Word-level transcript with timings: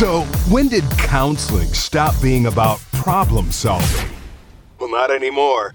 So, 0.00 0.22
when 0.48 0.68
did 0.68 0.84
counseling 0.92 1.68
stop 1.74 2.14
being 2.22 2.46
about 2.46 2.80
problem 2.90 3.50
solving? 3.50 4.08
Well, 4.78 4.90
not 4.90 5.10
anymore. 5.10 5.74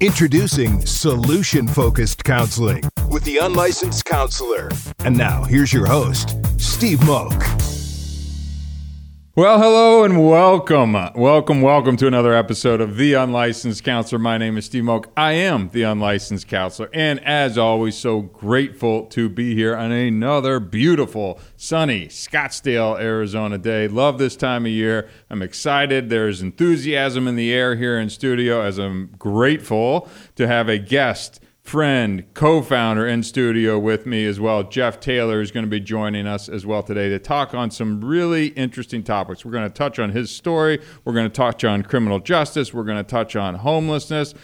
Introducing 0.00 0.86
solution 0.86 1.68
focused 1.68 2.24
counseling 2.24 2.82
with 3.10 3.24
the 3.24 3.36
unlicensed 3.36 4.06
counselor. 4.06 4.70
And 5.00 5.14
now, 5.14 5.44
here's 5.44 5.70
your 5.70 5.84
host, 5.84 6.34
Steve 6.56 7.04
Moak. 7.04 7.42
Well, 9.34 9.58
hello 9.58 10.04
and 10.04 10.28
welcome. 10.28 10.92
Welcome, 10.92 11.62
welcome 11.62 11.96
to 11.96 12.06
another 12.06 12.34
episode 12.34 12.82
of 12.82 12.98
The 12.98 13.14
Unlicensed 13.14 13.82
Counselor. 13.82 14.18
My 14.18 14.36
name 14.36 14.58
is 14.58 14.66
Steve 14.66 14.84
Moak. 14.84 15.10
I 15.16 15.32
am 15.32 15.70
the 15.70 15.84
Unlicensed 15.84 16.46
Counselor. 16.46 16.90
And 16.92 17.18
as 17.24 17.56
always, 17.56 17.96
so 17.96 18.20
grateful 18.20 19.06
to 19.06 19.30
be 19.30 19.54
here 19.54 19.74
on 19.74 19.90
another 19.90 20.60
beautiful, 20.60 21.40
sunny 21.56 22.08
Scottsdale, 22.08 23.00
Arizona 23.00 23.56
day. 23.56 23.88
Love 23.88 24.18
this 24.18 24.36
time 24.36 24.66
of 24.66 24.72
year. 24.72 25.08
I'm 25.30 25.40
excited. 25.40 26.10
There's 26.10 26.42
enthusiasm 26.42 27.26
in 27.26 27.34
the 27.34 27.54
air 27.54 27.74
here 27.74 27.98
in 27.98 28.10
studio 28.10 28.60
as 28.60 28.76
I'm 28.76 29.14
grateful 29.18 30.10
to 30.36 30.46
have 30.46 30.68
a 30.68 30.76
guest 30.76 31.40
friend, 31.62 32.24
co-founder 32.34 33.06
in 33.06 33.22
studio 33.22 33.78
with 33.78 34.04
me 34.04 34.26
as 34.26 34.40
well. 34.40 34.64
Jeff 34.64 35.00
Taylor 35.00 35.40
is 35.40 35.50
going 35.50 35.64
to 35.64 35.70
be 35.70 35.80
joining 35.80 36.26
us 36.26 36.48
as 36.48 36.66
well 36.66 36.82
today 36.82 37.08
to 37.08 37.18
talk 37.18 37.54
on 37.54 37.70
some 37.70 38.04
really 38.04 38.48
interesting 38.48 39.02
topics. 39.02 39.44
We're 39.44 39.52
going 39.52 39.68
to 39.68 39.74
touch 39.74 39.98
on 39.98 40.10
his 40.10 40.30
story. 40.30 40.80
We're 41.04 41.14
going 41.14 41.30
to 41.30 41.34
touch 41.34 41.64
on 41.64 41.82
criminal 41.84 42.18
justice. 42.18 42.74
We're 42.74 42.84
going 42.84 42.98
to 42.98 43.04
touch 43.04 43.36
on 43.36 43.54
homelessness 43.54 44.34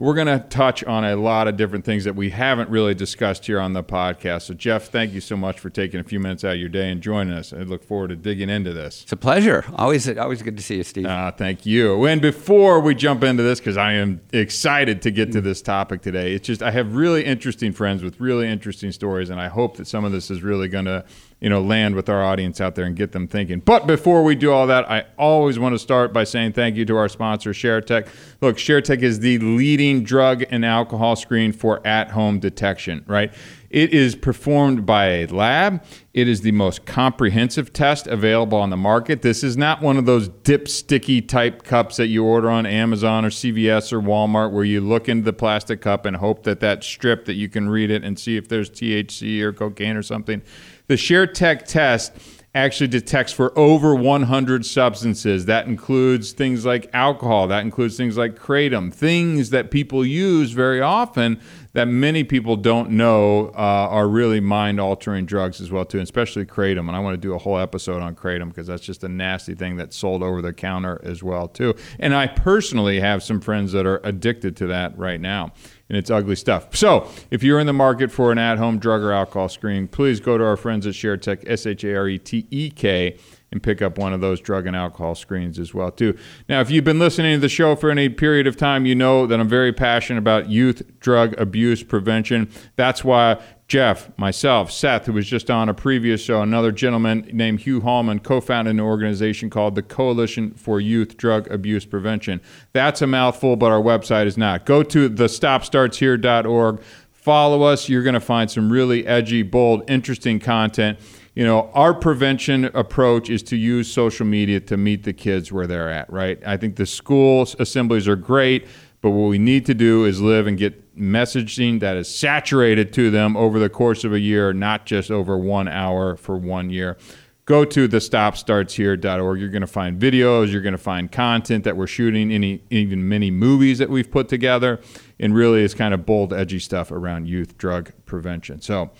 we're 0.00 0.14
going 0.14 0.28
to 0.28 0.38
touch 0.48 0.84
on 0.84 1.04
a 1.04 1.16
lot 1.16 1.48
of 1.48 1.56
different 1.56 1.84
things 1.84 2.04
that 2.04 2.14
we 2.14 2.30
haven't 2.30 2.70
really 2.70 2.94
discussed 2.94 3.46
here 3.46 3.58
on 3.58 3.72
the 3.72 3.82
podcast. 3.82 4.42
So, 4.42 4.54
Jeff, 4.54 4.90
thank 4.90 5.12
you 5.12 5.20
so 5.20 5.36
much 5.36 5.58
for 5.58 5.70
taking 5.70 5.98
a 5.98 6.04
few 6.04 6.20
minutes 6.20 6.44
out 6.44 6.52
of 6.52 6.60
your 6.60 6.68
day 6.68 6.92
and 6.92 7.00
joining 7.00 7.34
us. 7.34 7.52
I 7.52 7.58
look 7.62 7.82
forward 7.82 8.10
to 8.10 8.16
digging 8.16 8.48
into 8.48 8.72
this. 8.72 9.02
It's 9.02 9.10
a 9.10 9.16
pleasure. 9.16 9.64
Always, 9.74 10.08
always 10.16 10.40
good 10.40 10.56
to 10.56 10.62
see 10.62 10.76
you, 10.76 10.84
Steve. 10.84 11.06
Uh, 11.06 11.32
thank 11.32 11.66
you. 11.66 12.06
And 12.06 12.22
before 12.22 12.78
we 12.78 12.94
jump 12.94 13.24
into 13.24 13.42
this, 13.42 13.58
because 13.58 13.76
I 13.76 13.94
am 13.94 14.20
excited 14.32 15.02
to 15.02 15.10
get 15.10 15.32
to 15.32 15.40
this 15.40 15.60
topic 15.60 16.00
today, 16.00 16.32
it's 16.32 16.46
just 16.46 16.62
I 16.62 16.70
have 16.70 16.94
really 16.94 17.24
interesting 17.24 17.72
friends 17.72 18.04
with 18.04 18.20
really 18.20 18.48
interesting 18.48 18.92
stories, 18.92 19.30
and 19.30 19.40
I 19.40 19.48
hope 19.48 19.78
that 19.78 19.88
some 19.88 20.04
of 20.04 20.12
this 20.12 20.30
is 20.30 20.44
really 20.44 20.68
going 20.68 20.84
to 20.84 21.04
you 21.40 21.48
know, 21.48 21.60
land 21.60 21.94
with 21.94 22.08
our 22.08 22.22
audience 22.22 22.60
out 22.60 22.74
there 22.74 22.84
and 22.84 22.96
get 22.96 23.12
them 23.12 23.28
thinking. 23.28 23.60
But 23.60 23.86
before 23.86 24.24
we 24.24 24.34
do 24.34 24.50
all 24.50 24.66
that, 24.66 24.90
I 24.90 25.04
always 25.16 25.58
want 25.58 25.74
to 25.74 25.78
start 25.78 26.12
by 26.12 26.24
saying 26.24 26.54
thank 26.54 26.76
you 26.76 26.84
to 26.86 26.96
our 26.96 27.08
sponsor, 27.08 27.50
ShareTek. 27.50 28.08
Look, 28.40 28.56
ShareTek 28.56 29.02
is 29.02 29.20
the 29.20 29.38
leading 29.38 30.02
drug 30.02 30.44
and 30.50 30.64
alcohol 30.64 31.14
screen 31.14 31.52
for 31.52 31.86
at-home 31.86 32.40
detection, 32.40 33.04
right? 33.06 33.32
It 33.70 33.92
is 33.92 34.16
performed 34.16 34.86
by 34.86 35.06
a 35.06 35.26
lab. 35.26 35.84
It 36.14 36.26
is 36.26 36.40
the 36.40 36.52
most 36.52 36.86
comprehensive 36.86 37.72
test 37.72 38.06
available 38.06 38.58
on 38.58 38.70
the 38.70 38.78
market. 38.78 39.20
This 39.20 39.44
is 39.44 39.56
not 39.56 39.82
one 39.82 39.98
of 39.98 40.06
those 40.06 40.30
dipsticky 40.30 41.28
type 41.28 41.62
cups 41.64 41.98
that 41.98 42.06
you 42.06 42.24
order 42.24 42.50
on 42.50 42.64
Amazon 42.64 43.26
or 43.26 43.30
CVS 43.30 43.92
or 43.92 44.00
Walmart 44.00 44.52
where 44.52 44.64
you 44.64 44.80
look 44.80 45.08
into 45.08 45.24
the 45.24 45.34
plastic 45.34 45.82
cup 45.82 46.06
and 46.06 46.16
hope 46.16 46.44
that 46.44 46.60
that 46.60 46.82
strip 46.82 47.26
that 47.26 47.34
you 47.34 47.48
can 47.48 47.68
read 47.68 47.90
it 47.90 48.02
and 48.02 48.18
see 48.18 48.36
if 48.38 48.48
there's 48.48 48.70
THC 48.70 49.40
or 49.42 49.52
cocaine 49.52 49.96
or 49.96 50.02
something. 50.02 50.42
The 50.88 50.94
ShareTek 50.94 51.64
test 51.64 52.12
actually 52.54 52.88
detects 52.88 53.30
for 53.30 53.56
over 53.58 53.94
100 53.94 54.64
substances. 54.64 55.44
That 55.44 55.66
includes 55.66 56.32
things 56.32 56.64
like 56.64 56.88
alcohol, 56.94 57.46
that 57.48 57.60
includes 57.60 57.96
things 57.98 58.16
like 58.16 58.36
kratom, 58.36 58.92
things 58.92 59.50
that 59.50 59.70
people 59.70 60.04
use 60.04 60.52
very 60.52 60.80
often 60.80 61.40
that 61.74 61.86
many 61.86 62.24
people 62.24 62.56
don't 62.56 62.90
know 62.90 63.48
uh, 63.48 63.88
are 63.90 64.08
really 64.08 64.40
mind 64.40 64.80
altering 64.80 65.26
drugs 65.26 65.60
as 65.60 65.70
well 65.70 65.84
too, 65.84 66.00
especially 66.00 66.44
kratom. 66.46 66.88
And 66.88 66.92
I 66.92 67.00
want 67.00 67.14
to 67.14 67.20
do 67.20 67.34
a 67.34 67.38
whole 67.38 67.58
episode 67.58 68.00
on 68.00 68.16
kratom 68.16 68.48
because 68.48 68.66
that's 68.66 68.82
just 68.82 69.04
a 69.04 69.08
nasty 69.08 69.54
thing 69.54 69.76
that's 69.76 69.94
sold 69.94 70.22
over 70.22 70.40
the 70.40 70.54
counter 70.54 71.00
as 71.04 71.22
well 71.22 71.48
too. 71.48 71.74
And 72.00 72.14
I 72.14 72.26
personally 72.26 72.98
have 73.00 73.22
some 73.22 73.40
friends 73.40 73.72
that 73.72 73.86
are 73.86 74.00
addicted 74.04 74.56
to 74.56 74.66
that 74.68 74.96
right 74.98 75.20
now 75.20 75.52
and 75.88 75.96
it's 75.96 76.10
ugly 76.10 76.36
stuff. 76.36 76.74
So, 76.76 77.08
if 77.30 77.42
you're 77.42 77.58
in 77.58 77.66
the 77.66 77.72
market 77.72 78.10
for 78.10 78.30
an 78.32 78.38
at 78.38 78.58
home 78.58 78.78
drug 78.78 79.02
or 79.02 79.12
alcohol 79.12 79.48
screen, 79.48 79.88
please 79.88 80.20
go 80.20 80.36
to 80.36 80.44
our 80.44 80.56
friends 80.56 80.86
at 80.86 80.94
ShareTek, 80.94 81.48
S 81.48 81.66
H 81.66 81.84
A 81.84 81.96
R 81.96 82.08
E 82.08 82.18
T 82.18 82.46
E 82.50 82.70
K, 82.70 83.16
and 83.50 83.62
pick 83.62 83.80
up 83.80 83.98
one 83.98 84.12
of 84.12 84.20
those 84.20 84.40
drug 84.40 84.66
and 84.66 84.76
alcohol 84.76 85.14
screens 85.14 85.58
as 85.58 85.72
well 85.72 85.90
too. 85.90 86.16
Now, 86.48 86.60
if 86.60 86.70
you've 86.70 86.84
been 86.84 86.98
listening 86.98 87.36
to 87.36 87.40
the 87.40 87.48
show 87.48 87.74
for 87.74 87.90
any 87.90 88.08
period 88.08 88.46
of 88.46 88.56
time, 88.56 88.84
you 88.86 88.94
know 88.94 89.26
that 89.26 89.40
I'm 89.40 89.48
very 89.48 89.72
passionate 89.72 90.18
about 90.18 90.50
youth 90.50 90.82
drug 91.00 91.38
abuse 91.40 91.82
prevention. 91.82 92.50
That's 92.76 93.02
why 93.02 93.40
Jeff, 93.68 94.10
myself, 94.16 94.72
Seth, 94.72 95.04
who 95.04 95.12
was 95.12 95.26
just 95.26 95.50
on 95.50 95.68
a 95.68 95.74
previous 95.74 96.22
show, 96.22 96.40
another 96.40 96.72
gentleman 96.72 97.28
named 97.34 97.60
Hugh 97.60 97.82
Hallman 97.82 98.18
co 98.18 98.40
founded 98.40 98.72
an 98.72 98.80
organization 98.80 99.50
called 99.50 99.74
the 99.74 99.82
Coalition 99.82 100.52
for 100.54 100.80
Youth 100.80 101.18
Drug 101.18 101.50
Abuse 101.50 101.84
Prevention. 101.84 102.40
That's 102.72 103.02
a 103.02 103.06
mouthful, 103.06 103.56
but 103.56 103.70
our 103.70 103.82
website 103.82 104.24
is 104.24 104.38
not. 104.38 104.64
Go 104.64 104.82
to 104.84 105.10
thestopstartshere.org. 105.10 106.80
Follow 107.12 107.62
us. 107.62 107.90
You're 107.90 108.02
going 108.02 108.14
to 108.14 108.20
find 108.20 108.50
some 108.50 108.72
really 108.72 109.06
edgy, 109.06 109.42
bold, 109.42 109.88
interesting 109.90 110.40
content. 110.40 110.98
You 111.34 111.44
know, 111.44 111.70
our 111.74 111.92
prevention 111.92 112.64
approach 112.64 113.28
is 113.28 113.42
to 113.44 113.56
use 113.56 113.92
social 113.92 114.24
media 114.24 114.60
to 114.60 114.78
meet 114.78 115.02
the 115.02 115.12
kids 115.12 115.52
where 115.52 115.66
they're 115.66 115.90
at, 115.90 116.10
right? 116.10 116.38
I 116.46 116.56
think 116.56 116.76
the 116.76 116.86
school 116.86 117.46
assemblies 117.58 118.08
are 118.08 118.16
great, 118.16 118.66
but 119.00 119.10
what 119.10 119.28
we 119.28 119.38
need 119.38 119.66
to 119.66 119.74
do 119.74 120.04
is 120.04 120.20
live 120.20 120.46
and 120.46 120.58
get 120.58 120.96
messaging 120.96 121.80
that 121.80 121.96
is 121.96 122.12
saturated 122.12 122.92
to 122.92 123.10
them 123.10 123.36
over 123.36 123.58
the 123.58 123.68
course 123.68 124.04
of 124.04 124.12
a 124.12 124.18
year, 124.18 124.52
not 124.52 124.86
just 124.86 125.10
over 125.10 125.38
one 125.38 125.68
hour 125.68 126.16
for 126.16 126.36
one 126.36 126.70
year. 126.70 126.96
Go 127.44 127.64
to 127.64 127.88
thestopstartshere.org. 127.88 129.40
You're 129.40 129.48
going 129.48 129.62
to 129.62 129.66
find 129.66 129.98
videos, 129.98 130.52
you're 130.52 130.60
going 130.60 130.72
to 130.72 130.78
find 130.78 131.10
content 131.10 131.64
that 131.64 131.76
we're 131.76 131.86
shooting, 131.86 132.30
any 132.30 132.62
even 132.68 133.08
many 133.08 133.30
movies 133.30 133.78
that 133.78 133.88
we've 133.88 134.10
put 134.10 134.28
together, 134.28 134.80
and 135.18 135.34
really 135.34 135.64
it's 135.64 135.72
kind 135.72 135.94
of 135.94 136.04
bold, 136.04 136.32
edgy 136.34 136.58
stuff 136.58 136.90
around 136.90 137.26
youth 137.26 137.56
drug 137.56 137.92
prevention. 138.04 138.60
So, 138.60 138.90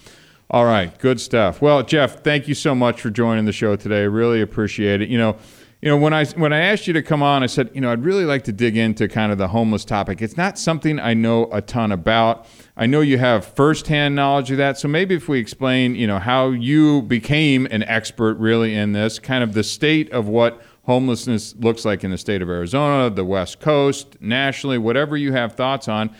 all 0.50 0.64
right, 0.64 0.97
good 0.98 1.20
stuff. 1.20 1.60
Well, 1.60 1.82
Jeff, 1.82 2.22
thank 2.25 2.48
you 2.48 2.54
so 2.54 2.75
much 2.75 3.03
for 3.03 3.10
joining 3.10 3.44
the 3.44 3.53
show 3.53 3.76
today. 3.76 4.06
Really 4.06 4.41
appreciate 4.41 5.03
it. 5.03 5.10
You 5.10 5.19
know, 5.19 5.37
you 5.81 5.89
know, 5.89 5.97
when 5.97 6.12
I 6.12 6.25
when 6.25 6.53
I 6.53 6.59
asked 6.59 6.89
you 6.89 6.93
to 6.94 7.03
come 7.03 7.22
on, 7.22 7.44
I 7.44 7.47
said, 7.47 7.71
you 7.72 7.81
know, 7.81 7.93
I'd 7.93 8.03
really 8.03 8.25
like 8.25 8.43
to 8.44 8.53
dig 8.53 8.77
into 8.77 9.06
kind 9.06 9.31
of 9.31 9.39
the 9.39 9.49
homeless 9.49 9.84
topic. 9.84 10.21
It's 10.21 10.37
not 10.37 10.59
something 10.59 10.99
I 10.99 11.15
know 11.15 11.49
a 11.53 11.62
ton 11.62 11.93
about. 11.93 12.47
I 12.77 12.87
know 12.87 13.00
you 13.00 13.19
have 13.19 13.44
firsthand 13.44 14.17
knowledge 14.17 14.50
of 14.50 14.56
that. 14.56 14.77
So 14.78 14.88
maybe 14.88 15.15
if 15.15 15.28
we 15.28 15.38
explain, 15.38 15.94
you 15.94 16.09
know, 16.09 16.19
how 16.19 16.49
you 16.49 17.03
became 17.03 17.67
an 17.71 17.84
expert 17.84 18.38
really 18.38 18.75
in 18.75 18.93
this, 18.93 19.21
kind 19.21 19.44
of 19.44 19.55
the 19.55 19.62
state 19.62 20.11
of 20.11 20.27
what 20.27 20.61
homelessness 20.83 21.55
looks 21.56 21.84
like 21.84 22.03
in 22.03 22.11
the 22.11 22.19
state 22.19 22.43
of 22.43 22.49
Arizona, 22.49 23.09
the 23.09 23.25
West 23.25 23.61
Coast, 23.61 24.17
nationally, 24.21 24.78
whatever 24.78 25.17
you 25.17 25.33
have 25.33 25.55
thoughts 25.55 25.87
on 25.87 26.11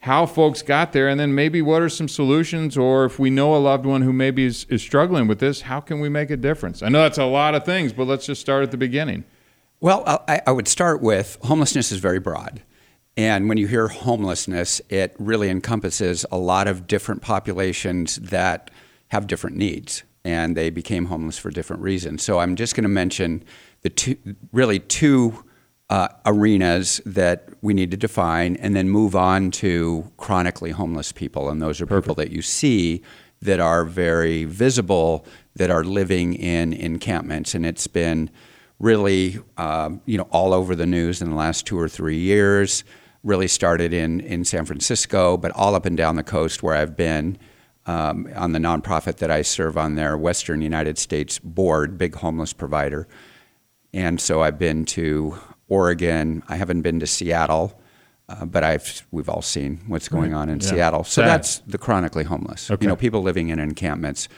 how 0.00 0.24
folks 0.24 0.62
got 0.62 0.92
there, 0.92 1.08
and 1.08 1.20
then 1.20 1.34
maybe 1.34 1.60
what 1.60 1.82
are 1.82 1.88
some 1.88 2.08
solutions, 2.08 2.76
or 2.76 3.04
if 3.04 3.18
we 3.18 3.28
know 3.28 3.54
a 3.54 3.58
loved 3.58 3.84
one 3.84 4.00
who 4.00 4.12
maybe 4.12 4.44
is, 4.44 4.64
is 4.70 4.80
struggling 4.80 5.28
with 5.28 5.40
this, 5.40 5.62
how 5.62 5.78
can 5.80 6.00
we 6.00 6.08
make 6.08 6.30
a 6.30 6.38
difference? 6.38 6.82
I 6.82 6.88
know 6.88 7.02
that's 7.02 7.18
a 7.18 7.24
lot 7.26 7.54
of 7.54 7.64
things, 7.64 7.92
but 7.92 8.06
let's 8.06 8.24
just 8.24 8.40
start 8.40 8.62
at 8.62 8.70
the 8.70 8.78
beginning. 8.78 9.24
Well, 9.78 10.02
I, 10.26 10.40
I 10.46 10.52
would 10.52 10.68
start 10.68 11.02
with 11.02 11.38
homelessness 11.42 11.92
is 11.92 11.98
very 12.00 12.18
broad. 12.18 12.62
And 13.16 13.48
when 13.48 13.58
you 13.58 13.66
hear 13.66 13.88
homelessness, 13.88 14.80
it 14.88 15.14
really 15.18 15.50
encompasses 15.50 16.24
a 16.32 16.38
lot 16.38 16.66
of 16.66 16.86
different 16.86 17.20
populations 17.20 18.16
that 18.16 18.70
have 19.08 19.26
different 19.26 19.56
needs, 19.56 20.04
and 20.24 20.56
they 20.56 20.70
became 20.70 21.06
homeless 21.06 21.36
for 21.36 21.50
different 21.50 21.82
reasons. 21.82 22.22
So 22.22 22.38
I'm 22.38 22.56
just 22.56 22.74
going 22.74 22.84
to 22.84 22.88
mention 22.88 23.44
the 23.82 23.90
two, 23.90 24.16
really 24.52 24.78
two 24.78 25.44
uh, 25.90 26.08
arenas 26.24 27.00
that 27.04 27.48
we 27.62 27.74
need 27.74 27.90
to 27.90 27.96
define 27.96 28.54
and 28.56 28.76
then 28.76 28.88
move 28.88 29.16
on 29.16 29.50
to 29.50 30.10
chronically 30.16 30.70
homeless 30.70 31.10
people. 31.10 31.50
And 31.50 31.60
those 31.60 31.80
are 31.80 31.86
Perfect. 31.86 32.04
people 32.04 32.14
that 32.14 32.30
you 32.30 32.42
see 32.42 33.02
that 33.42 33.58
are 33.58 33.84
very 33.84 34.44
visible, 34.44 35.26
that 35.56 35.68
are 35.68 35.82
living 35.82 36.34
in 36.34 36.72
encampments. 36.72 37.56
And 37.56 37.66
it's 37.66 37.88
been 37.88 38.30
really, 38.78 39.40
uh, 39.56 39.90
you 40.06 40.16
know, 40.16 40.28
all 40.30 40.54
over 40.54 40.76
the 40.76 40.86
news 40.86 41.20
in 41.20 41.28
the 41.28 41.36
last 41.36 41.66
two 41.66 41.78
or 41.78 41.88
three 41.88 42.18
years. 42.18 42.84
Really 43.24 43.48
started 43.48 43.92
in, 43.92 44.20
in 44.20 44.44
San 44.44 44.64
Francisco, 44.64 45.36
but 45.36 45.50
all 45.52 45.74
up 45.74 45.86
and 45.86 45.96
down 45.96 46.14
the 46.14 46.22
coast 46.22 46.62
where 46.62 46.74
I've 46.74 46.96
been. 46.96 47.36
Um, 47.86 48.28
on 48.36 48.52
the 48.52 48.58
nonprofit 48.58 49.16
that 49.16 49.30
I 49.30 49.40
serve 49.40 49.76
on 49.78 49.94
their 49.94 50.16
Western 50.16 50.60
United 50.60 50.98
States 50.98 51.38
board, 51.38 51.96
big 51.96 52.14
homeless 52.14 52.52
provider. 52.52 53.08
And 53.92 54.20
so 54.20 54.42
I've 54.42 54.58
been 54.58 54.84
to 54.84 55.38
Oregon. 55.70 56.42
I 56.48 56.56
haven't 56.56 56.82
been 56.82 57.00
to 57.00 57.06
Seattle, 57.06 57.80
uh, 58.28 58.44
but 58.44 58.62
I've 58.62 59.06
we've 59.10 59.30
all 59.30 59.40
seen 59.40 59.80
what's 59.86 60.08
going 60.08 60.32
right. 60.32 60.40
on 60.40 60.48
in 60.50 60.60
yeah. 60.60 60.66
Seattle. 60.66 61.04
So 61.04 61.22
Sad. 61.22 61.28
that's 61.28 61.58
the 61.60 61.78
chronically 61.78 62.24
homeless. 62.24 62.70
Okay. 62.70 62.84
You 62.84 62.88
know, 62.88 62.96
people 62.96 63.22
living 63.22 63.48
in 63.48 63.58
encampments. 63.58 64.28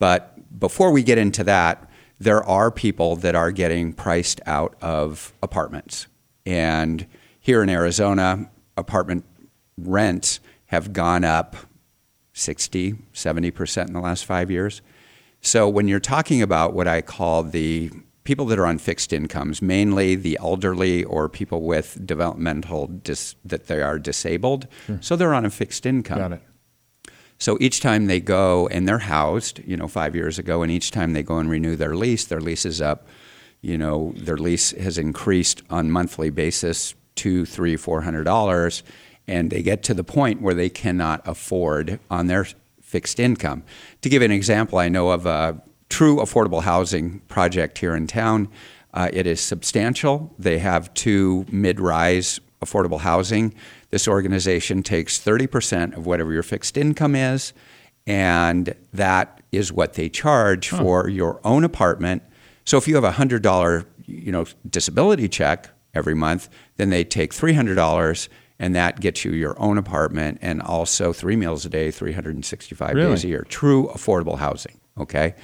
But 0.00 0.58
before 0.58 0.90
we 0.90 1.04
get 1.04 1.18
into 1.18 1.44
that, 1.44 1.88
there 2.18 2.42
are 2.42 2.70
people 2.70 3.14
that 3.16 3.36
are 3.36 3.52
getting 3.52 3.92
priced 3.92 4.40
out 4.46 4.74
of 4.82 5.32
apartments. 5.42 6.08
And 6.44 7.06
here 7.38 7.62
in 7.62 7.68
Arizona, 7.68 8.50
apartment 8.76 9.24
rents 9.76 10.40
have 10.66 10.92
gone 10.92 11.24
up 11.24 11.56
60, 12.32 12.94
70% 13.12 13.86
in 13.86 13.92
the 13.92 14.00
last 14.00 14.24
five 14.24 14.50
years. 14.50 14.82
So 15.40 15.68
when 15.68 15.88
you're 15.88 16.00
talking 16.00 16.42
about 16.42 16.72
what 16.72 16.88
I 16.88 17.00
call 17.00 17.42
the 17.42 17.90
people 18.28 18.44
that 18.44 18.58
are 18.58 18.66
on 18.66 18.76
fixed 18.76 19.10
incomes, 19.14 19.62
mainly 19.62 20.14
the 20.14 20.36
elderly 20.38 21.02
or 21.04 21.30
people 21.30 21.62
with 21.62 21.98
developmental 22.04 22.86
dis- 22.86 23.36
that 23.42 23.68
they 23.68 23.80
are 23.80 23.98
disabled, 23.98 24.68
sure. 24.86 24.98
so 25.00 25.16
they're 25.16 25.32
on 25.32 25.46
a 25.46 25.50
fixed 25.50 25.86
income. 25.86 26.18
Got 26.18 26.32
it. 26.32 26.42
So 27.38 27.56
each 27.58 27.80
time 27.80 28.04
they 28.04 28.20
go 28.20 28.68
and 28.68 28.86
they're 28.86 28.98
housed, 28.98 29.60
you 29.60 29.78
know, 29.78 29.88
five 29.88 30.14
years 30.14 30.38
ago, 30.38 30.62
and 30.62 30.70
each 30.70 30.90
time 30.90 31.14
they 31.14 31.22
go 31.22 31.38
and 31.38 31.48
renew 31.48 31.74
their 31.74 31.96
lease, 31.96 32.26
their 32.26 32.42
lease 32.42 32.66
is 32.66 32.82
up. 32.82 33.08
You 33.62 33.78
know, 33.78 34.12
their 34.14 34.36
lease 34.36 34.72
has 34.72 34.98
increased 34.98 35.62
on 35.70 35.90
monthly 35.90 36.28
basis 36.28 36.94
two, 37.14 37.46
three, 37.46 37.76
four 37.76 38.02
hundred 38.02 38.24
dollars, 38.24 38.82
and 39.26 39.50
they 39.50 39.62
get 39.62 39.82
to 39.84 39.94
the 39.94 40.04
point 40.04 40.42
where 40.42 40.54
they 40.54 40.68
cannot 40.68 41.26
afford 41.26 41.98
on 42.10 42.26
their 42.26 42.46
fixed 42.82 43.18
income. 43.18 43.62
To 44.02 44.10
give 44.10 44.20
an 44.20 44.32
example, 44.32 44.78
I 44.78 44.90
know 44.90 45.08
of 45.12 45.24
a 45.24 45.62
true 45.88 46.16
affordable 46.16 46.62
housing 46.62 47.20
project 47.28 47.78
here 47.78 47.94
in 47.94 48.06
town. 48.06 48.48
Uh, 48.94 49.08
it 49.12 49.26
is 49.26 49.40
substantial. 49.40 50.34
They 50.38 50.58
have 50.58 50.92
two 50.94 51.46
mid-rise 51.50 52.40
affordable 52.62 53.00
housing. 53.00 53.54
This 53.90 54.08
organization 54.08 54.82
takes 54.82 55.18
30% 55.18 55.96
of 55.96 56.06
whatever 56.06 56.32
your 56.32 56.42
fixed 56.42 56.76
income 56.76 57.14
is, 57.14 57.52
and 58.06 58.74
that 58.92 59.42
is 59.52 59.72
what 59.72 59.94
they 59.94 60.08
charge 60.08 60.70
huh. 60.70 60.78
for 60.82 61.08
your 61.08 61.40
own 61.44 61.64
apartment. 61.64 62.22
So 62.64 62.76
if 62.76 62.86
you 62.86 62.94
have 62.96 63.04
a 63.04 63.12
hundred 63.12 63.42
dollar, 63.42 63.86
you 64.04 64.32
know, 64.32 64.46
disability 64.68 65.28
check 65.28 65.70
every 65.94 66.14
month, 66.14 66.48
then 66.76 66.90
they 66.90 67.04
take 67.04 67.32
three 67.32 67.54
hundred 67.54 67.76
dollars, 67.76 68.28
and 68.58 68.74
that 68.74 69.00
gets 69.00 69.24
you 69.24 69.32
your 69.32 69.58
own 69.60 69.78
apartment 69.78 70.38
and 70.42 70.60
also 70.60 71.12
three 71.12 71.36
meals 71.36 71.64
a 71.64 71.68
day, 71.70 71.90
365 71.90 72.94
really? 72.94 73.10
days 73.10 73.24
a 73.24 73.28
year. 73.28 73.46
True 73.48 73.88
affordable 73.94 74.38
housing. 74.38 74.78
Okay. 74.98 75.34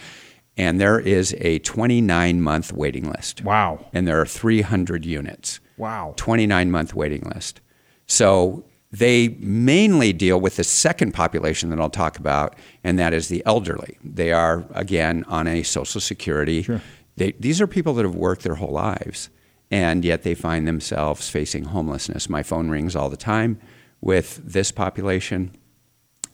And 0.57 0.81
there 0.81 1.01
is 1.01 1.35
a 1.41 1.59
29 1.61 2.41
month 2.41 2.73
waiting 2.73 3.11
list. 3.11 3.43
Wow. 3.43 3.87
And 3.93 4.07
there 4.07 4.21
are 4.21 4.27
300 4.27 5.05
units. 5.05 5.61
Wow. 5.77 6.15
29 6.17 6.71
month 6.71 6.95
waiting 6.95 7.23
list. 7.35 7.61
So 8.07 8.65
they 8.95 9.29
mainly 9.41 10.13
deal 10.13 10.41
with 10.41 10.55
the 10.57 10.63
second 10.63 11.13
population 11.13 11.71
that 11.71 11.81
I'll 11.81 11.91
talk 11.91 12.17
about, 12.17 12.57
and 12.85 12.97
that 13.01 13.13
is 13.13 13.27
the 13.27 13.43
elderly. 13.45 13.99
They 14.05 14.33
are, 14.33 14.65
again, 14.73 15.25
on 15.27 15.49
a 15.49 15.65
Social 15.65 16.01
Security. 16.01 16.63
Sure. 16.63 16.81
They, 17.17 17.33
these 17.33 17.61
are 17.61 17.67
people 17.67 17.95
that 17.95 18.05
have 18.05 18.15
worked 18.15 18.43
their 18.43 18.55
whole 18.55 18.71
lives, 18.71 19.31
and 19.69 20.05
yet 20.05 20.23
they 20.23 20.35
find 20.35 20.69
themselves 20.69 21.29
facing 21.29 21.65
homelessness. 21.65 22.29
My 22.29 22.45
phone 22.45 22.69
rings 22.69 22.95
all 22.95 23.09
the 23.09 23.17
time 23.17 23.61
with 24.01 24.41
this 24.45 24.71
population, 24.71 25.57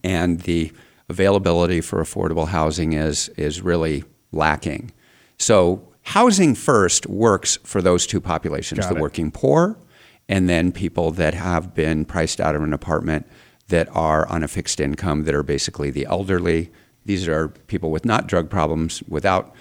and 0.04 0.40
the 0.40 0.70
availability 1.10 1.80
for 1.80 2.00
affordable 2.02 2.48
housing 2.48 2.94
is, 2.94 3.28
is 3.30 3.60
really 3.60 4.04
lacking. 4.32 4.92
So, 5.38 5.88
housing 6.02 6.54
first 6.54 7.06
works 7.06 7.58
for 7.64 7.82
those 7.82 8.06
two 8.06 8.20
populations 8.20 8.80
Got 8.80 8.90
the 8.90 8.96
it. 8.96 9.02
working 9.02 9.30
poor 9.30 9.76
and 10.28 10.48
then 10.48 10.70
people 10.70 11.10
that 11.10 11.34
have 11.34 11.74
been 11.74 12.04
priced 12.04 12.40
out 12.40 12.54
of 12.54 12.62
an 12.62 12.72
apartment 12.72 13.26
that 13.68 13.88
are 13.94 14.26
on 14.28 14.44
a 14.44 14.48
fixed 14.48 14.80
income 14.80 15.24
that 15.24 15.34
are 15.34 15.42
basically 15.42 15.90
the 15.90 16.06
elderly. 16.06 16.70
These 17.04 17.26
are 17.26 17.48
people 17.48 17.90
with 17.90 18.04
not 18.04 18.28
drug 18.28 18.48
problems, 18.48 19.02
without, 19.08 19.54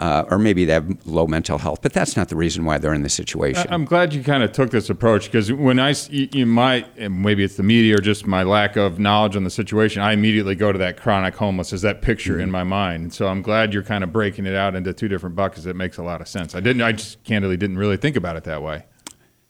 uh, 0.00 0.24
or 0.30 0.38
maybe 0.38 0.64
they 0.64 0.72
have 0.72 1.06
low 1.06 1.26
mental 1.26 1.58
health, 1.58 1.80
but 1.82 1.92
that's 1.92 2.16
not 2.16 2.28
the 2.28 2.36
reason 2.36 2.64
why 2.64 2.78
they're 2.78 2.94
in 2.94 3.02
this 3.02 3.14
situation. 3.14 3.66
I'm 3.68 3.84
glad 3.84 4.14
you 4.14 4.22
kind 4.22 4.42
of 4.42 4.52
took 4.52 4.70
this 4.70 4.88
approach 4.90 5.26
because 5.26 5.52
when 5.52 5.80
I, 5.80 5.94
you 6.10 6.46
might, 6.46 6.96
maybe 7.10 7.42
it's 7.42 7.56
the 7.56 7.62
media 7.62 7.96
or 7.96 8.00
just 8.00 8.26
my 8.26 8.44
lack 8.44 8.76
of 8.76 8.98
knowledge 8.98 9.34
on 9.34 9.44
the 9.44 9.50
situation, 9.50 10.00
I 10.02 10.12
immediately 10.12 10.54
go 10.54 10.70
to 10.70 10.78
that 10.78 11.00
chronic 11.00 11.34
homeless 11.34 11.72
as 11.72 11.82
that 11.82 12.00
picture 12.00 12.34
mm-hmm. 12.34 12.42
in 12.42 12.50
my 12.50 12.64
mind. 12.64 13.02
And 13.02 13.12
so 13.12 13.26
I'm 13.26 13.42
glad 13.42 13.74
you're 13.74 13.82
kind 13.82 14.04
of 14.04 14.12
breaking 14.12 14.46
it 14.46 14.54
out 14.54 14.74
into 14.76 14.92
two 14.92 15.08
different 15.08 15.34
buckets. 15.34 15.66
It 15.66 15.74
makes 15.74 15.96
a 15.98 16.02
lot 16.02 16.20
of 16.20 16.28
sense. 16.28 16.54
I 16.54 16.60
didn't, 16.60 16.82
I 16.82 16.92
just 16.92 17.22
candidly 17.24 17.56
didn't 17.56 17.78
really 17.78 17.96
think 17.96 18.16
about 18.16 18.36
it 18.36 18.44
that 18.44 18.62
way. 18.62 18.84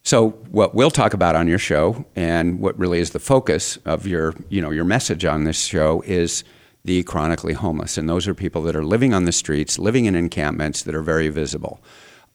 So 0.02 0.30
what 0.50 0.74
we'll 0.74 0.90
talk 0.90 1.12
about 1.12 1.36
on 1.36 1.48
your 1.48 1.58
show, 1.58 2.06
and 2.16 2.60
what 2.60 2.78
really 2.78 3.00
is 3.00 3.10
the 3.10 3.18
focus 3.18 3.76
of 3.84 4.06
your, 4.06 4.34
you 4.48 4.62
know, 4.62 4.70
your 4.70 4.84
message 4.84 5.26
on 5.26 5.44
this 5.44 5.60
show 5.60 6.02
is 6.06 6.44
the 6.84 7.02
chronically 7.02 7.54
homeless, 7.54 7.98
and 7.98 8.08
those 8.08 8.26
are 8.26 8.34
people 8.34 8.62
that 8.62 8.76
are 8.76 8.84
living 8.84 9.12
on 9.12 9.24
the 9.24 9.32
streets, 9.32 9.78
living 9.78 10.06
in 10.06 10.14
encampments 10.14 10.82
that 10.82 10.94
are 10.94 11.02
very 11.02 11.28
visible. 11.28 11.80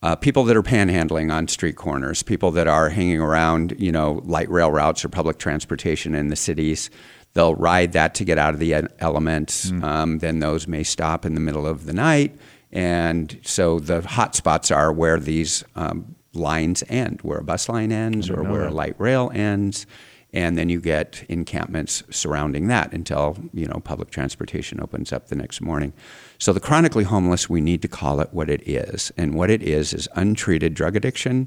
Uh, 0.02 0.14
people 0.14 0.44
that 0.44 0.56
are 0.56 0.62
panhandling 0.62 1.32
on 1.32 1.48
street 1.48 1.76
corners, 1.76 2.22
people 2.22 2.50
that 2.50 2.68
are 2.68 2.90
hanging 2.90 3.20
around, 3.20 3.74
you 3.78 3.90
know, 3.90 4.20
light 4.24 4.50
rail 4.50 4.70
routes 4.70 5.02
or 5.04 5.08
public 5.08 5.38
transportation 5.38 6.14
in 6.14 6.28
the 6.28 6.36
cities. 6.36 6.90
They'll 7.32 7.54
ride 7.54 7.92
that 7.92 8.14
to 8.16 8.24
get 8.24 8.36
out 8.38 8.52
of 8.52 8.60
the 8.60 8.86
elements. 8.98 9.70
Mm. 9.70 9.82
Um, 9.82 10.18
then 10.18 10.40
those 10.40 10.68
may 10.68 10.82
stop 10.82 11.24
in 11.24 11.34
the 11.34 11.40
middle 11.40 11.66
of 11.66 11.86
the 11.86 11.94
night, 11.94 12.36
and 12.70 13.40
so 13.42 13.80
the 13.80 14.02
hot 14.02 14.34
spots 14.34 14.70
are 14.70 14.92
where 14.92 15.18
these 15.18 15.64
um, 15.74 16.14
lines 16.34 16.84
end, 16.88 17.20
where 17.22 17.38
a 17.38 17.44
bus 17.44 17.68
line 17.68 17.90
ends 17.90 18.28
or 18.28 18.42
where 18.42 18.62
that. 18.62 18.70
a 18.70 18.74
light 18.74 18.96
rail 18.98 19.30
ends. 19.34 19.86
And 20.34 20.58
then 20.58 20.68
you 20.68 20.80
get 20.80 21.24
encampments 21.28 22.02
surrounding 22.10 22.66
that 22.66 22.92
until 22.92 23.38
you 23.54 23.66
know 23.66 23.80
public 23.84 24.10
transportation 24.10 24.80
opens 24.80 25.12
up 25.12 25.28
the 25.28 25.36
next 25.36 25.60
morning. 25.60 25.92
So 26.38 26.52
the 26.52 26.60
chronically 26.60 27.04
homeless, 27.04 27.48
we 27.48 27.60
need 27.60 27.80
to 27.82 27.88
call 27.88 28.20
it 28.20 28.28
what 28.32 28.50
it 28.50 28.68
is, 28.68 29.12
and 29.16 29.34
what 29.34 29.48
it 29.48 29.62
is 29.62 29.94
is 29.94 30.08
untreated 30.16 30.74
drug 30.74 30.96
addiction, 30.96 31.46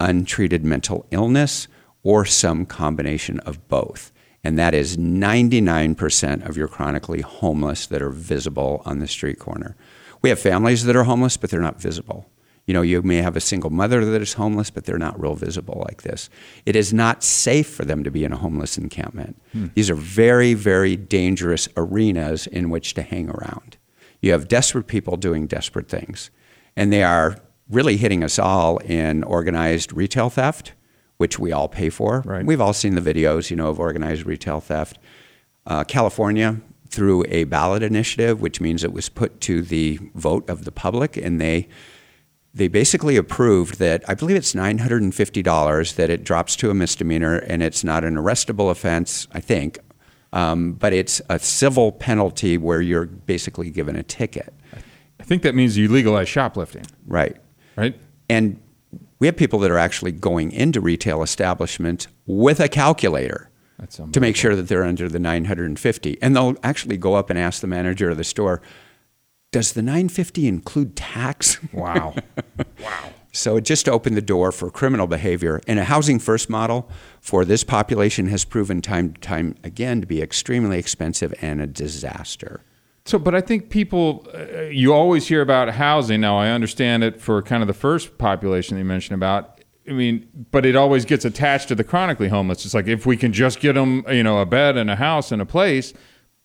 untreated 0.00 0.64
mental 0.64 1.06
illness, 1.12 1.68
or 2.02 2.24
some 2.24 2.66
combination 2.66 3.38
of 3.40 3.68
both. 3.68 4.12
And 4.42 4.58
that 4.58 4.74
is 4.74 4.96
99% 4.96 6.48
of 6.48 6.56
your 6.56 6.68
chronically 6.68 7.20
homeless 7.20 7.86
that 7.86 8.02
are 8.02 8.10
visible 8.10 8.82
on 8.84 8.98
the 8.98 9.08
street 9.08 9.38
corner. 9.38 9.76
We 10.20 10.30
have 10.30 10.38
families 10.38 10.84
that 10.84 10.96
are 10.96 11.04
homeless, 11.04 11.36
but 11.36 11.50
they're 11.50 11.60
not 11.60 11.80
visible. 11.80 12.28
You 12.66 12.74
know, 12.74 12.82
you 12.82 13.00
may 13.02 13.18
have 13.18 13.36
a 13.36 13.40
single 13.40 13.70
mother 13.70 14.04
that 14.04 14.20
is 14.20 14.34
homeless, 14.34 14.70
but 14.70 14.84
they're 14.84 14.98
not 14.98 15.20
real 15.20 15.34
visible 15.34 15.84
like 15.86 16.02
this. 16.02 16.28
It 16.64 16.74
is 16.74 16.92
not 16.92 17.22
safe 17.22 17.68
for 17.68 17.84
them 17.84 18.02
to 18.02 18.10
be 18.10 18.24
in 18.24 18.32
a 18.32 18.36
homeless 18.36 18.76
encampment. 18.76 19.40
Hmm. 19.52 19.68
These 19.74 19.88
are 19.88 19.94
very, 19.94 20.54
very 20.54 20.96
dangerous 20.96 21.68
arenas 21.76 22.46
in 22.48 22.68
which 22.70 22.94
to 22.94 23.02
hang 23.02 23.30
around. 23.30 23.76
You 24.20 24.32
have 24.32 24.48
desperate 24.48 24.88
people 24.88 25.16
doing 25.16 25.46
desperate 25.46 25.88
things, 25.88 26.30
and 26.74 26.92
they 26.92 27.04
are 27.04 27.38
really 27.70 27.96
hitting 27.96 28.24
us 28.24 28.38
all 28.38 28.78
in 28.78 29.22
organized 29.22 29.92
retail 29.92 30.28
theft, 30.30 30.72
which 31.18 31.38
we 31.38 31.52
all 31.52 31.68
pay 31.68 31.88
for. 31.88 32.22
Right. 32.24 32.44
We've 32.44 32.60
all 32.60 32.72
seen 32.72 32.96
the 32.96 33.00
videos, 33.00 33.50
you 33.50 33.56
know, 33.56 33.68
of 33.68 33.78
organized 33.78 34.26
retail 34.26 34.60
theft. 34.60 34.98
Uh, 35.66 35.84
California, 35.84 36.60
through 36.88 37.24
a 37.28 37.44
ballot 37.44 37.82
initiative, 37.82 38.40
which 38.40 38.60
means 38.60 38.82
it 38.82 38.92
was 38.92 39.08
put 39.08 39.40
to 39.42 39.62
the 39.62 39.98
vote 40.14 40.48
of 40.48 40.64
the 40.64 40.72
public, 40.72 41.16
and 41.16 41.40
they 41.40 41.68
they 42.56 42.68
basically 42.68 43.18
approved 43.18 43.78
that 43.78 44.02
I 44.08 44.14
believe 44.14 44.34
it's 44.34 44.54
$950 44.54 45.94
that 45.96 46.08
it 46.08 46.24
drops 46.24 46.56
to 46.56 46.70
a 46.70 46.74
misdemeanor 46.74 47.36
and 47.36 47.62
it's 47.62 47.84
not 47.84 48.02
an 48.02 48.14
arrestable 48.14 48.70
offense, 48.70 49.28
I 49.32 49.40
think, 49.40 49.78
um, 50.32 50.72
but 50.72 50.94
it's 50.94 51.20
a 51.28 51.38
civil 51.38 51.92
penalty 51.92 52.56
where 52.56 52.80
you're 52.80 53.04
basically 53.04 53.68
given 53.68 53.94
a 53.94 54.02
ticket. 54.02 54.54
I 55.20 55.24
think 55.24 55.42
that 55.42 55.54
means 55.54 55.76
you 55.76 55.88
legalize 55.88 56.30
shoplifting. 56.30 56.86
Right. 57.06 57.36
Right. 57.76 58.00
And 58.30 58.58
we 59.18 59.26
have 59.26 59.36
people 59.36 59.58
that 59.58 59.70
are 59.70 59.78
actually 59.78 60.12
going 60.12 60.50
into 60.50 60.80
retail 60.80 61.22
establishments 61.22 62.08
with 62.24 62.58
a 62.58 62.70
calculator 62.70 63.50
to 64.12 64.20
make 64.20 64.34
sure 64.34 64.56
that 64.56 64.68
they're 64.68 64.84
under 64.84 65.10
the 65.10 65.18
950. 65.18 66.22
And 66.22 66.34
they'll 66.34 66.56
actually 66.62 66.96
go 66.96 67.14
up 67.14 67.28
and 67.28 67.38
ask 67.38 67.60
the 67.60 67.66
manager 67.66 68.08
of 68.08 68.16
the 68.16 68.24
store, 68.24 68.62
does 69.52 69.72
the 69.72 69.82
950 69.82 70.46
include 70.48 70.96
tax? 70.96 71.58
Wow. 71.72 72.14
wow. 72.82 73.10
So 73.32 73.56
it 73.56 73.64
just 73.64 73.86
opened 73.88 74.16
the 74.16 74.22
door 74.22 74.50
for 74.50 74.70
criminal 74.70 75.06
behavior. 75.06 75.60
And 75.66 75.78
a 75.78 75.84
housing 75.84 76.18
first 76.18 76.48
model 76.48 76.88
for 77.20 77.44
this 77.44 77.64
population 77.64 78.28
has 78.28 78.44
proven 78.44 78.80
time 78.80 79.12
to 79.12 79.20
time 79.20 79.54
again 79.62 80.00
to 80.00 80.06
be 80.06 80.22
extremely 80.22 80.78
expensive 80.78 81.34
and 81.42 81.60
a 81.60 81.66
disaster. 81.66 82.62
So, 83.04 83.18
but 83.18 83.34
I 83.34 83.40
think 83.40 83.70
people, 83.70 84.26
uh, 84.34 84.62
you 84.62 84.92
always 84.92 85.28
hear 85.28 85.42
about 85.42 85.68
housing. 85.68 86.20
Now, 86.22 86.38
I 86.38 86.48
understand 86.48 87.04
it 87.04 87.20
for 87.20 87.40
kind 87.42 87.62
of 87.62 87.68
the 87.68 87.74
first 87.74 88.18
population 88.18 88.74
that 88.74 88.80
you 88.80 88.84
mentioned 88.84 89.14
about. 89.14 89.60
I 89.88 89.92
mean, 89.92 90.28
but 90.50 90.66
it 90.66 90.74
always 90.74 91.04
gets 91.04 91.24
attached 91.24 91.68
to 91.68 91.76
the 91.76 91.84
chronically 91.84 92.28
homeless. 92.28 92.64
It's 92.64 92.74
like 92.74 92.88
if 92.88 93.06
we 93.06 93.16
can 93.16 93.32
just 93.32 93.60
get 93.60 93.74
them, 93.74 94.04
you 94.08 94.24
know, 94.24 94.40
a 94.40 94.46
bed 94.46 94.76
and 94.76 94.90
a 94.90 94.96
house 94.96 95.30
and 95.30 95.40
a 95.40 95.46
place, 95.46 95.92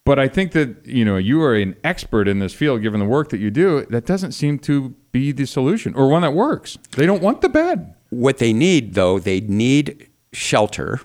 but 0.06 0.18
I 0.20 0.28
think 0.28 0.52
that 0.54 0.86
you 0.86 1.06
know 1.06 1.18
you 1.18 1.42
are 1.44 1.56
an 1.56 1.76
expert 1.84 2.28
in 2.28 2.40
this 2.40 2.54
field, 2.54 2.82
given 2.82 3.00
the 3.00 3.06
work 3.06 3.30
that 3.30 3.40
you 3.40 3.52
do. 3.52 3.86
That 3.90 4.06
doesn't 4.06 4.32
seem 4.32 4.60
to 4.60 4.96
be 5.12 5.32
the 5.32 5.46
solution 5.46 5.94
or 5.94 6.08
one 6.08 6.22
that 6.24 6.34
works. 6.34 6.78
They 6.92 7.06
don't 7.06 7.22
want 7.22 7.42
the 7.42 7.50
bed. 7.50 7.96
What 8.10 8.40
they 8.40 8.54
need, 8.54 8.94
though, 8.94 9.20
they 9.20 9.40
need 9.42 10.10
shelter 10.34 11.02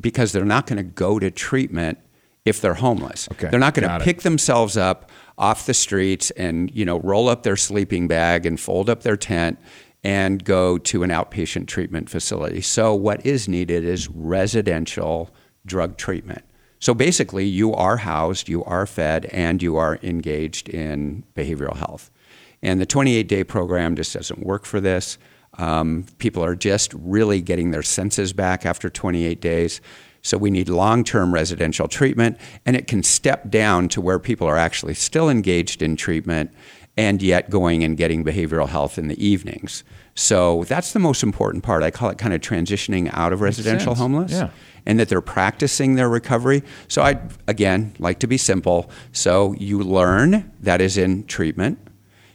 because 0.00 0.32
they're 0.32 0.44
not 0.44 0.66
going 0.66 0.76
to 0.78 0.82
go 0.82 1.18
to 1.18 1.30
treatment 1.30 1.98
if 2.44 2.60
they're 2.60 2.74
homeless. 2.74 3.28
Okay, 3.32 3.48
they're 3.48 3.60
not 3.60 3.74
going 3.74 3.88
to 3.88 4.04
pick 4.04 4.22
themselves 4.22 4.76
up 4.76 5.10
off 5.38 5.66
the 5.66 5.74
streets 5.74 6.30
and 6.32 6.70
you 6.74 6.84
know 6.84 7.00
roll 7.00 7.28
up 7.28 7.42
their 7.42 7.56
sleeping 7.56 8.08
bag 8.08 8.44
and 8.44 8.58
fold 8.58 8.90
up 8.90 9.02
their 9.02 9.16
tent 9.16 9.58
and 10.04 10.44
go 10.44 10.78
to 10.78 11.04
an 11.04 11.10
outpatient 11.10 11.68
treatment 11.68 12.10
facility. 12.10 12.60
So 12.60 12.94
what 12.94 13.24
is 13.24 13.48
needed 13.48 13.84
is 13.84 14.08
residential 14.08 15.30
drug 15.64 15.96
treatment. 15.96 16.44
So 16.82 16.94
basically, 16.94 17.46
you 17.46 17.72
are 17.74 17.98
housed, 17.98 18.48
you 18.48 18.64
are 18.64 18.86
fed, 18.86 19.26
and 19.26 19.62
you 19.62 19.76
are 19.76 20.00
engaged 20.02 20.68
in 20.68 21.22
behavioral 21.36 21.76
health. 21.76 22.10
And 22.60 22.80
the 22.80 22.86
28 22.86 23.28
day 23.28 23.44
program 23.44 23.94
just 23.94 24.12
doesn't 24.12 24.44
work 24.44 24.64
for 24.64 24.80
this. 24.80 25.16
Um, 25.58 26.06
people 26.18 26.44
are 26.44 26.56
just 26.56 26.92
really 26.94 27.40
getting 27.40 27.70
their 27.70 27.84
senses 27.84 28.32
back 28.32 28.66
after 28.66 28.90
28 28.90 29.40
days. 29.40 29.80
So 30.22 30.36
we 30.36 30.50
need 30.50 30.68
long 30.68 31.04
term 31.04 31.32
residential 31.32 31.86
treatment, 31.86 32.36
and 32.66 32.74
it 32.74 32.88
can 32.88 33.04
step 33.04 33.48
down 33.48 33.88
to 33.90 34.00
where 34.00 34.18
people 34.18 34.48
are 34.48 34.58
actually 34.58 34.94
still 34.94 35.30
engaged 35.30 35.82
in 35.82 35.94
treatment 35.94 36.50
and 36.96 37.22
yet 37.22 37.48
going 37.48 37.84
and 37.84 37.96
getting 37.96 38.24
behavioral 38.24 38.68
health 38.68 38.98
in 38.98 39.06
the 39.06 39.24
evenings. 39.24 39.84
So 40.14 40.64
that's 40.64 40.92
the 40.92 40.98
most 40.98 41.22
important 41.22 41.64
part. 41.64 41.82
I 41.82 41.90
call 41.90 42.10
it 42.10 42.18
kind 42.18 42.34
of 42.34 42.40
transitioning 42.40 43.10
out 43.14 43.32
of 43.32 43.40
residential 43.40 43.94
homeless. 43.94 44.32
Yeah. 44.32 44.50
And 44.84 44.98
that 44.98 45.08
they're 45.08 45.20
practicing 45.20 45.94
their 45.94 46.08
recovery. 46.08 46.64
So 46.88 47.02
I, 47.02 47.20
again, 47.46 47.94
like 48.00 48.18
to 48.18 48.26
be 48.26 48.36
simple. 48.36 48.90
So 49.12 49.54
you 49.54 49.80
learn, 49.80 50.52
that 50.60 50.80
is 50.80 50.98
in 50.98 51.24
treatment. 51.26 51.78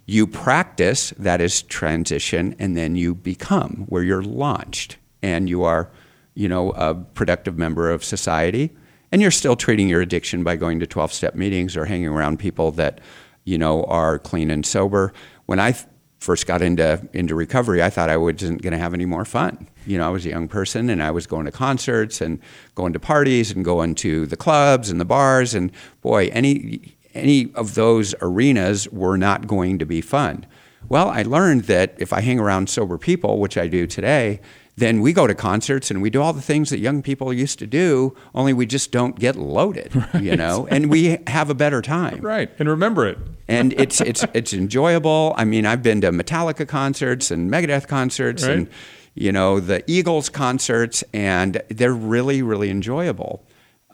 You 0.06 0.26
practice, 0.26 1.10
that 1.18 1.42
is 1.42 1.62
transition. 1.62 2.56
And 2.58 2.78
then 2.78 2.96
you 2.96 3.14
become, 3.14 3.86
where 3.90 4.02
you're 4.02 4.24
launched 4.24 4.96
and 5.22 5.50
you 5.50 5.64
are, 5.64 5.92
you 6.36 6.48
know, 6.48 6.72
a 6.72 6.96
productive 6.96 7.58
member 7.58 7.92
of 7.92 8.04
society. 8.04 8.74
And 9.12 9.22
you're 9.22 9.30
still 9.30 9.58
treating 9.58 9.90
your 9.90 10.02
addiction 10.02 10.46
by 10.46 10.56
going 10.56 10.80
to 10.80 10.88
12 10.88 11.12
step 11.12 11.36
meetings 11.36 11.76
or 11.76 11.84
hanging 11.84 12.08
around 12.08 12.40
people 12.40 12.72
that, 12.72 13.02
you 13.44 13.58
know, 13.58 13.84
are 13.84 14.20
clean 14.20 14.50
and 14.52 14.66
sober. 14.66 15.12
When 15.48 15.60
I 15.60 15.76
first 16.20 16.48
got 16.48 16.62
into 16.62 17.08
into 17.14 17.36
recovery, 17.36 17.82
I 17.84 17.90
thought 17.90 18.10
I 18.10 18.18
wasn't 18.18 18.62
going 18.62 18.74
to 18.74 18.80
have 18.80 18.94
any 18.94 19.06
more 19.06 19.26
fun. 19.26 19.68
You 19.86 19.98
know, 19.98 20.08
I 20.08 20.10
was 20.10 20.26
a 20.26 20.30
young 20.30 20.48
person 20.48 20.90
and 20.90 21.02
I 21.02 21.12
was 21.12 21.28
going 21.28 21.46
to 21.46 21.52
concerts 21.52 22.22
and 22.22 22.40
going 22.76 22.94
to 22.94 23.00
parties 23.00 23.52
and 23.52 23.64
going 23.64 23.96
to 23.96 24.26
the 24.26 24.38
clubs 24.38 24.90
and 24.90 25.00
the 25.00 25.06
bars 25.06 25.54
and 25.54 25.72
boy, 26.02 26.30
any 26.34 26.96
any 27.14 27.52
of 27.56 27.76
those 27.76 28.14
arenas 28.22 28.88
were 28.90 29.18
not 29.18 29.48
going 29.48 29.80
to 29.80 29.86
be 29.86 30.02
fun. 30.02 30.46
Well, 30.90 31.10
I 31.10 31.24
learned 31.24 31.64
that 31.64 31.96
if 31.98 32.14
I 32.14 32.22
hang 32.22 32.40
around 32.40 32.70
sober 32.70 32.98
people, 32.98 33.40
which 33.40 33.58
I 33.58 33.68
do 33.68 33.88
today, 33.88 34.40
then 34.78 35.02
we 35.02 35.12
go 35.12 35.26
to 35.28 35.34
concerts 35.36 35.90
and 35.92 36.02
we 36.02 36.10
do 36.10 36.22
all 36.22 36.34
the 36.34 36.42
things 36.42 36.70
that 36.70 36.78
young 36.80 37.02
people 37.02 37.34
used 37.34 37.58
to 37.60 37.68
do, 37.68 38.16
only 38.36 38.54
we 38.54 38.66
just 38.68 38.92
don't 38.92 39.18
get 39.20 39.36
loaded, 39.36 39.96
right. 40.14 40.24
you 40.24 40.36
know, 40.36 40.68
and 40.70 40.90
we 40.90 41.18
have 41.28 41.50
a 41.50 41.56
better 41.56 41.82
time. 41.82 42.22
Right. 42.22 42.50
And 42.60 42.70
remember 42.70 43.08
it. 43.08 43.18
and 43.48 43.74
it's 43.74 44.00
it's 44.02 44.24
it's 44.34 44.54
enjoyable. 44.54 45.34
I 45.36 45.46
mean, 45.46 45.66
I've 45.66 45.82
been 45.84 46.02
to 46.02 46.12
Metallica 46.12 46.68
concerts 46.68 47.32
and 47.32 47.50
Megadeth 47.52 47.88
concerts 47.88 48.44
Right. 48.44 48.52
and 48.58 48.70
you 49.16 49.32
know 49.32 49.60
the 49.60 49.84
Eagles 49.88 50.30
concerts, 50.30 51.04
and 51.12 51.60
they're 51.70 51.92
really 51.94 52.42
really 52.44 52.70
enjoyable. 52.70 53.44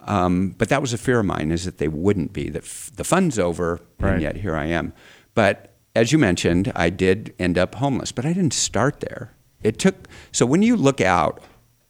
Um, 0.05 0.53
but 0.57 0.67
that 0.67 0.81
was 0.81 0.91
a 0.91 0.97
fear 0.97 1.19
of 1.19 1.25
mine 1.25 1.49
is 1.49 1.63
that 1.63 1.77
they 1.77 1.87
wouldn't 1.87 2.33
be. 2.33 2.49
That 2.49 2.63
f- 2.63 2.91
the 2.93 3.05
fun's 3.05 3.39
over, 3.39 3.79
Right. 4.01 4.13
and 4.13 4.21
yet 4.21 4.35
here 4.35 4.53
I 4.55 4.65
am. 4.65 4.91
But 5.33 5.69
as 5.95 6.11
you 6.11 6.17
mentioned, 6.17 6.73
I 6.75 6.89
did 6.89 7.33
end 7.39 7.57
up 7.57 7.75
homeless, 7.75 8.11
but 8.11 8.25
I 8.25 8.33
didn't 8.33 8.53
start 8.53 8.99
there. 8.99 9.31
It 9.63 9.79
took 9.79 10.07
so 10.31 10.45
when 10.45 10.61
you 10.61 10.75
look 10.75 11.01
out 11.01 11.41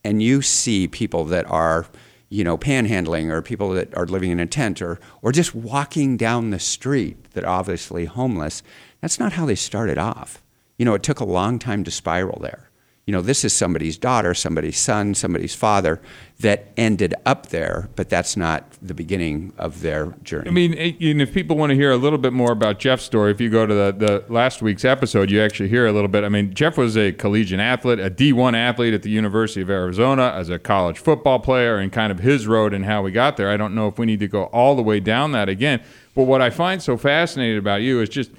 and 0.03 0.21
you 0.21 0.41
see 0.41 0.87
people 0.87 1.25
that 1.25 1.49
are 1.49 1.87
you 2.29 2.43
know 2.43 2.57
panhandling 2.57 3.31
or 3.31 3.41
people 3.41 3.71
that 3.71 3.95
are 3.97 4.05
living 4.05 4.31
in 4.31 4.39
a 4.39 4.47
tent 4.47 4.81
or 4.81 4.99
or 5.21 5.31
just 5.31 5.55
walking 5.55 6.17
down 6.17 6.49
the 6.49 6.59
street 6.59 7.31
that 7.31 7.43
are 7.43 7.59
obviously 7.59 8.05
homeless 8.05 8.63
that's 9.01 9.19
not 9.19 9.33
how 9.33 9.45
they 9.45 9.55
started 9.55 9.97
off. 9.97 10.41
You 10.77 10.85
know 10.85 10.93
it 10.93 11.03
took 11.03 11.19
a 11.19 11.25
long 11.25 11.59
time 11.59 11.83
to 11.83 11.91
spiral 11.91 12.39
there 12.41 12.69
you 13.05 13.11
know 13.11 13.21
this 13.21 13.43
is 13.43 13.53
somebody's 13.53 13.97
daughter 13.97 14.33
somebody's 14.33 14.77
son 14.79 15.13
somebody's 15.13 15.53
father 15.53 16.01
that 16.39 16.67
ended 16.77 17.13
up 17.25 17.47
there 17.47 17.89
but 17.95 18.09
that's 18.09 18.37
not 18.37 18.71
the 18.81 18.93
beginning 18.93 19.51
of 19.57 19.81
their 19.81 20.13
journey 20.23 20.49
I 20.49 20.51
mean, 20.51 20.73
eh, 20.75 20.93
and 21.01 21.21
if 21.21 21.33
people 21.33 21.57
want 21.57 21.71
to 21.71 21.75
hear 21.75 21.91
a 21.91 21.97
little 21.97 22.19
bit 22.19 22.33
more 22.33 22.51
about 22.51 22.79
Jeff's 22.79 23.03
story, 23.03 23.31
if 23.31 23.41
you 23.41 23.49
go 23.49 23.65
to 23.65 23.73
the, 23.73 23.91
the 23.91 24.33
last 24.33 24.61
week's 24.61 24.85
episode, 24.85 25.31
you 25.31 25.41
actually 25.41 25.69
hear 25.69 25.87
a 25.87 25.91
little 25.91 26.07
bit. 26.07 26.23
I 26.23 26.29
mean, 26.29 26.53
Jeff 26.53 26.77
was 26.77 26.95
a 26.95 27.11
collegiate 27.11 27.59
athlete, 27.59 27.99
a 27.99 28.09
D1 28.09 28.55
athlete 28.55 28.93
at 28.93 29.01
the 29.01 29.09
University 29.09 29.61
of 29.61 29.69
Arizona 29.69 30.31
as 30.35 30.49
a 30.49 30.59
college 30.59 30.99
football 30.99 31.39
player, 31.39 31.77
and 31.77 31.91
kind 31.91 32.11
of 32.11 32.19
his 32.19 32.45
road 32.47 32.73
and 32.73 32.85
how 32.85 33.01
we 33.01 33.11
got 33.11 33.37
there. 33.37 33.49
I 33.49 33.57
don't 33.57 33.73
know 33.73 33.87
if 33.87 33.97
we 33.97 34.05
need 34.05 34.19
to 34.19 34.27
go 34.27 34.43
all 34.45 34.75
the 34.75 34.83
way 34.83 34.99
down 34.99 35.31
that 35.31 35.49
again. 35.49 35.81
But 36.15 36.23
what 36.23 36.41
I 36.41 36.49
find 36.49 36.81
so 36.81 36.97
fascinating 36.97 37.57
about 37.57 37.81
you 37.81 37.99
is 38.01 38.09
just 38.09 38.31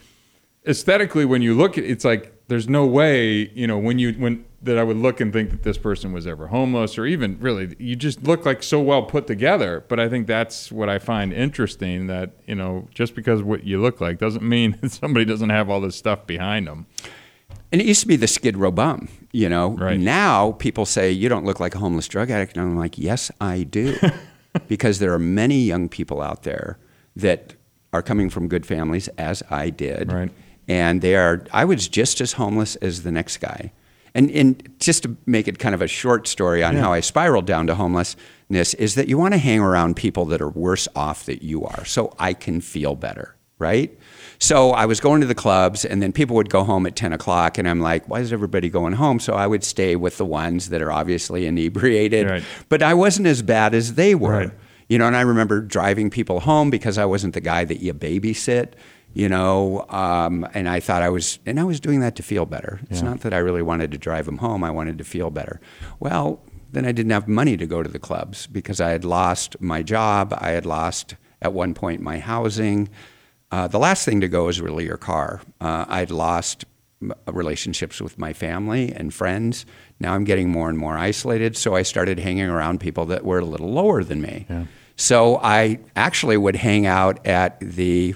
aesthetically, 0.67 1.25
when 1.25 1.43
you 1.43 1.55
look 1.55 1.77
at 1.79 1.85
it's 1.85 2.05
like 2.05 2.33
there's 2.49 2.69
no 2.69 2.87
way, 2.87 3.51
you 3.55 3.67
know, 3.67 3.79
when 3.79 3.99
you 3.99 4.13
when 4.13 4.45
that 4.65 4.79
I 4.79 4.83
would 4.83 4.97
look 4.97 5.21
and 5.21 5.33
think 5.33 5.51
that 5.51 5.63
this 5.63 5.79
person 5.79 6.13
was 6.13 6.27
ever 6.27 6.49
homeless 6.49 6.99
or 6.99 7.07
even 7.07 7.39
really 7.41 7.75
you 7.79 7.95
just 7.97 8.23
look 8.25 8.45
like 8.47 8.63
so 8.63 8.81
well 8.81 9.03
put 9.03 9.27
together. 9.27 9.85
But 9.89 10.01
I 10.01 10.09
think 10.09 10.27
that's 10.27 10.73
what 10.73 10.89
I 10.89 10.99
find 10.99 11.33
interesting 11.33 12.07
that, 12.09 12.33
you 12.47 12.55
know, 12.55 12.89
just 12.95 13.15
because 13.15 13.43
what 13.43 13.65
you 13.65 13.81
look 13.81 14.01
like 14.01 14.19
doesn't 14.19 14.43
mean 14.43 14.79
that 14.83 14.91
somebody 14.93 15.25
doesn't 15.25 15.51
have 15.51 15.71
all 15.71 15.81
this 15.81 15.97
stuff 15.97 16.27
behind 16.27 16.67
them. 16.67 16.87
And 17.73 17.81
it 17.81 17.87
used 17.87 18.01
to 18.03 18.07
be 18.07 18.17
the 18.17 18.27
Skid 18.29 18.57
Row 18.57 18.71
bum, 18.71 19.09
you 19.33 19.49
know. 19.49 19.71
Right. 19.71 19.99
Now 19.99 20.53
people 20.53 20.87
say 20.87 21.11
you 21.11 21.29
don't 21.29 21.45
look 21.45 21.59
like 21.61 21.75
a 21.75 21.79
homeless 21.79 22.07
drug 22.09 22.31
addict, 22.31 22.57
and 22.57 22.63
I'm 22.65 22.77
like, 22.77 22.99
yes, 22.99 23.31
I 23.41 23.65
do, 23.65 23.97
because 24.69 24.99
there 25.01 25.13
are 25.13 25.19
many 25.19 25.59
young 25.63 25.89
people 25.89 26.23
out 26.23 26.45
there 26.45 26.79
that 27.17 27.55
are 27.93 28.03
coming 28.03 28.31
from 28.31 28.49
good 28.49 28.65
families, 28.65 29.09
as 29.19 29.43
I 29.51 29.71
did, 29.71 30.13
Right. 30.13 30.31
and 30.69 31.01
they 31.03 31.17
are. 31.17 31.45
I 31.53 31.65
was 31.65 31.89
just 31.89 32.21
as 32.21 32.35
homeless 32.35 32.77
as 32.77 33.03
the 33.03 33.11
next 33.13 33.39
guy, 33.39 33.73
and 34.15 34.31
and 34.31 34.69
just 34.79 35.03
to 35.05 35.17
make 35.27 35.49
it 35.49 35.59
kind 35.59 35.75
of 35.75 35.83
a 35.83 35.89
short 35.89 36.29
story 36.29 36.63
on 36.63 36.77
how 36.77 36.93
I 36.93 37.01
spiraled 37.01 37.47
down 37.47 37.67
to 37.69 37.75
homelessness 37.75 38.75
is 38.75 38.95
that 38.95 39.09
you 39.09 39.19
want 39.19 39.35
to 39.35 39.39
hang 39.39 39.61
around 39.61 39.97
people 39.97 40.25
that 40.27 40.41
are 40.41 40.49
worse 40.51 40.87
off 40.95 41.27
than 41.27 41.39
you 41.41 41.65
are, 41.65 41.85
so 41.85 42.15
I 42.19 42.33
can 42.35 42.61
feel 42.61 42.95
better, 42.95 43.35
right? 43.59 43.97
So 44.39 44.71
I 44.73 44.87
was 44.87 45.01
going 45.01 45.21
to 45.21 45.27
the 45.27 45.35
clubs, 45.35 45.85
and 45.85 46.03
then 46.03 46.13
people 46.13 46.37
would 46.37 46.51
go 46.51 46.65
home 46.65 46.87
at 46.87 46.97
10 46.97 47.13
o'clock, 47.13 47.57
and 47.57 47.69
I'm 47.69 47.81
like, 47.81 48.09
why 48.09 48.21
is 48.21 48.33
everybody 48.33 48.69
going 48.69 48.93
home? 48.95 49.21
So 49.21 49.35
I 49.35 49.47
would 49.47 49.63
stay 49.65 49.97
with 49.97 50.19
the 50.19 50.25
ones 50.27 50.69
that 50.71 50.83
are 50.83 50.93
obviously 50.93 51.47
inebriated, 51.47 52.29
Right. 52.29 52.43
but 52.69 52.83
I 52.83 52.95
wasn't 52.95 53.27
as 53.29 53.43
bad 53.43 53.75
as 53.75 53.95
they 53.95 54.15
were. 54.15 54.31
Right. 54.33 54.51
You 54.89 54.99
know, 54.99 55.07
and 55.07 55.17
I 55.17 55.23
remember 55.23 55.61
driving 55.63 56.11
people 56.11 56.41
home 56.41 56.69
because 56.69 56.99
I 56.99 57.05
wasn't 57.07 57.33
the 57.33 57.41
guy 57.41 57.65
that 57.65 57.81
you 57.81 57.95
babysit, 57.95 58.73
you 59.15 59.29
know, 59.29 59.87
um, 59.89 60.47
and 60.55 60.69
I 60.69 60.81
thought 60.81 61.03
I 61.03 61.09
was, 61.09 61.39
and 61.47 61.59
I 61.59 61.65
was 61.65 61.81
doing 61.81 62.01
that 62.01 62.17
to 62.17 62.23
feel 62.23 62.47
better. 62.47 62.81
It's 62.91 63.01
not 63.01 63.21
that 63.21 63.33
I 63.33 63.39
really 63.39 63.63
wanted 63.63 63.93
to 63.93 63.99
drive 63.99 64.29
him 64.29 64.39
home, 64.39 64.63
I 64.65 64.71
wanted 64.71 64.99
to 64.99 65.05
feel 65.05 65.31
better. 65.31 65.61
Well, 66.01 66.43
then 66.73 66.85
I 66.85 66.93
didn't 66.93 67.13
have 67.13 67.29
money 67.29 67.57
to 67.57 67.67
go 67.67 67.83
to 67.83 67.89
the 67.89 68.01
clubs 68.01 68.49
because 68.49 68.81
I 68.81 68.91
had 68.91 69.05
lost 69.05 69.61
my 69.61 69.83
job, 69.83 70.37
I 70.37 70.51
had 70.51 70.67
lost 70.67 71.15
at 71.41 71.53
one 71.53 71.75
point 71.75 72.01
my 72.01 72.19
housing. 72.19 72.89
Uh, 73.51 73.69
the 73.69 73.79
last 73.79 74.05
thing 74.05 74.21
to 74.21 74.29
go 74.29 74.49
is 74.49 74.61
really 74.61 74.85
your 74.85 74.97
car. 74.97 75.41
Uh, 75.61 75.85
I'd 75.89 76.11
lost 76.11 76.65
relationships 77.31 78.01
with 78.01 78.19
my 78.19 78.33
family 78.33 78.91
and 78.93 79.13
friends. 79.13 79.67
Now 80.01 80.15
I'm 80.15 80.25
getting 80.25 80.49
more 80.51 80.69
and 80.69 80.79
more 80.79 80.97
isolated, 80.97 81.57
so 81.57 81.77
I 81.77 81.83
started 81.83 82.19
hanging 82.19 82.49
around 82.49 82.81
people 82.81 83.05
that 83.07 83.25
were 83.25 83.39
a 83.39 83.45
little 83.45 83.71
lower 83.71 84.03
than 84.03 84.21
me. 84.23 84.47
So 84.97 85.39
I 85.43 85.79
actually 85.95 86.37
would 86.37 86.57
hang 86.57 86.87
out 86.87 87.25
at 87.27 87.61
the 87.61 88.15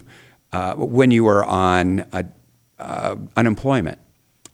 uh, 0.53 0.75
when 0.75 1.11
you 1.11 1.25
were 1.25 1.45
on 1.45 2.01
uh 2.13 2.23
uh, 2.79 3.17
unemployment. 3.37 3.99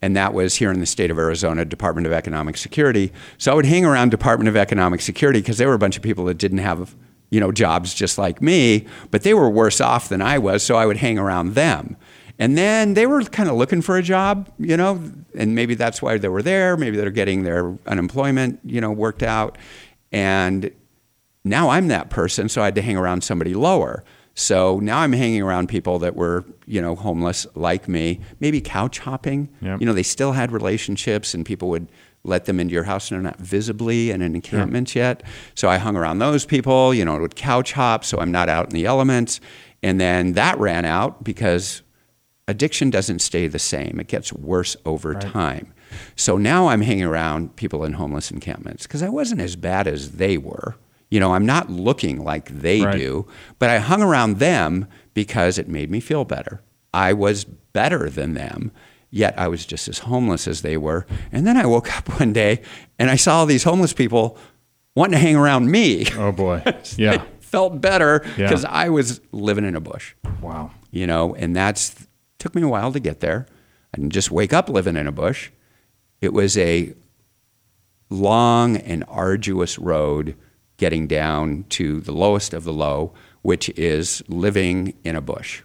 And 0.03 0.17
that 0.17 0.35
was 0.35 0.57
here 0.57 0.71
in 0.71 0.81
the 0.81 0.87
state 0.87 1.11
of 1.11 1.19
Arizona, 1.19 1.65
Department 1.65 2.07
of 2.07 2.13
Economic 2.13 2.57
Security. 2.57 3.13
So 3.39 3.53
I 3.53 3.55
would 3.55 3.67
hang 3.67 3.85
around 3.85 4.11
Department 4.11 4.49
of 4.49 4.57
Economic 4.57 5.01
Security 5.01 5.41
because 5.41 5.59
there 5.59 5.69
were 5.69 5.75
a 5.75 5.79
bunch 5.79 5.97
of 5.97 6.03
people 6.03 6.27
that 6.27 6.39
didn't 6.39 6.59
have, 6.59 6.95
you 7.31 7.41
know, 7.41 7.53
jobs 7.53 7.95
just 7.95 8.19
like 8.19 8.43
me, 8.43 8.87
but 9.11 9.23
they 9.23 9.33
were 9.33 9.49
worse 9.49 9.81
off 9.81 10.09
than 10.09 10.21
I 10.21 10.39
was. 10.39 10.63
So 10.63 10.77
I 10.77 10.85
would 10.85 10.99
hang 10.99 11.19
around 11.19 11.55
them. 11.55 11.97
And 12.39 12.59
then 12.59 12.95
they 12.95 13.07
were 13.07 13.23
kind 13.25 13.49
of 13.49 13.57
looking 13.57 13.81
for 13.81 13.97
a 13.97 14.03
job, 14.03 14.51
you 14.59 14.77
know, 14.77 15.01
and 15.37 15.55
maybe 15.55 15.75
that's 15.75 16.03
why 16.03 16.19
they 16.19 16.29
were 16.29 16.43
there. 16.43 16.77
Maybe 16.77 16.97
they're 16.97 17.11
getting 17.11 17.45
their 17.45 17.77
unemployment, 17.87 18.61
you 18.65 18.81
know, 18.81 18.91
worked 18.91 19.23
out. 19.23 19.57
And 20.13 20.71
now 21.45 21.71
I'm 21.71 21.89
that 21.89 22.11
person, 22.11 22.49
so 22.49 22.61
I 22.61 22.67
had 22.67 22.75
to 22.75 22.83
hang 22.83 22.97
around 22.97 23.23
somebody 23.23 23.55
lower. 23.55 24.05
So 24.35 24.81
now 24.81 24.99
I'm 24.99 25.13
hanging 25.13 25.43
around 25.43 25.69
people 25.69 26.01
that 26.01 26.17
were, 26.17 26.45
you 26.67 26.83
know, 26.83 26.97
homeless 26.97 27.47
like 27.55 27.89
me, 27.89 28.21
maybe 28.41 28.61
couch 28.61 28.99
hopping. 28.99 29.49
Yep. 29.61 29.81
You 29.81 29.87
know, 29.87 29.93
they 29.93 30.03
still 30.03 30.33
had 30.33 30.51
relationships 30.51 31.35
and 31.35 31.47
people 31.47 31.69
would 31.69 31.89
let 32.25 32.47
them 32.47 32.59
into 32.59 32.73
your 32.73 32.85
house 32.85 33.11
and 33.11 33.17
they're 33.17 33.31
not 33.31 33.39
visibly 33.39 34.11
in 34.11 34.23
an 34.23 34.35
encampment 34.35 34.95
yet. 34.95 35.23
So 35.55 35.69
I 35.69 35.77
hung 35.77 35.95
around 35.95 36.19
those 36.19 36.45
people, 36.45 36.93
you 36.95 37.05
know, 37.05 37.19
would 37.19 37.37
couch 37.37 37.73
hop 37.73 38.05
so 38.05 38.19
I'm 38.19 38.33
not 38.33 38.49
out 38.49 38.67
in 38.67 38.71
the 38.71 38.87
elements. 38.87 39.41
And 39.83 40.01
then 40.01 40.33
that 40.33 40.59
ran 40.59 40.85
out 40.85 41.23
because 41.23 41.83
addiction 42.49 42.91
doesn't 42.91 43.21
stay 43.21 43.47
the 43.47 43.59
same. 43.59 44.01
It 44.01 44.09
gets 44.09 44.33
worse 44.33 44.77
over 44.85 45.15
time. 45.15 45.73
So 46.17 46.37
now 46.37 46.69
I'm 46.69 46.81
hanging 46.81 47.05
around 47.05 47.57
people 47.57 47.85
in 47.85 47.93
homeless 47.93 48.31
encampments 48.31 48.85
because 48.85 49.03
I 49.03 49.09
wasn't 49.09 49.41
as 49.41 49.55
bad 49.55 49.87
as 49.87 50.13
they 50.13 50.39
were. 50.39 50.77
You 51.15 51.21
know, 51.21 51.33
I'm 51.33 51.47
not 51.47 51.71
looking 51.71 52.25
like 52.25 52.49
they 52.49 52.81
Right. 52.83 52.99
do, 52.99 53.29
but 53.61 53.71
I 53.71 53.79
hung 53.79 54.03
around 54.03 54.39
them 54.41 54.89
because 55.15 55.59
it 55.59 55.69
made 55.69 55.89
me 55.89 56.01
feel 56.01 56.25
better. 56.25 56.61
I 56.93 57.13
was 57.13 57.45
better 57.45 58.11
than 58.11 58.35
them, 58.35 58.73
yet 59.13 59.33
I 59.39 59.47
was 59.47 59.65
just 59.65 59.87
as 59.87 60.01
homeless 60.01 60.49
as 60.49 60.63
they 60.63 60.77
were. 60.77 61.07
And 61.31 61.47
then 61.47 61.57
I 61.57 61.67
woke 61.67 61.97
up 61.97 62.19
one 62.19 62.33
day 62.33 62.63
and 62.99 63.11
I 63.11 63.15
saw 63.17 63.39
all 63.39 63.47
these 63.47 63.63
homeless 63.63 63.93
people 63.93 64.37
wanting 64.97 65.13
to 65.13 65.19
hang 65.19 65.37
around 65.37 65.71
me. 65.71 66.07
Oh 66.19 66.33
boy. 66.33 66.65
Yeah. 66.97 67.23
felt 67.39 67.81
better 67.81 68.23
Yeah. 68.37 68.49
because 68.49 68.65
I 68.65 68.89
was 68.89 69.21
living 69.31 69.65
in 69.65 69.77
a 69.77 69.81
bush, 69.81 70.15
Wow. 70.43 70.73
you 70.91 71.07
know, 71.07 71.33
and 71.37 71.55
that's 71.55 71.95
took 72.41 72.57
me 72.57 72.63
a 72.63 72.69
while 72.69 72.91
to 72.93 72.99
get 72.99 73.21
there. 73.21 73.47
I 73.95 73.99
didn't 73.99 74.13
just 74.13 74.33
wake 74.33 74.53
up 74.53 74.69
living 74.69 74.97
in 74.97 75.07
a 75.07 75.13
bush. 75.13 75.51
It 76.21 76.33
was 76.33 76.59
a 76.59 76.93
long 78.11 78.77
and 78.79 79.05
arduous 79.07 79.79
road 79.79 80.35
getting 80.77 81.07
down 81.07 81.65
to 81.71 82.01
the 82.01 82.13
lowest 82.13 82.53
of 82.55 82.65
the 82.65 82.73
low, 82.73 83.13
which 83.43 83.69
is 83.71 84.23
living 84.29 84.95
in 85.05 85.17
a 85.17 85.21
bush. 85.21 85.63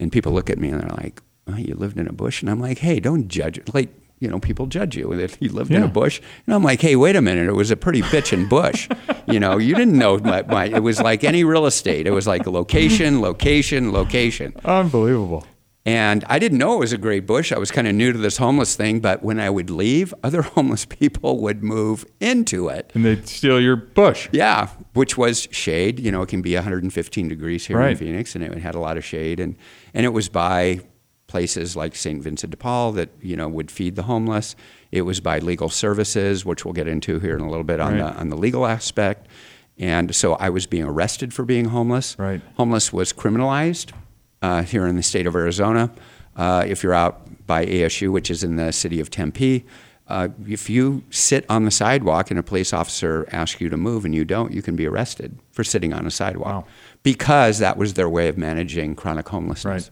And 0.00 0.10
people 0.10 0.32
look 0.32 0.50
at 0.50 0.58
me 0.58 0.68
and 0.68 0.80
they're 0.80 0.96
like, 0.96 1.22
oh, 1.46 1.56
"You 1.56 1.74
lived 1.74 1.98
in 1.98 2.08
a 2.08 2.12
bush," 2.12 2.42
and 2.42 2.50
I'm 2.50 2.60
like, 2.60 2.78
"Hey, 2.78 3.00
don't 3.00 3.28
judge 3.28 3.58
it." 3.58 3.72
Like, 3.74 3.90
you 4.18 4.28
know, 4.28 4.38
people 4.40 4.66
judge 4.66 4.96
you 4.96 5.14
that 5.16 5.36
you 5.40 5.50
lived 5.50 5.72
in 5.72 5.82
a 5.82 5.88
bush, 5.88 6.20
and 6.46 6.54
I'm 6.54 6.62
like, 6.62 6.80
"Hey, 6.80 6.96
wait 6.96 7.16
a 7.16 7.22
minute, 7.22 7.48
it 7.48 7.52
was 7.54 7.70
a 7.70 7.76
pretty 7.76 8.02
bitchin' 8.02 8.48
bush." 8.48 8.88
you 9.28 9.38
know, 9.38 9.58
you 9.58 9.74
didn't 9.74 9.98
know 9.98 10.18
my, 10.18 10.42
my. 10.42 10.66
It 10.66 10.82
was 10.82 11.00
like 11.00 11.24
any 11.24 11.44
real 11.44 11.66
estate. 11.66 12.06
It 12.06 12.12
was 12.12 12.26
like 12.26 12.46
location, 12.46 13.20
location, 13.20 13.92
location. 13.92 14.54
Unbelievable. 14.64 15.44
And 15.84 16.24
I 16.28 16.38
didn't 16.38 16.58
know 16.58 16.74
it 16.74 16.78
was 16.78 16.92
a 16.92 16.98
great 16.98 17.26
bush. 17.26 17.50
I 17.50 17.58
was 17.58 17.72
kind 17.72 17.88
of 17.88 17.94
new 17.94 18.12
to 18.12 18.18
this 18.18 18.36
homeless 18.36 18.76
thing, 18.76 19.00
but 19.00 19.22
when 19.24 19.40
I 19.40 19.50
would 19.50 19.68
leave, 19.68 20.14
other 20.22 20.42
homeless 20.42 20.84
people 20.84 21.40
would 21.40 21.64
move 21.64 22.04
into 22.20 22.68
it. 22.68 22.92
And 22.94 23.04
they'd 23.04 23.26
steal 23.26 23.60
your 23.60 23.74
bush. 23.74 24.28
Yeah, 24.30 24.68
which 24.94 25.18
was 25.18 25.48
shade. 25.50 25.98
You 25.98 26.12
know, 26.12 26.22
it 26.22 26.28
can 26.28 26.40
be 26.40 26.54
115 26.54 27.28
degrees 27.28 27.66
here 27.66 27.80
in 27.80 27.96
Phoenix, 27.96 28.36
and 28.36 28.44
it 28.44 28.56
had 28.58 28.76
a 28.76 28.78
lot 28.78 28.96
of 28.96 29.04
shade. 29.04 29.40
And, 29.40 29.56
and 29.92 30.06
it 30.06 30.10
was 30.10 30.28
by 30.28 30.80
places 31.26 31.74
like 31.74 31.96
St. 31.96 32.22
Vincent 32.22 32.50
de 32.52 32.56
Paul 32.56 32.92
that, 32.92 33.08
you 33.20 33.34
know, 33.36 33.48
would 33.48 33.70
feed 33.70 33.96
the 33.96 34.02
homeless. 34.02 34.54
It 34.92 35.02
was 35.02 35.18
by 35.18 35.38
legal 35.40 35.68
services, 35.70 36.44
which 36.44 36.64
we'll 36.64 36.74
get 36.74 36.86
into 36.86 37.18
here 37.18 37.34
in 37.34 37.40
a 37.40 37.48
little 37.48 37.64
bit 37.64 37.80
on, 37.80 37.94
Right. 37.98 38.12
the, 38.14 38.20
on 38.20 38.28
the 38.28 38.36
legal 38.36 38.66
aspect. 38.66 39.26
And 39.78 40.14
so 40.14 40.34
I 40.34 40.50
was 40.50 40.66
being 40.66 40.84
arrested 40.84 41.32
for 41.34 41.44
being 41.44 41.64
homeless. 41.66 42.16
Right. 42.18 42.40
Homeless 42.56 42.92
was 42.92 43.12
criminalized 43.12 43.92
uh, 44.42 44.62
here 44.62 44.86
in 44.86 44.96
the 44.96 45.02
state 45.02 45.26
of 45.26 45.34
Arizona. 45.34 45.90
Uh, 46.36 46.64
if 46.66 46.82
you're 46.82 46.94
out 46.94 47.46
by 47.46 47.64
ASU, 47.66 48.10
which 48.10 48.30
is 48.30 48.42
in 48.44 48.56
the 48.56 48.72
city 48.72 49.00
of 49.00 49.10
Tempe, 49.10 49.64
uh, 50.08 50.28
if 50.46 50.68
you 50.68 51.02
sit 51.10 51.46
on 51.48 51.64
the 51.64 51.70
sidewalk 51.70 52.30
and 52.30 52.38
a 52.38 52.42
police 52.42 52.72
officer 52.72 53.26
asks 53.32 53.60
you 53.60 53.68
to 53.68 53.76
move 53.76 54.04
and 54.04 54.14
you 54.14 54.24
don't, 54.24 54.52
you 54.52 54.60
can 54.62 54.76
be 54.76 54.86
arrested 54.86 55.38
for 55.52 55.62
sitting 55.64 55.92
on 55.92 56.06
a 56.06 56.10
sidewalk 56.10 56.46
Wow. 56.64 56.64
because 57.02 57.58
that 57.60 57.76
was 57.76 57.94
their 57.94 58.08
way 58.08 58.28
of 58.28 58.36
managing 58.36 58.94
chronic 58.94 59.28
homelessness. 59.28 59.90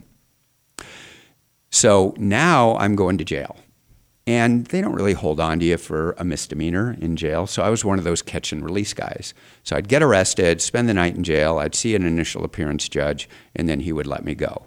Right. 0.79 0.87
So 1.71 2.15
now 2.19 2.77
I'm 2.77 2.97
going 2.97 3.19
to 3.19 3.25
jail. 3.25 3.57
And 4.31 4.67
they 4.67 4.81
don't 4.81 4.95
really 4.95 5.13
hold 5.13 5.41
on 5.41 5.59
to 5.59 5.65
you 5.65 5.77
for 5.77 6.13
a 6.17 6.25
misdemeanor 6.25 6.97
in 7.01 7.17
jail. 7.17 7.47
So 7.49 7.63
I 7.63 7.69
was 7.69 7.85
one 7.85 7.99
of 7.99 8.05
those 8.05 8.23
catch 8.23 8.53
and 8.53 8.65
release 8.65 8.95
guys. 8.95 9.35
So 9.65 9.75
I'd 9.77 9.89
get 9.89 10.03
arrested, 10.05 10.63
spend 10.63 10.89
the 10.89 10.95
night 10.95 11.17
in 11.17 11.25
jail, 11.25 11.59
I'd 11.59 11.75
see 11.75 11.95
an 11.97 12.05
initial 12.05 12.45
appearance 12.45 12.89
judge, 12.89 13.29
and 13.57 13.69
then 13.69 13.81
he 13.81 13.93
would 13.93 14.07
let 14.07 14.25
me 14.25 14.35
go. 14.37 14.67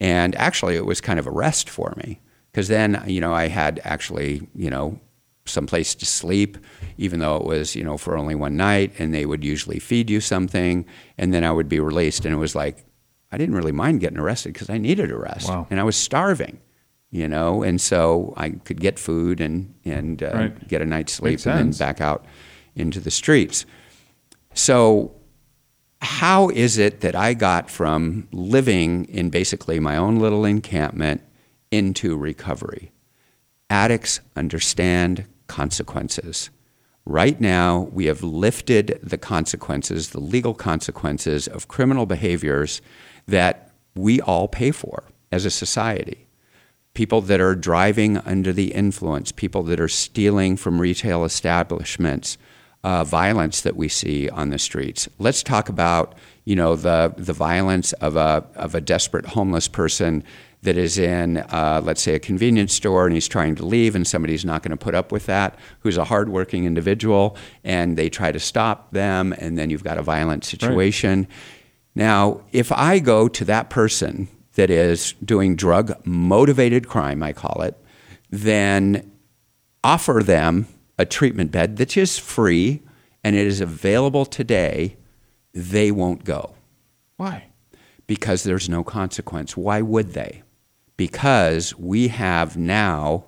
And 0.00 0.34
actually, 0.36 0.76
it 0.76 0.86
was 0.86 1.00
kind 1.02 1.18
of 1.18 1.26
a 1.26 1.30
rest 1.30 1.68
for 1.68 1.92
me 1.98 2.20
because 2.50 2.68
then, 2.68 3.02
you 3.06 3.20
know, 3.20 3.34
I 3.34 3.48
had 3.48 3.80
actually, 3.84 4.48
you 4.54 4.70
know, 4.70 4.98
some 5.44 5.66
place 5.66 5.94
to 5.96 6.06
sleep, 6.06 6.56
even 6.96 7.18
though 7.20 7.36
it 7.36 7.44
was, 7.44 7.74
you 7.76 7.84
know, 7.84 7.98
for 7.98 8.16
only 8.16 8.34
one 8.34 8.56
night, 8.56 8.92
and 8.98 9.12
they 9.12 9.26
would 9.26 9.44
usually 9.44 9.78
feed 9.78 10.08
you 10.08 10.20
something, 10.20 10.86
and 11.18 11.34
then 11.34 11.44
I 11.44 11.50
would 11.52 11.68
be 11.68 11.80
released. 11.80 12.24
And 12.24 12.32
it 12.34 12.38
was 12.38 12.54
like, 12.54 12.84
I 13.30 13.36
didn't 13.38 13.56
really 13.56 13.72
mind 13.72 14.00
getting 14.00 14.18
arrested 14.18 14.52
because 14.54 14.70
I 14.70 14.78
needed 14.78 15.10
a 15.10 15.16
rest, 15.18 15.48
Wow. 15.48 15.66
and 15.70 15.80
I 15.80 15.82
was 15.82 15.96
starving, 15.96 16.60
you 17.12 17.28
know, 17.28 17.62
and 17.62 17.80
so 17.80 18.32
I 18.36 18.50
could 18.50 18.80
get 18.80 18.98
food 18.98 19.40
and 19.40 19.72
and 19.84 20.20
uh, 20.22 20.30
Right. 20.34 20.68
get 20.68 20.82
a 20.82 20.86
night's 20.86 21.12
sleep, 21.12 21.32
Makes 21.34 21.46
and 21.46 21.58
then 21.58 21.70
back 21.78 22.00
out 22.00 22.24
into 22.74 22.98
the 22.98 23.10
streets. 23.10 23.64
So, 24.54 25.12
how 26.00 26.48
is 26.48 26.78
it 26.78 27.00
that 27.02 27.14
I 27.14 27.34
got 27.34 27.70
from 27.70 28.26
living 28.32 29.04
in 29.04 29.30
basically 29.30 29.78
my 29.78 29.96
own 29.96 30.18
little 30.18 30.44
encampment 30.44 31.22
into 31.70 32.16
recovery? 32.16 32.90
Addicts 33.70 34.20
understand 34.34 35.26
consequences. 35.46 36.50
Right 37.04 37.40
now, 37.40 37.88
we 37.92 38.06
have 38.06 38.22
lifted 38.22 38.98
the 39.02 39.18
consequences, 39.18 40.10
the 40.10 40.20
legal 40.20 40.54
consequences 40.54 41.48
of 41.48 41.68
criminal 41.68 42.06
behaviors 42.06 42.80
that 43.26 43.70
we 43.94 44.20
all 44.20 44.48
pay 44.48 44.70
for 44.70 45.04
as 45.30 45.44
a 45.44 45.50
society. 45.50 46.26
People 46.94 47.20
that 47.22 47.40
are 47.40 47.54
driving 47.54 48.18
under 48.18 48.52
the 48.52 48.74
influence, 48.74 49.32
people 49.32 49.62
that 49.64 49.80
are 49.80 49.88
stealing 49.88 50.56
from 50.56 50.80
retail 50.80 51.24
establishments, 51.24 52.36
uh, 52.84 53.04
violence 53.04 53.60
that 53.60 53.76
we 53.76 53.88
see 53.88 54.28
on 54.28 54.50
the 54.50 54.58
streets. 54.58 55.08
Let's 55.18 55.42
talk 55.42 55.68
about 55.68 56.14
you 56.44 56.56
know 56.56 56.74
the 56.74 57.14
the 57.16 57.32
violence 57.32 57.92
of 57.94 58.16
a 58.16 58.44
of 58.54 58.74
a 58.74 58.80
desperate 58.80 59.26
homeless 59.26 59.68
person 59.68 60.24
that 60.62 60.76
is 60.76 60.98
in 60.98 61.38
uh, 61.38 61.80
let's 61.84 62.02
say 62.02 62.14
a 62.14 62.18
convenience 62.18 62.72
store 62.74 63.06
and 63.06 63.14
he's 63.14 63.28
trying 63.28 63.54
to 63.56 63.64
leave 63.64 63.94
and 63.94 64.06
somebody's 64.06 64.44
not 64.44 64.62
going 64.62 64.70
to 64.70 64.76
put 64.76 64.94
up 64.94 65.12
with 65.12 65.26
that 65.26 65.56
who's 65.80 65.96
a 65.96 66.04
hardworking 66.04 66.64
individual 66.64 67.36
and 67.64 67.96
they 67.96 68.08
try 68.08 68.32
to 68.32 68.40
stop 68.40 68.90
them 68.92 69.32
and 69.38 69.58
then 69.58 69.70
you've 69.70 69.84
got 69.84 69.98
a 69.98 70.02
violent 70.02 70.44
situation. 70.44 71.26
Now, 71.94 72.40
if 72.52 72.72
I 72.72 73.00
go 73.00 73.28
to 73.28 73.44
that 73.44 73.70
person 73.70 74.28
that 74.54 74.70
is 74.70 75.12
doing 75.24 75.56
drug 75.56 75.94
motivated 76.04 76.88
crime, 76.88 77.22
I 77.22 77.32
call 77.32 77.62
it, 77.62 77.76
then 78.30 79.10
offer 79.82 80.22
them 80.24 80.66
a 80.98 81.04
treatment 81.04 81.50
bed 81.50 81.76
that 81.78 81.96
is 81.96 82.18
free 82.18 82.82
and 83.24 83.36
it 83.36 83.46
is 83.46 83.60
available 83.60 84.24
today, 84.24 84.96
they 85.52 85.90
won't 85.90 86.24
go 86.24 86.54
Why? 87.16 87.46
because 88.06 88.42
there's 88.42 88.68
no 88.68 88.84
consequence. 88.84 89.56
Why 89.56 89.80
would 89.80 90.12
they? 90.12 90.42
Because 90.96 91.76
we 91.78 92.08
have 92.08 92.56
now 92.56 93.24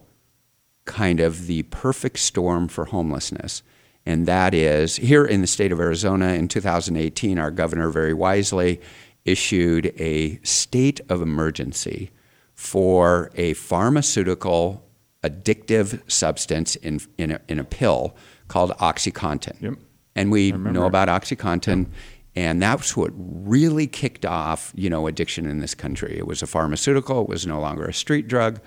kind 0.85 1.21
of 1.21 1.47
the 1.47 1.63
perfect 1.65 2.19
storm 2.19 2.69
for 2.69 2.87
homelessness. 2.87 3.63
And 4.05 4.27
that 4.27 4.53
is 4.53 4.97
here 4.97 5.25
in 5.25 5.41
the 5.41 5.47
state 5.47 5.73
of 5.73 5.81
Arizona 5.81 6.35
in 6.35 6.49
2018, 6.49 7.39
our 7.39 7.51
governor 7.51 7.89
very 7.89 8.13
wisely 8.13 8.81
issued 9.25 9.87
a 10.01 10.39
state 10.43 11.01
of 11.09 11.23
emergency 11.23 12.11
for 12.55 13.31
a 13.35 13.55
pharmaceutical 13.55 14.85
addictive 15.23 16.01
substance 16.11 16.77
in, 16.77 17.01
in, 17.19 17.33
a, 17.33 17.41
in 17.49 17.59
a 17.59 17.65
pill 17.65 18.15
called 18.49 18.71
OxyContin. 18.73 19.61
Yep. 19.61 19.75
And 20.15 20.31
we 20.31 20.53
know 20.53 20.85
about 20.85 21.09
OxyContin. 21.09 21.89
And 22.37 22.63
that's 22.63 22.97
what 22.97 23.11
really 23.17 23.87
kicked 23.87 24.27
off, 24.27 24.73
you 24.75 24.91
know, 24.91 25.07
addiction 25.07 25.47
in 25.47 25.61
this 25.61 25.75
country. 25.75 26.17
It 26.19 26.27
was 26.27 26.43
a 26.43 26.47
pharmaceutical. 26.47 27.23
It 27.23 27.29
was 27.29 27.47
no 27.47 27.61
longer 27.61 27.87
a 27.87 27.95
street 27.95 28.29
drug. 28.29 28.61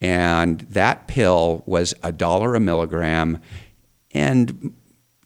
And 0.00 0.60
that 0.60 1.08
pill 1.08 1.62
was 1.66 1.94
a 2.02 2.12
dollar 2.12 2.54
a 2.54 2.60
milligram. 2.60 3.40
And, 4.12 4.74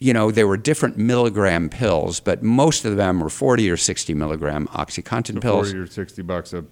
you 0.01 0.13
know, 0.15 0.31
there 0.31 0.49
were 0.49 0.57
different 0.57 0.97
milligram 0.97 1.69
pills, 1.69 2.21
but 2.21 2.43
most 2.43 2.85
of 2.85 2.97
them 2.97 3.21
were 3.21 3.29
40 3.29 3.71
or 3.71 3.77
60 3.77 4.15
milligram 4.15 4.67
OxyContin 4.69 5.41
pills. 5.43 5.69
Forty 5.69 5.79
or 5.79 5.87
sixty 5.87 6.23
bucks 6.23 6.53
a. 6.53 6.65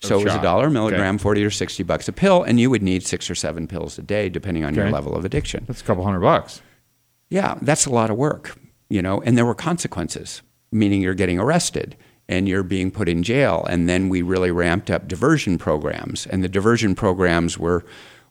So 0.00 0.18
it 0.18 0.24
was 0.24 0.34
a 0.34 0.42
dollar 0.42 0.64
a 0.64 0.66
Okay. 0.66 0.72
milligram, 0.74 1.16
40 1.16 1.44
or 1.44 1.50
60 1.50 1.84
bucks 1.84 2.08
a 2.08 2.12
pill, 2.12 2.42
and 2.42 2.58
you 2.58 2.70
would 2.70 2.82
need 2.82 3.04
six 3.06 3.30
or 3.30 3.36
seven 3.36 3.68
pills 3.68 3.98
a 4.00 4.02
day, 4.02 4.28
depending 4.28 4.64
on 4.64 4.74
your 4.74 4.90
level 4.90 5.14
of 5.14 5.24
addiction. 5.24 5.64
That's 5.68 5.80
a 5.80 5.84
couple 5.84 6.02
hundred 6.04 6.20
bucks. 6.20 6.60
Yeah, 7.30 7.56
that's 7.62 7.86
a 7.86 7.90
lot 7.90 8.10
of 8.10 8.16
work, 8.16 8.58
you 8.90 9.00
know, 9.00 9.22
and 9.22 9.38
there 9.38 9.46
were 9.46 9.54
consequences, 9.54 10.42
meaning 10.72 11.00
you're 11.02 11.14
getting 11.14 11.38
arrested 11.38 11.96
and 12.28 12.48
you're 12.48 12.64
being 12.64 12.90
put 12.90 13.08
in 13.08 13.22
jail. 13.22 13.64
And 13.70 13.88
then 13.88 14.08
we 14.08 14.22
really 14.22 14.50
ramped 14.50 14.90
up 14.90 15.06
diversion 15.06 15.56
programs, 15.56 16.26
and 16.26 16.42
the 16.42 16.48
diversion 16.48 16.96
programs 16.96 17.56
were 17.56 17.84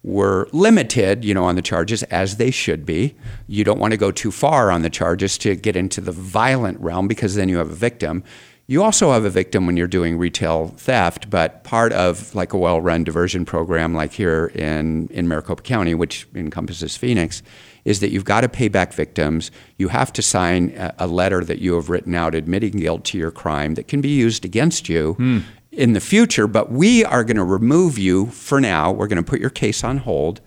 were 0.03 0.47
limited, 0.51 1.23
you 1.23 1.33
know, 1.33 1.43
on 1.43 1.55
the 1.55 1.61
charges 1.61 2.03
as 2.03 2.37
they 2.37 2.51
should 2.51 2.85
be. 2.85 3.15
You 3.47 3.63
don't 3.63 3.79
want 3.79 3.91
to 3.91 3.97
go 3.97 4.11
too 4.11 4.31
far 4.31 4.71
on 4.71 4.81
the 4.81 4.89
charges 4.89 5.37
to 5.39 5.55
get 5.55 5.75
into 5.75 6.01
the 6.01 6.11
violent 6.11 6.79
realm 6.79 7.07
because 7.07 7.35
then 7.35 7.49
you 7.49 7.57
have 7.57 7.69
a 7.69 7.75
victim. 7.75 8.23
You 8.67 8.83
also 8.83 9.11
have 9.11 9.25
a 9.25 9.29
victim 9.29 9.65
when 9.65 9.75
you're 9.75 9.87
doing 9.87 10.17
retail 10.17 10.69
theft, 10.77 11.29
but 11.29 11.63
part 11.63 11.91
of 11.91 12.33
like 12.33 12.53
a 12.53 12.57
well-run 12.57 13.03
diversion 13.03 13.43
program 13.43 13.93
like 13.93 14.13
here 14.13 14.47
in, 14.55 15.07
in 15.09 15.27
Maricopa 15.27 15.61
County, 15.61 15.93
which 15.93 16.25
encompasses 16.33 16.95
Phoenix, 16.95 17.43
is 17.83 17.99
that 17.99 18.11
you've 18.11 18.25
got 18.25 18.41
to 18.41 18.49
pay 18.49 18.69
back 18.69 18.93
victims. 18.93 19.51
You 19.77 19.89
have 19.89 20.13
to 20.13 20.21
sign 20.21 20.73
a, 20.77 20.93
a 20.99 21.07
letter 21.07 21.43
that 21.43 21.59
you 21.59 21.73
have 21.75 21.89
written 21.89 22.15
out 22.15 22.33
admitting 22.33 22.79
guilt 22.79 23.03
to 23.05 23.17
your 23.17 23.31
crime 23.31 23.75
that 23.75 23.87
can 23.87 23.99
be 24.01 24.09
used 24.09 24.45
against 24.45 24.87
you 24.87 25.13
hmm. 25.13 25.39
In 25.71 25.93
the 25.93 25.99
future, 26.01 26.47
but 26.47 26.71
we 26.71 27.03
are 27.05 27.23
going 27.23 27.37
to 27.37 27.43
remove 27.43 27.97
you 27.97 28.27
for 28.27 28.59
now. 28.59 28.91
We're 28.91 29.07
going 29.07 29.23
to 29.23 29.29
put 29.29 29.39
your 29.39 29.49
case 29.49 29.83
on 29.83 29.97
hold. 29.99 30.41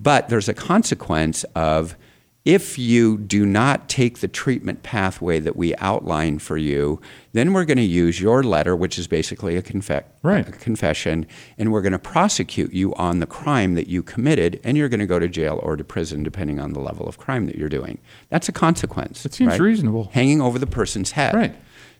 But 0.00 0.28
there's 0.28 0.48
a 0.48 0.54
consequence 0.54 1.44
of 1.54 1.96
if 2.44 2.78
you 2.78 3.16
do 3.16 3.46
not 3.46 3.88
take 3.88 4.18
the 4.18 4.28
treatment 4.28 4.82
pathway 4.82 5.40
that 5.40 5.56
we 5.56 5.74
outline 5.76 6.38
for 6.38 6.58
you, 6.58 7.00
then 7.32 7.54
we're 7.54 7.64
going 7.64 7.78
to 7.78 7.82
use 7.82 8.20
your 8.20 8.42
letter, 8.42 8.76
which 8.76 8.98
is 8.98 9.06
basically 9.06 9.56
a, 9.56 9.62
confe- 9.62 10.04
Right. 10.22 10.46
a 10.46 10.52
confession, 10.52 11.26
and 11.56 11.72
we're 11.72 11.80
going 11.80 11.92
to 11.94 11.98
prosecute 11.98 12.74
you 12.74 12.94
on 12.96 13.20
the 13.20 13.26
crime 13.26 13.74
that 13.76 13.86
you 13.86 14.02
committed, 14.02 14.60
and 14.62 14.76
you're 14.76 14.90
going 14.90 15.00
to 15.00 15.06
go 15.06 15.18
to 15.18 15.28
jail 15.28 15.58
or 15.62 15.76
to 15.76 15.84
prison, 15.84 16.22
depending 16.22 16.60
on 16.60 16.74
the 16.74 16.80
level 16.80 17.08
of 17.08 17.16
crime 17.16 17.46
that 17.46 17.56
you're 17.56 17.70
doing. 17.70 17.98
That's 18.28 18.48
a 18.48 18.52
consequence. 18.52 19.24
It 19.24 19.32
seems 19.32 19.52
right? 19.52 19.60
reasonable. 19.60 20.10
Hanging 20.12 20.42
over 20.42 20.58
the 20.58 20.66
person's 20.66 21.12
head. 21.12 21.32
Right. 21.34 21.54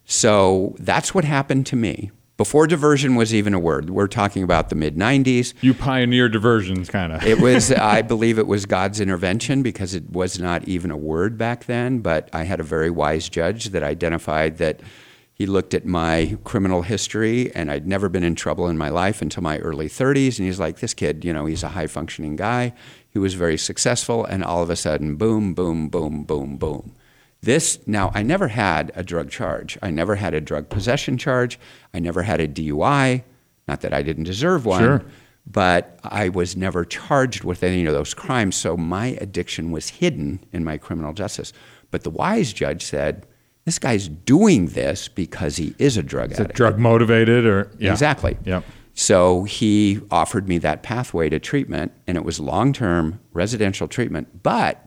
So 0.04 0.74
that's 0.78 1.14
what 1.14 1.24
happened 1.24 1.64
to 1.66 1.76
me. 1.76 2.10
Before 2.36 2.66
diversion 2.66 3.14
was 3.14 3.32
even 3.32 3.54
a 3.54 3.60
word, 3.60 3.90
we're 3.90 4.08
talking 4.08 4.42
about 4.42 4.68
the 4.68 4.74
mid 4.74 4.96
90s. 4.96 5.54
You 5.60 5.72
pioneered 5.72 6.32
diversions, 6.32 6.90
kind 6.90 7.12
of. 7.12 7.24
It 7.24 7.40
was, 7.40 7.70
I 7.72 8.02
believe 8.02 8.40
it 8.40 8.48
was 8.48 8.66
God's 8.66 9.00
intervention 9.00 9.62
because 9.62 9.94
it 9.94 10.10
was 10.10 10.40
not 10.40 10.66
even 10.66 10.90
a 10.90 10.96
word 10.96 11.38
back 11.38 11.66
then, 11.66 12.00
but 12.00 12.28
I 12.32 12.42
had 12.42 12.58
a 12.58 12.64
very 12.64 12.90
wise 12.90 13.28
judge 13.28 13.66
that 13.66 13.84
identified 13.84 14.58
that 14.58 14.80
he 15.32 15.46
looked 15.46 15.74
at 15.74 15.86
my 15.86 16.36
criminal 16.42 16.82
history 16.82 17.54
and 17.54 17.70
I'd 17.70 17.86
never 17.86 18.08
been 18.08 18.24
in 18.24 18.34
trouble 18.34 18.66
in 18.66 18.76
my 18.76 18.88
life 18.88 19.22
until 19.22 19.44
my 19.44 19.58
early 19.58 19.88
30s. 19.88 20.38
And 20.38 20.46
he's 20.46 20.58
like, 20.58 20.80
this 20.80 20.94
kid, 20.94 21.24
you 21.24 21.32
know, 21.32 21.46
he's 21.46 21.62
a 21.62 21.68
high 21.68 21.86
functioning 21.86 22.34
guy. 22.34 22.72
He 23.10 23.20
was 23.20 23.34
very 23.34 23.58
successful. 23.58 24.24
And 24.24 24.42
all 24.42 24.62
of 24.62 24.70
a 24.70 24.76
sudden, 24.76 25.14
boom, 25.14 25.54
boom, 25.54 25.88
boom, 25.88 26.24
boom, 26.24 26.56
boom. 26.56 26.96
This, 27.44 27.78
now, 27.86 28.10
I 28.14 28.22
never 28.22 28.48
had 28.48 28.90
a 28.94 29.02
drug 29.02 29.30
charge. 29.30 29.78
I 29.82 29.90
never 29.90 30.16
had 30.16 30.32
a 30.34 30.40
drug 30.40 30.70
possession 30.70 31.18
charge. 31.18 31.58
I 31.92 31.98
never 31.98 32.22
had 32.22 32.40
a 32.40 32.48
DUI. 32.48 33.22
Not 33.68 33.82
that 33.82 33.92
I 33.92 34.02
didn't 34.02 34.24
deserve 34.24 34.64
one. 34.64 34.82
Sure. 34.82 35.04
But 35.46 35.98
I 36.02 36.30
was 36.30 36.56
never 36.56 36.86
charged 36.86 37.44
with 37.44 37.62
any 37.62 37.84
of 37.84 37.92
those 37.92 38.14
crimes. 38.14 38.56
So 38.56 38.78
my 38.78 39.08
addiction 39.20 39.72
was 39.72 39.90
hidden 39.90 40.42
in 40.52 40.64
my 40.64 40.78
criminal 40.78 41.12
justice. 41.12 41.52
But 41.90 42.02
the 42.02 42.10
wise 42.10 42.54
judge 42.54 42.82
said, 42.82 43.26
this 43.66 43.78
guy's 43.78 44.08
doing 44.08 44.68
this 44.68 45.08
because 45.08 45.56
he 45.56 45.74
is 45.78 45.96
a 45.98 46.02
drug 46.02 46.26
addict. 46.26 46.32
Is 46.32 46.40
addict. 46.40 46.50
it 46.52 46.56
drug 46.56 46.78
motivated 46.78 47.44
or 47.44 47.70
yeah. 47.78 47.92
Exactly. 47.92 48.38
Yep. 48.44 48.64
So 48.94 49.44
he 49.44 50.00
offered 50.10 50.48
me 50.48 50.58
that 50.58 50.82
pathway 50.82 51.28
to 51.28 51.38
treatment, 51.40 51.92
and 52.06 52.16
it 52.16 52.24
was 52.24 52.38
long 52.38 52.72
term 52.72 53.20
residential 53.32 53.88
treatment. 53.88 54.42
But 54.42 54.83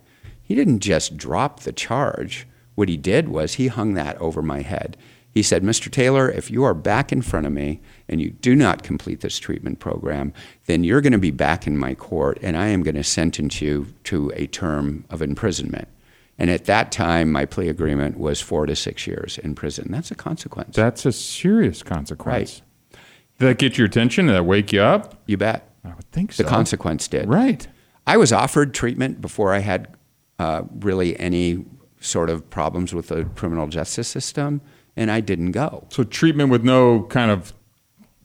he 0.47 0.55
didn't 0.55 0.79
just 0.79 1.17
drop 1.17 1.59
the 1.59 1.73
charge. 1.73 2.47
What 2.75 2.87
he 2.87 2.95
did 2.95 3.27
was 3.27 3.55
he 3.55 3.67
hung 3.67 3.95
that 3.95 4.17
over 4.17 4.41
my 4.41 4.61
head. 4.61 4.95
He 5.33 5.43
said, 5.43 5.61
Mr. 5.61 5.91
Taylor, 5.91 6.31
if 6.31 6.49
you 6.49 6.63
are 6.63 6.73
back 6.73 7.11
in 7.11 7.21
front 7.21 7.45
of 7.45 7.51
me 7.51 7.81
and 8.07 8.21
you 8.21 8.31
do 8.31 8.55
not 8.55 8.81
complete 8.81 9.19
this 9.19 9.37
treatment 9.39 9.79
program, 9.79 10.31
then 10.67 10.85
you're 10.85 11.01
going 11.01 11.11
to 11.11 11.19
be 11.19 11.31
back 11.31 11.67
in 11.67 11.77
my 11.77 11.93
court, 11.93 12.39
and 12.41 12.55
I 12.55 12.67
am 12.67 12.81
going 12.81 12.95
to 12.95 13.03
sentence 13.03 13.61
you 13.61 13.87
to 14.05 14.31
a 14.35 14.47
term 14.47 15.03
of 15.09 15.21
imprisonment. 15.21 15.89
And 16.39 16.49
at 16.49 16.65
that 16.65 16.91
time, 16.93 17.31
my 17.31 17.45
plea 17.45 17.67
agreement 17.67 18.17
was 18.17 18.39
four 18.39 18.65
to 18.67 18.75
six 18.75 19.05
years 19.05 19.37
in 19.39 19.53
prison. 19.53 19.91
That's 19.91 20.11
a 20.11 20.15
consequence. 20.15 20.75
That's 20.75 21.05
a 21.05 21.11
serious 21.11 21.83
consequence. 21.83 22.61
Right. 22.93 22.99
Did 23.37 23.45
that 23.49 23.57
get 23.57 23.77
your 23.77 23.85
attention? 23.85 24.27
Did 24.27 24.35
that 24.35 24.45
wake 24.45 24.71
you 24.71 24.81
up? 24.81 25.15
you 25.25 25.35
bet. 25.35 25.69
I 25.83 25.89
would 25.89 26.09
think 26.11 26.31
so. 26.31 26.43
The 26.43 26.49
consequence 26.49 27.07
did. 27.07 27.27
Right. 27.27 27.67
I 28.05 28.17
was 28.17 28.31
offered 28.31 28.73
treatment 28.73 29.19
before 29.19 29.53
I 29.53 29.59
had 29.59 29.96
uh, 30.39 30.63
really 30.79 31.19
any 31.19 31.65
sort 31.99 32.29
of 32.29 32.49
problems 32.49 32.93
with 32.93 33.07
the 33.07 33.25
criminal 33.35 33.67
justice 33.67 34.07
system, 34.07 34.61
and 34.95 35.09
I 35.11 35.19
didn't 35.19 35.51
go. 35.51 35.87
So 35.89 36.03
treatment 36.03 36.49
with 36.49 36.63
no 36.63 37.03
kind 37.03 37.31
of 37.31 37.53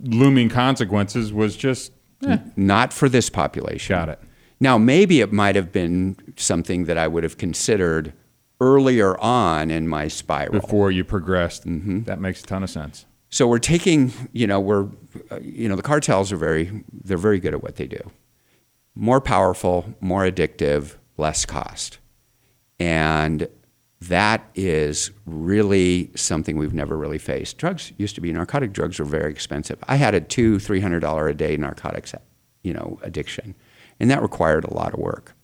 looming 0.00 0.48
consequences 0.48 1.32
was 1.32 1.56
just 1.56 1.92
eh, 2.26 2.38
Not 2.56 2.92
for 2.92 3.08
this 3.08 3.30
population. 3.30 3.94
got 3.94 4.08
it. 4.08 4.20
Now, 4.60 4.78
maybe 4.78 5.20
it 5.20 5.32
might 5.32 5.56
have 5.56 5.72
been 5.72 6.16
something 6.36 6.84
that 6.84 6.96
I 6.96 7.08
would 7.08 7.24
have 7.24 7.36
considered 7.36 8.12
earlier 8.60 9.18
on 9.18 9.70
in 9.70 9.88
my 9.88 10.06
spiral. 10.06 10.52
Before 10.60 10.90
you 10.90 11.02
progressed. 11.04 11.64
That 11.64 12.20
makes 12.20 12.42
a 12.42 12.46
ton 12.46 12.62
of 12.62 12.70
sense. 12.70 13.06
So 13.28 13.48
we're 13.48 13.58
taking, 13.58 14.12
you 14.32 14.46
know, 14.46 14.60
we're, 14.60 14.88
uh, 15.30 15.40
you 15.40 15.68
know, 15.68 15.74
the 15.74 15.82
cartels 15.82 16.30
are 16.30 16.36
very, 16.36 16.84
they're 16.92 17.16
very 17.16 17.40
good 17.40 17.54
at 17.54 17.62
what 17.62 17.76
they 17.76 17.86
do. 17.86 18.10
More 18.94 19.20
powerful, 19.20 19.94
more 20.00 20.22
addictive, 20.22 20.96
less 21.16 21.44
cost. 21.46 21.98
And 22.82 23.46
that 24.00 24.50
is 24.56 25.12
really 25.24 26.10
something 26.16 26.56
we've 26.56 26.74
never 26.74 26.96
really 26.98 27.16
faced. 27.16 27.56
Drugs 27.56 27.92
used 27.96 28.16
to 28.16 28.20
be, 28.20 28.32
narcotic 28.32 28.72
drugs 28.72 28.98
were 28.98 29.04
very 29.04 29.30
expensive. 29.30 29.78
I 29.86 29.94
had 29.94 30.16
a 30.16 30.20
two, 30.20 30.58
three 30.58 30.80
hundred 30.80 30.98
dollar 30.98 31.28
a 31.28 31.34
day 31.34 31.56
narcotics, 31.56 32.12
you 32.64 32.72
know, 32.72 32.98
addiction, 33.04 33.54
and 34.00 34.10
that 34.10 34.20
required 34.20 34.64
a 34.64 34.74
lot 34.74 34.94
of 34.94 34.98
work. 34.98 35.36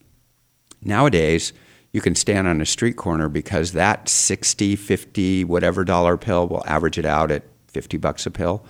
Nowadays, 0.82 1.52
you 1.92 2.00
can 2.00 2.16
stand 2.16 2.48
on 2.48 2.60
a 2.60 2.66
street 2.66 2.96
corner 2.96 3.28
because 3.28 3.70
that 3.70 4.08
60, 4.08 4.74
50, 4.74 5.44
whatever 5.44 5.84
dollar 5.84 6.16
pill 6.16 6.48
will 6.48 6.64
average 6.66 6.98
it 6.98 7.06
out 7.06 7.30
at 7.30 7.44
50 7.68 7.98
bucks 7.98 8.26
a 8.26 8.32
pill, 8.32 8.64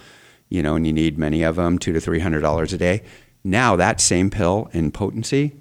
you 0.50 0.62
know, 0.62 0.76
and 0.76 0.86
you 0.86 0.92
need 0.92 1.16
many 1.16 1.42
of 1.42 1.56
them, 1.56 1.78
two 1.78 1.94
to 1.94 2.00
three 2.00 2.20
hundred 2.20 2.42
dollars 2.42 2.74
a 2.74 2.78
day. 2.78 3.02
Now 3.42 3.76
that 3.76 3.98
same 3.98 4.28
pill 4.28 4.68
in 4.74 4.90
potency, 4.92 5.56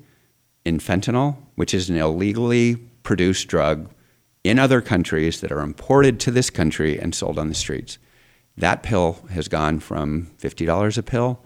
in 0.65 0.79
fentanyl, 0.79 1.37
which 1.55 1.73
is 1.73 1.89
an 1.89 1.95
illegally 1.95 2.75
produced 3.07 3.47
drug 3.47 3.89
in 4.43 4.59
other 4.59 4.81
countries 4.81 5.39
that 5.39 5.49
are 5.49 5.61
imported 5.61 6.19
to 6.19 6.29
this 6.29 6.49
country 6.49 6.99
and 6.99 7.15
sold 7.15 7.39
on 7.39 7.47
the 7.47 7.55
streets, 7.55 7.97
that 8.57 8.83
pill 8.83 9.25
has 9.29 9.47
gone 9.47 9.79
from 9.79 10.29
$50 10.39 10.97
a 10.97 11.03
pill 11.03 11.41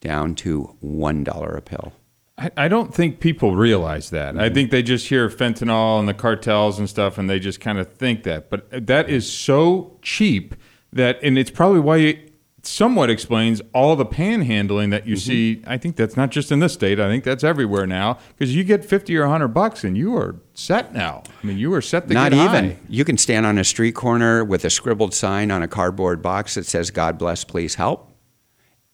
down 0.00 0.34
to 0.34 0.76
$1 0.84 1.56
a 1.56 1.60
pill. 1.60 1.92
I, 2.36 2.50
I 2.56 2.66
don't 2.66 2.92
think 2.92 3.20
people 3.20 3.54
realize 3.54 4.10
that. 4.10 4.36
I 4.36 4.46
mm-hmm. 4.46 4.54
think 4.54 4.70
they 4.72 4.82
just 4.82 5.06
hear 5.06 5.28
fentanyl 5.28 6.00
and 6.00 6.08
the 6.08 6.14
cartels 6.14 6.80
and 6.80 6.90
stuff, 6.90 7.16
and 7.16 7.30
they 7.30 7.38
just 7.38 7.60
kind 7.60 7.78
of 7.78 7.92
think 7.92 8.24
that. 8.24 8.50
But 8.50 8.66
that 8.88 9.08
is 9.08 9.32
so 9.32 9.96
cheap 10.02 10.56
that, 10.92 11.20
and 11.22 11.38
it's 11.38 11.52
probably 11.52 11.78
why 11.78 12.24
somewhat 12.66 13.10
explains 13.10 13.60
all 13.72 13.96
the 13.96 14.06
panhandling 14.06 14.90
that 14.90 15.06
you 15.06 15.16
mm-hmm. 15.16 15.30
see. 15.30 15.62
I 15.66 15.78
think 15.78 15.96
that's 15.96 16.16
not 16.16 16.30
just 16.30 16.50
in 16.50 16.60
this 16.60 16.72
state. 16.72 16.98
I 17.00 17.08
think 17.08 17.24
that's 17.24 17.44
everywhere 17.44 17.86
now 17.86 18.18
because 18.36 18.54
you 18.54 18.64
get 18.64 18.84
fifty 18.84 19.16
or 19.16 19.26
hundred 19.26 19.48
bucks 19.48 19.84
and 19.84 19.96
you 19.96 20.16
are 20.16 20.36
set 20.54 20.94
now. 20.94 21.22
I 21.42 21.46
mean, 21.46 21.58
you 21.58 21.72
are 21.74 21.82
set 21.82 22.08
to 22.08 22.14
Not 22.14 22.32
even. 22.32 22.70
high. 22.70 22.76
You 22.88 23.04
can 23.04 23.18
stand 23.18 23.46
on 23.46 23.58
a 23.58 23.64
street 23.64 23.94
corner 23.94 24.44
with 24.44 24.64
a 24.64 24.70
scribbled 24.70 25.14
sign 25.14 25.50
on 25.50 25.62
a 25.62 25.68
cardboard 25.68 26.22
box 26.22 26.54
that 26.54 26.66
says, 26.66 26.90
God 26.90 27.18
bless, 27.18 27.44
please 27.44 27.74
help, 27.74 28.13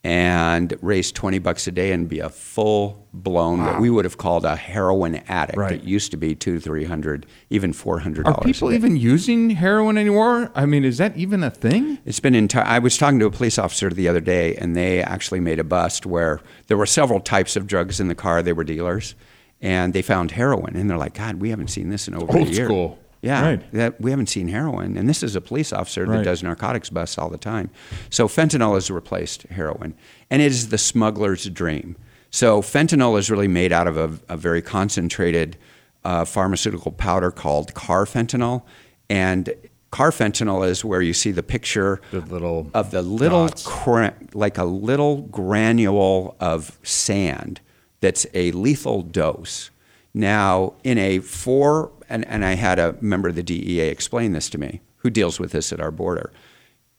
and 0.03 0.75
raise 0.81 1.13
20 1.13 1.39
bucks 1.41 1.67
a 1.67 1.71
day 1.71 1.93
and 1.93 2.09
be 2.09 2.21
a 2.21 2.31
full 2.31 3.07
blown, 3.13 3.63
what 3.65 3.81
we 3.81 3.91
would 3.91 4.07
have 4.07 4.17
called 4.17 4.47
a 4.47 4.57
heroin 4.57 5.17
addict. 5.29 5.59
Right. 5.59 5.73
It 5.73 5.85
used 5.85 6.11
to 6.13 6.17
be 6.17 6.35
two, 6.35 6.59
300, 6.59 7.27
even 7.51 7.73
$400. 7.73 8.25
Are 8.25 8.41
people 8.41 8.73
even 8.73 8.97
using 8.97 9.51
heroin 9.51 9.99
anymore? 9.99 10.51
I 10.55 10.65
mean, 10.65 10.85
is 10.85 10.97
that 10.99 11.17
even 11.17 11.43
a 11.43 11.51
thing? 11.51 11.99
It's 12.07 12.21
been 12.21 12.35
entire. 12.35 12.65
I 12.65 12.79
was 12.79 12.97
talking 12.97 13.19
to 13.19 13.27
a 13.27 13.31
police 13.31 13.59
officer 13.59 13.91
the 13.91 14.09
other 14.09 14.21
day, 14.21 14.57
and 14.57 14.75
they 14.75 15.03
actually 15.03 15.41
made 15.41 15.59
a 15.59 15.65
bust 15.65 16.07
where 16.07 16.41
there 16.69 16.79
were 16.79 16.87
several 16.87 17.21
types 17.21 17.55
of 17.57 17.67
drugs 17.67 18.01
in 18.01 18.09
the 18.09 18.15
car. 18.15 18.43
They 18.43 18.55
were 18.55 18.65
dealers, 18.65 19.15
and 19.61 19.93
they 19.93 20.03
found 20.03 20.31
heroin, 20.31 20.77
and 20.77 20.89
they're 20.89 20.97
like, 20.97 21.15
"God, 21.15 21.37
we 21.43 21.51
haven't 21.51 21.69
seen 21.69 21.91
this 21.91 22.09
in 22.09 22.15
over 22.15 22.39
Old 22.39 22.49
a 22.49 22.51
year." 22.51 22.65
school. 22.67 22.99
Yeah, 23.23 23.45
Right. 23.45 23.73
that 23.73 24.01
we 24.01 24.11
haven't 24.13 24.31
seen 24.31 24.49
heroin, 24.49 24.97
and 24.97 25.07
this 25.09 25.23
is 25.23 25.37
a 25.37 25.41
police 25.43 25.73
officer 25.75 26.07
that 26.07 26.25
does 26.25 26.43
narcotics 26.43 26.89
busts 26.89 27.19
all 27.19 27.29
the 27.29 27.37
time. 27.37 27.69
So 28.09 28.27
fentanyl 28.29 28.75
has 28.75 28.91
replaced 28.91 29.43
heroin, 29.45 29.95
and 30.31 30.41
it 30.41 30.47
is 30.51 30.69
the 30.71 30.79
smuggler's 30.79 31.45
dream. 31.51 31.97
So 32.31 32.63
fentanyl 32.63 33.19
is 33.19 33.31
really 33.31 33.49
made 33.49 33.73
out 33.73 33.87
of 33.87 33.97
a, 33.99 34.19
a 34.33 34.37
very 34.39 34.63
concentrated 34.63 35.59
uh, 36.05 36.25
pharmaceutical 36.25 36.93
powder 36.93 37.31
called 37.31 37.75
carfentanil, 37.75 38.63
and 39.11 39.53
carfentanil 39.93 40.67
is 40.67 40.83
where 40.85 41.03
you 41.03 41.13
see 41.13 41.31
the 41.33 41.43
picture 41.43 42.01
The 42.13 42.21
little 42.21 42.71
of 42.73 42.91
the 42.91 43.03
little 43.03 43.49
cra- 43.65 44.15
like 44.33 44.57
a 44.57 44.65
little 44.65 45.23
granule 45.23 46.37
of 46.41 46.79
sand 46.83 47.61
that's 48.01 48.27
a 48.33 48.53
lethal 48.53 49.03
dose. 49.03 49.71
Now, 50.15 50.73
in 50.85 50.97
a 50.97 51.19
four, 51.19 51.91
and, 52.11 52.27
and 52.27 52.45
I 52.45 52.55
had 52.55 52.79
a 52.79 52.97
member 53.01 53.29
of 53.29 53.35
the 53.37 53.43
DEA 53.43 53.89
explain 53.89 54.33
this 54.33 54.51
to 54.51 54.59
me, 54.59 54.81
who 54.97 55.11
deals 55.11 55.39
with 55.41 55.53
this 55.53 55.73
at 55.73 55.81
our 55.81 55.91
border, 55.91 56.33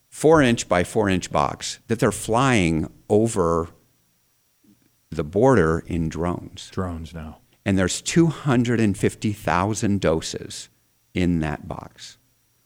four 0.09 0.41
inch 0.41 0.67
by 0.67 0.83
four 0.83 1.09
inch 1.09 1.31
box 1.31 1.79
that 1.87 1.99
they're 1.99 2.11
flying 2.11 2.91
over 3.09 3.69
the 5.09 5.23
border 5.23 5.83
in 5.87 6.09
drones. 6.09 6.69
drones 6.71 7.13
now. 7.13 7.37
And 7.65 7.77
there's 7.77 8.01
250,000 8.01 10.01
doses 10.01 10.69
in 11.13 11.39
that 11.39 11.67
box. 11.67 12.17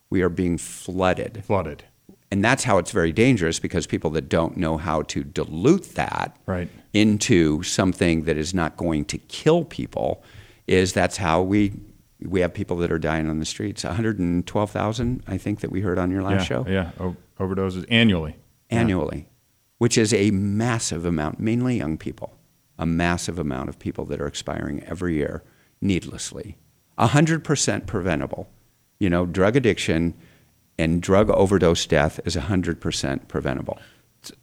We 0.08 0.22
are 0.22 0.28
being 0.28 0.56
flooded 0.56 1.44
Flooded. 1.44 1.84
and 2.30 2.44
that's 2.44 2.64
how 2.64 2.78
it's 2.78 2.92
very 2.92 3.12
dangerous 3.12 3.58
because 3.58 3.86
people 3.86 4.10
that 4.10 4.28
don't 4.28 4.56
know 4.56 4.76
how 4.76 5.02
to 5.02 5.24
dilute 5.24 5.94
that 5.96 6.36
Right. 6.46 6.68
into 6.92 7.62
something 7.64 8.22
that 8.24 8.36
is 8.36 8.54
not 8.54 8.76
going 8.76 9.04
to 9.06 9.18
kill 9.18 9.64
people 9.64 10.22
is 10.68 10.92
that's 10.92 11.16
how 11.18 11.42
we 11.42 11.72
we 12.20 12.40
have 12.40 12.54
people 12.54 12.76
that 12.78 12.90
are 12.90 12.98
dying 12.98 13.28
on 13.28 13.38
the 13.38 13.44
streets. 13.44 13.84
112,000 13.84 15.22
I 15.26 15.36
think 15.36 15.60
that 15.60 15.70
we 15.70 15.80
heard 15.80 15.98
on 15.98 16.10
your 16.10 16.22
last 16.22 16.48
yeah, 16.50 16.62
show. 16.62 16.66
Yeah. 16.68 16.90
O- 16.98 17.16
overdoses 17.38 17.84
annually. 17.90 18.36
annually 18.70 19.28
which 19.78 19.98
is 19.98 20.14
a 20.14 20.30
massive 20.30 21.04
amount 21.04 21.40
mainly 21.40 21.76
young 21.76 21.98
people. 21.98 22.32
A 22.78 22.86
massive 22.86 23.38
amount 23.38 23.68
of 23.68 23.78
people 23.78 24.04
that 24.06 24.20
are 24.20 24.26
expiring 24.26 24.82
every 24.84 25.14
year 25.14 25.42
needlessly. 25.80 26.58
100% 26.98 27.86
preventable. 27.86 28.48
You 28.98 29.10
know 29.10 29.26
drug 29.26 29.56
addiction 29.56 30.14
and 30.78 31.02
drug 31.02 31.30
overdose 31.30 31.86
death 31.86 32.20
is 32.24 32.36
100% 32.36 33.28
preventable 33.28 33.78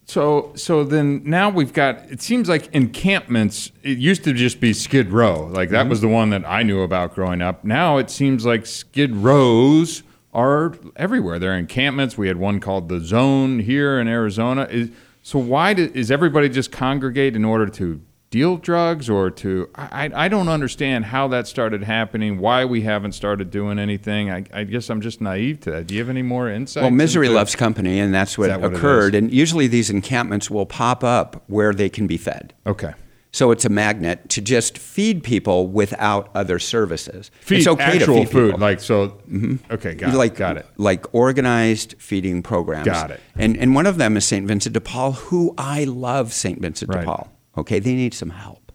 So 0.06 0.52
so 0.56 0.84
then 0.84 1.24
now 1.26 1.50
we've 1.50 1.74
got 1.74 2.12
it 2.12 2.22
seems 2.22 2.50
like 2.50 2.68
encampments 2.74 3.72
it 3.84 3.98
used 3.98 4.24
to 4.26 4.34
just 4.34 4.60
be 4.60 4.74
Skid 4.74 5.10
Row. 5.12 5.48
Like 5.48 5.70
that 5.70 5.82
mm-hmm. 5.82 5.90
was 5.90 6.02
the 6.02 6.08
one 6.08 6.30
that 6.32 6.44
I 6.46 6.64
knew 6.64 6.82
about 6.82 7.16
growing 7.16 7.42
up. 7.42 7.64
Now 7.64 7.98
it 7.98 8.10
seems 8.10 8.46
like 8.46 8.66
Skid 8.66 9.16
Rows 9.16 10.04
are 10.34 10.76
everywhere. 10.96 11.40
They're 11.40 11.58
encampments. 11.58 12.18
We 12.18 12.28
had 12.28 12.38
one 12.38 12.60
called 12.60 12.90
the 12.90 13.00
Zone 13.00 13.60
here 13.60 14.00
in 14.00 14.08
Arizona. 14.08 14.68
Is, 14.70 14.90
so 15.22 15.40
why 15.40 15.74
do, 15.74 15.92
is 15.94 16.12
everybody 16.12 16.50
just 16.50 16.72
congregate 16.72 17.36
in 17.36 17.46
order 17.46 17.68
to 17.68 18.02
deal 18.34 18.58
drugs 18.58 19.12
or 19.12 19.30
to 19.30 19.70
I, 19.76 20.10
I 20.12 20.28
don't 20.28 20.50
understand 20.50 21.06
how 21.06 21.28
that 21.28 21.46
started 21.46 21.84
happening 21.84 22.40
why 22.40 22.66
we 22.66 22.82
haven't 22.82 23.12
started 23.12 23.52
doing 23.52 23.78
anything 23.78 24.32
I, 24.32 24.44
I 24.52 24.64
guess 24.64 24.90
i'm 24.90 25.02
just 25.02 25.22
naive 25.22 25.60
to 25.62 25.72
that 25.72 25.86
do 25.86 25.94
you 25.94 26.02
have 26.02 26.10
any 26.10 26.24
more 26.24 26.50
insight 26.50 26.82
well 26.82 26.90
misery 26.90 27.30
loves 27.30 27.56
company 27.56 28.00
and 28.00 28.12
that's 28.12 28.36
what, 28.36 28.48
that 28.48 28.60
what 28.60 28.74
occurred 28.74 29.14
and 29.14 29.32
usually 29.32 29.68
these 29.68 29.92
encampments 29.92 30.50
will 30.50 30.66
pop 30.66 31.04
up 31.04 31.44
where 31.46 31.76
they 31.76 31.90
can 31.90 32.08
be 32.08 32.18
fed 32.18 32.56
okay 32.66 32.96
so 33.32 33.52
it's 33.52 33.66
a 33.66 33.70
magnet 33.70 34.30
to 34.30 34.42
just 34.42 34.80
feed 34.80 35.24
people 35.24 35.66
without 35.68 36.30
other 36.36 36.60
services. 36.60 37.32
Feed 37.42 37.58
it's 37.58 37.68
okay 37.68 37.84
actual 37.84 38.14
to 38.14 38.14
feed 38.26 38.30
food, 38.30 38.52
people. 38.52 38.60
like 38.60 38.80
so. 38.80 39.08
Mm-hmm. 39.28 39.74
Okay, 39.74 39.96
got 39.96 40.14
like, 40.14 40.34
it. 40.34 40.38
Got 40.38 40.58
it. 40.58 40.68
Like 40.78 41.12
organized 41.16 41.96
feeding 41.98 42.44
programs. 42.44 42.86
Got 42.86 43.10
it. 43.10 43.20
And 43.36 43.58
and 43.58 43.74
one 43.74 43.88
of 43.88 43.98
them 43.98 44.18
is 44.18 44.26
St. 44.26 44.48
Vincent 44.48 44.74
de 44.74 44.80
Paul, 44.80 45.14
who 45.14 45.56
I 45.58 45.86
love. 45.86 46.32
St. 46.32 46.62
Vincent 46.62 46.94
Right. 46.94 47.00
de 47.00 47.06
Paul. 47.08 47.33
Okay, 47.58 47.80
they 47.80 47.94
need 47.96 48.14
some 48.14 48.32
help. 48.32 48.72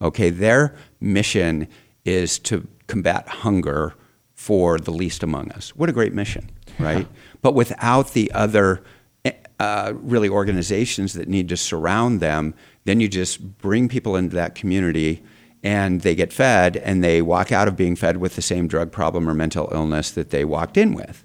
Okay, 0.00 0.30
their 0.30 0.74
mission 1.00 1.68
is 2.04 2.38
to 2.40 2.66
combat 2.86 3.28
hunger 3.28 3.94
for 4.34 4.78
the 4.78 4.92
least 4.92 5.22
among 5.22 5.50
us. 5.52 5.70
What 5.76 5.88
a 5.88 5.92
great 5.92 6.12
mission, 6.14 6.50
right? 6.78 7.06
but 7.42 7.54
without 7.54 8.12
the 8.12 8.30
other 8.32 8.82
uh, 9.58 9.92
really 9.96 10.28
organizations 10.28 11.14
that 11.14 11.28
need 11.28 11.48
to 11.48 11.56
surround 11.56 12.20
them, 12.20 12.54
then 12.84 13.00
you 13.00 13.08
just 13.08 13.58
bring 13.58 13.88
people 13.88 14.14
into 14.16 14.36
that 14.36 14.54
community 14.54 15.22
and 15.64 16.02
they 16.02 16.14
get 16.14 16.32
fed 16.32 16.76
and 16.76 17.02
they 17.02 17.20
walk 17.20 17.50
out 17.50 17.66
of 17.66 17.76
being 17.76 17.96
fed 17.96 18.18
with 18.18 18.36
the 18.36 18.42
same 18.42 18.68
drug 18.68 18.92
problem 18.92 19.28
or 19.28 19.34
mental 19.34 19.68
illness 19.72 20.12
that 20.12 20.30
they 20.30 20.44
walked 20.44 20.76
in 20.76 20.94
with. 20.94 21.24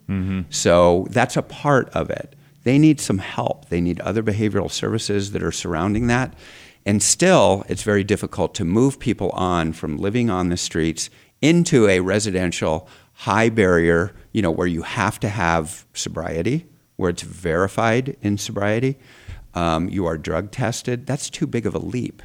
So 0.50 1.06
that's 1.12 1.38
a 1.38 1.44
part 1.44 1.90
of 1.90 2.10
it. 2.10 2.36
They 2.64 2.80
need 2.80 3.00
some 3.00 3.20
help. 3.20 3.70
They 3.70 3.80
need 3.82 4.00
other 4.00 4.24
behavioral 4.24 4.72
services 4.72 5.32
that 5.34 5.44
are 5.44 5.52
surrounding 5.52 6.08
that. 6.08 6.34
And 6.86 7.02
still, 7.02 7.64
it's 7.70 7.84
very 7.84 8.04
difficult 8.04 8.54
to 8.56 8.66
move 8.66 9.00
people 9.00 9.30
on 9.32 9.74
from 9.74 9.98
living 9.98 10.30
on 10.30 10.50
the 10.50 10.58
streets 10.58 11.10
into 11.42 11.88
a 11.88 12.00
residential 12.02 12.88
high 13.14 13.50
barrier, 13.50 14.14
you 14.32 14.42
know, 14.42 14.52
where 14.52 14.68
you 14.68 14.82
have 14.82 15.20
to 15.22 15.30
have 15.30 15.86
sobriety, 15.94 16.66
where 16.96 17.10
it's 17.10 17.22
verified 17.22 18.18
in 18.22 18.38
sobriety. 18.38 18.98
Um, 19.54 19.88
you 19.90 20.06
are 20.06 20.18
drug 20.18 20.52
tested. 20.52 21.06
That's 21.06 21.30
too 21.30 21.46
big 21.48 21.66
of 21.66 21.76
a 21.76 21.80
leap. 21.80 22.22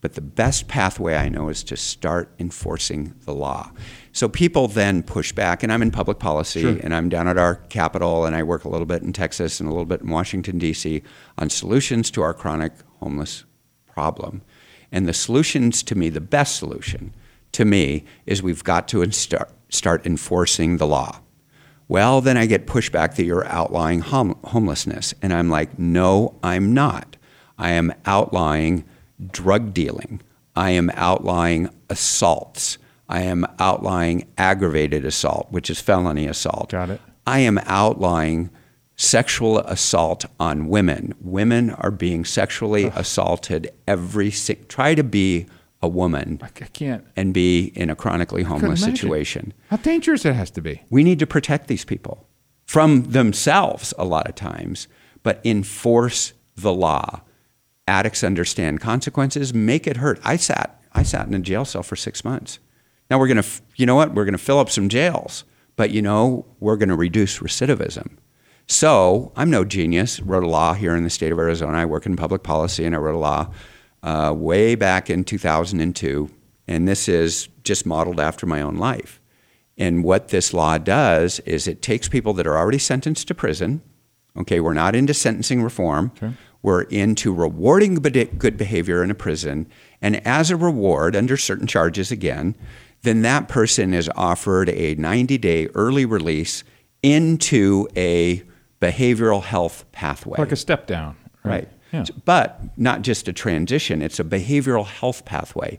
But 0.00 0.14
the 0.14 0.22
best 0.22 0.66
pathway 0.66 1.14
I 1.14 1.28
know 1.28 1.50
is 1.50 1.62
to 1.64 1.76
start 1.76 2.32
enforcing 2.38 3.14
the 3.26 3.34
law. 3.34 3.70
So 4.12 4.30
people 4.30 4.66
then 4.66 5.02
push 5.02 5.32
back, 5.32 5.62
and 5.62 5.70
I'm 5.70 5.82
in 5.82 5.90
public 5.90 6.18
policy, 6.18 6.62
Sure. 6.62 6.78
and 6.82 6.94
I'm 6.94 7.10
down 7.10 7.28
at 7.28 7.36
our 7.36 7.56
capital, 7.56 8.24
and 8.24 8.34
I 8.34 8.42
work 8.42 8.64
a 8.64 8.70
little 8.70 8.86
bit 8.86 9.02
in 9.02 9.12
Texas 9.12 9.60
and 9.60 9.68
a 9.68 9.72
little 9.72 9.84
bit 9.84 10.00
in 10.00 10.08
Washington, 10.08 10.58
D.C., 10.58 11.02
on 11.36 11.50
solutions 11.50 12.10
to 12.12 12.22
our 12.22 12.32
chronic 12.32 12.72
homeless 13.00 13.44
problem. 13.92 14.42
And 14.92 15.06
the 15.06 15.12
solutions 15.12 15.82
to 15.84 15.94
me, 15.94 16.08
the 16.08 16.20
best 16.20 16.56
solution 16.56 17.14
to 17.52 17.64
me, 17.64 18.04
is 18.26 18.42
we've 18.42 18.64
got 18.64 18.88
to 18.88 19.02
in- 19.02 19.12
start, 19.12 19.50
start 19.68 20.04
enforcing 20.06 20.76
the 20.76 20.86
law. 20.86 21.20
Well, 21.88 22.20
then 22.20 22.36
I 22.36 22.46
get 22.46 22.66
pushback 22.66 23.16
that 23.16 23.24
you're 23.24 23.46
outlying 23.46 24.00
hom- 24.00 24.38
homelessness. 24.44 25.12
And 25.22 25.32
I'm 25.32 25.50
like, 25.50 25.78
no, 25.78 26.38
I'm 26.42 26.72
not. 26.72 27.16
I 27.58 27.70
am 27.70 27.92
outlying 28.06 28.84
drug 29.30 29.74
dealing. 29.74 30.20
I 30.54 30.70
am 30.70 30.90
outlying 30.94 31.68
assaults. 31.88 32.78
I 33.08 33.22
am 33.22 33.44
outlying 33.58 34.28
aggravated 34.38 35.04
assault, 35.04 35.48
which 35.50 35.68
is 35.68 35.80
felony 35.80 36.26
assault. 36.26 36.70
Got 36.70 36.90
it. 36.90 37.00
I 37.26 37.40
am 37.40 37.58
outlawing 37.66 38.50
sexual 39.00 39.60
assault 39.60 40.26
on 40.38 40.68
women. 40.68 41.14
Women 41.22 41.70
are 41.70 41.90
being 41.90 42.22
sexually 42.22 42.92
assaulted 42.94 43.70
every 43.88 44.30
si- 44.30 44.56
try 44.68 44.94
to 44.94 45.02
be 45.02 45.46
a 45.80 45.88
woman 45.88 46.38
I 46.42 46.48
can't. 46.48 47.06
and 47.16 47.32
be 47.32 47.72
in 47.74 47.88
a 47.88 47.96
chronically 47.96 48.42
homeless 48.42 48.84
situation. 48.84 49.54
How 49.70 49.78
dangerous 49.78 50.26
it 50.26 50.34
has 50.34 50.50
to 50.50 50.60
be. 50.60 50.82
We 50.90 51.02
need 51.02 51.18
to 51.20 51.26
protect 51.26 51.66
these 51.68 51.86
people 51.86 52.28
from 52.66 53.04
themselves 53.04 53.94
a 53.96 54.04
lot 54.04 54.28
of 54.28 54.34
times, 54.34 54.86
but 55.22 55.40
enforce 55.46 56.34
the 56.54 56.74
law. 56.74 57.22
Addicts 57.88 58.22
understand 58.22 58.82
consequences, 58.82 59.54
make 59.54 59.86
it 59.86 59.96
hurt. 59.96 60.20
I 60.22 60.36
sat 60.36 60.76
I 60.92 61.04
sat 61.04 61.26
in 61.26 61.32
a 61.32 61.38
jail 61.38 61.64
cell 61.64 61.82
for 61.82 61.96
6 61.96 62.22
months. 62.24 62.58
Now 63.08 63.18
we're 63.18 63.28
going 63.28 63.42
to 63.42 63.48
you 63.76 63.86
know 63.86 63.94
what? 63.94 64.12
We're 64.12 64.26
going 64.26 64.32
to 64.32 64.38
fill 64.38 64.58
up 64.58 64.68
some 64.68 64.90
jails, 64.90 65.44
but 65.76 65.90
you 65.90 66.02
know, 66.02 66.44
we're 66.60 66.76
going 66.76 66.90
to 66.90 66.96
reduce 66.96 67.38
recidivism. 67.38 68.18
So, 68.70 69.32
I'm 69.34 69.50
no 69.50 69.64
genius. 69.64 70.20
Wrote 70.20 70.44
a 70.44 70.48
law 70.48 70.74
here 70.74 70.94
in 70.94 71.02
the 71.02 71.10
state 71.10 71.32
of 71.32 71.40
Arizona. 71.40 71.76
I 71.76 71.86
work 71.86 72.06
in 72.06 72.14
public 72.14 72.44
policy 72.44 72.84
and 72.84 72.94
I 72.94 72.98
wrote 72.98 73.16
a 73.16 73.18
law 73.18 73.50
uh, 74.04 74.32
way 74.36 74.76
back 74.76 75.10
in 75.10 75.24
2002, 75.24 76.30
and 76.68 76.86
this 76.86 77.08
is 77.08 77.48
just 77.64 77.84
modeled 77.84 78.20
after 78.20 78.46
my 78.46 78.62
own 78.62 78.76
life. 78.76 79.20
And 79.76 80.04
what 80.04 80.28
this 80.28 80.54
law 80.54 80.78
does 80.78 81.40
is 81.40 81.66
it 81.66 81.82
takes 81.82 82.08
people 82.08 82.32
that 82.34 82.46
are 82.46 82.56
already 82.56 82.78
sentenced 82.78 83.26
to 83.26 83.34
prison. 83.34 83.82
Okay, 84.36 84.60
we're 84.60 84.72
not 84.72 84.94
into 84.94 85.14
sentencing 85.14 85.64
reform. 85.64 86.12
We're 86.62 86.82
into 86.82 87.34
rewarding 87.34 87.96
good 87.96 88.56
behavior 88.56 89.02
in 89.02 89.10
a 89.10 89.16
prison. 89.16 89.66
And 90.00 90.24
as 90.24 90.48
a 90.52 90.56
reward, 90.56 91.16
under 91.16 91.36
certain 91.36 91.66
charges 91.66 92.12
again, 92.12 92.54
then 93.02 93.22
that 93.22 93.48
person 93.48 93.92
is 93.92 94.08
offered 94.14 94.68
a 94.68 94.94
90 94.94 95.38
day 95.38 95.66
early 95.74 96.04
release 96.04 96.62
into 97.02 97.88
a 97.96 98.44
behavioral 98.80 99.42
health 99.42 99.84
pathway. 99.92 100.38
Like 100.38 100.52
a 100.52 100.56
step 100.56 100.86
down. 100.86 101.16
Right. 101.44 101.68
Yeah. 101.92 102.04
But 102.24 102.60
not 102.78 103.02
just 103.02 103.28
a 103.28 103.32
transition, 103.32 104.00
it's 104.02 104.20
a 104.20 104.24
behavioral 104.24 104.86
health 104.86 105.24
pathway. 105.24 105.78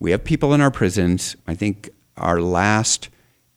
We 0.00 0.10
have 0.10 0.24
people 0.24 0.52
in 0.54 0.60
our 0.60 0.70
prisons. 0.70 1.36
I 1.46 1.54
think 1.54 1.90
our 2.16 2.40
last 2.40 3.08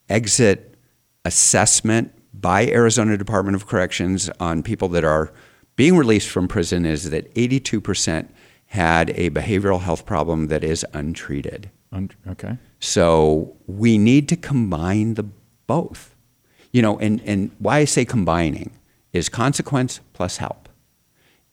exit 0.09 0.75
assessment 1.23 2.11
by 2.33 2.67
Arizona 2.67 3.17
Department 3.17 3.55
of 3.55 3.65
Corrections 3.67 4.29
on 4.39 4.61
people 4.61 4.87
that 4.89 5.03
are 5.03 5.33
being 5.75 5.97
released 5.97 6.29
from 6.29 6.47
prison 6.47 6.85
is 6.85 7.09
that 7.09 7.33
82% 7.33 8.27
had 8.67 9.09
a 9.11 9.29
behavioral 9.31 9.81
health 9.81 10.05
problem 10.05 10.47
that 10.47 10.63
is 10.63 10.85
untreated. 10.93 11.69
Un- 11.91 12.11
Okay. 12.27 12.57
So 12.79 13.55
we 13.67 13.97
need 13.97 14.29
to 14.29 14.35
combine 14.35 15.15
the 15.15 15.23
both. 15.65 16.13
You 16.71 16.81
know, 16.81 16.99
and, 16.99 17.21
and 17.25 17.51
why 17.59 17.77
I 17.77 17.85
say 17.85 18.03
combining 18.05 18.71
is 19.15 19.29
consequence 19.29 20.01
plus 20.13 20.37
help. 20.37 20.67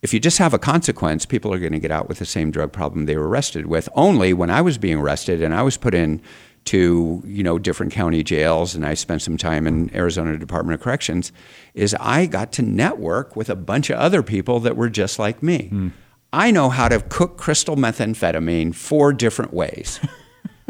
If 0.02 0.12
you 0.12 0.18
just 0.18 0.38
have 0.38 0.52
a 0.52 0.58
consequence, 0.58 1.24
people 1.24 1.54
are 1.54 1.60
going 1.60 1.72
to 1.72 1.78
get 1.78 1.92
out 1.92 2.08
with 2.08 2.18
the 2.18 2.26
same 2.26 2.50
drug 2.50 2.72
problem 2.72 3.06
they 3.06 3.16
were 3.16 3.28
arrested 3.28 3.66
with. 3.66 3.88
Only 3.94 4.32
when 4.32 4.50
I 4.50 4.60
was 4.60 4.78
being 4.78 4.98
arrested 4.98 5.40
and 5.40 5.54
I 5.54 5.62
was 5.62 5.76
put 5.76 5.94
in 5.94 6.20
to, 6.64 7.22
you 7.24 7.44
know, 7.44 7.58
different 7.60 7.92
county 7.92 8.24
jails 8.24 8.74
and 8.74 8.84
I 8.84 8.94
spent 8.94 9.22
some 9.22 9.36
time 9.36 9.68
in 9.68 9.94
Arizona 9.94 10.36
Department 10.36 10.74
of 10.74 10.82
Corrections, 10.82 11.30
is 11.74 11.94
I 12.00 12.26
got 12.26 12.50
to 12.52 12.62
network 12.62 13.36
with 13.36 13.48
a 13.48 13.54
bunch 13.54 13.90
of 13.90 13.98
other 13.98 14.24
people 14.24 14.58
that 14.60 14.76
were 14.76 14.90
just 14.90 15.20
like 15.20 15.40
me. 15.40 15.68
Hmm. 15.68 15.88
I 16.32 16.50
know 16.50 16.68
how 16.68 16.88
to 16.88 17.00
cook 17.00 17.36
crystal 17.36 17.76
methamphetamine 17.76 18.74
four 18.74 19.12
different 19.12 19.52
ways. 19.54 20.00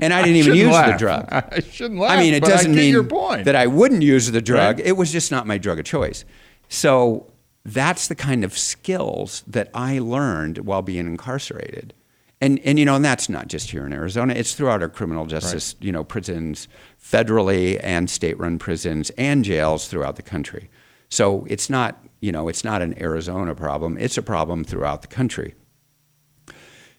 And 0.03 0.13
I 0.13 0.23
didn't 0.23 0.37
even 0.37 0.57
shouldn't 0.57 0.75
use 0.75 0.93
the 0.93 0.99
drug. 0.99 1.29
I 1.33 1.61
shouldn't 1.61 2.01
laugh. 2.01 2.11
I 2.11 2.21
mean, 2.21 2.35
it 2.35 2.41
but 2.41 2.49
doesn't 2.49 2.75
mean 2.75 2.93
your 2.93 3.05
point. 3.05 3.45
that 3.45 3.55
I 3.55 3.69
wouldn't 3.69 4.03
use 4.03 4.29
the 4.29 4.43
drug. 4.43 4.79
Right. 4.79 4.87
It 4.89 4.97
was 4.97 5.13
just 5.13 5.31
not 5.31 5.47
my 5.47 5.59
drug 5.59 5.79
of 5.79 5.85
choice. 5.85 6.25
So 6.73 7.31
that's 7.67 8.09
the 8.09 8.15
kind 8.15 8.45
of 8.45 8.57
skills 8.57 9.45
that 9.47 9.71
I 9.75 9.99
learned 9.99 10.59
while 10.59 10.81
being 10.81 11.07
incarcerated. 11.07 11.93
And, 12.41 12.59
and 12.61 12.79
you 12.79 12.87
know, 12.87 12.97
and 12.97 13.05
that's 13.05 13.29
not 13.29 13.49
just 13.49 13.71
here 13.71 13.85
in 13.85 13.93
Arizona. 13.93 14.33
It's 14.33 14.55
throughout 14.55 14.81
our 14.81 14.89
criminal 14.89 15.27
justice, 15.27 15.77
you 15.81 15.93
know, 15.93 16.03
prisons, 16.03 16.69
federally 16.99 17.79
and 17.83 18.09
state-run 18.09 18.59
prisons 18.59 19.11
and 19.19 19.45
jails 19.45 19.87
throughout 19.87 20.17
the 20.17 20.23
country. 20.23 20.71
So 21.11 21.45
it's 21.51 21.69
not, 21.69 22.03
you 22.23 22.33
know, 22.33 22.49
it's 22.49 22.65
not 22.65 22.81
an 22.81 22.99
Arizona 22.99 23.55
problem. 23.55 23.99
It's 23.99 24.17
a 24.17 24.23
problem 24.23 24.65
throughout 24.65 25.03
the 25.03 25.09
country. 25.09 25.55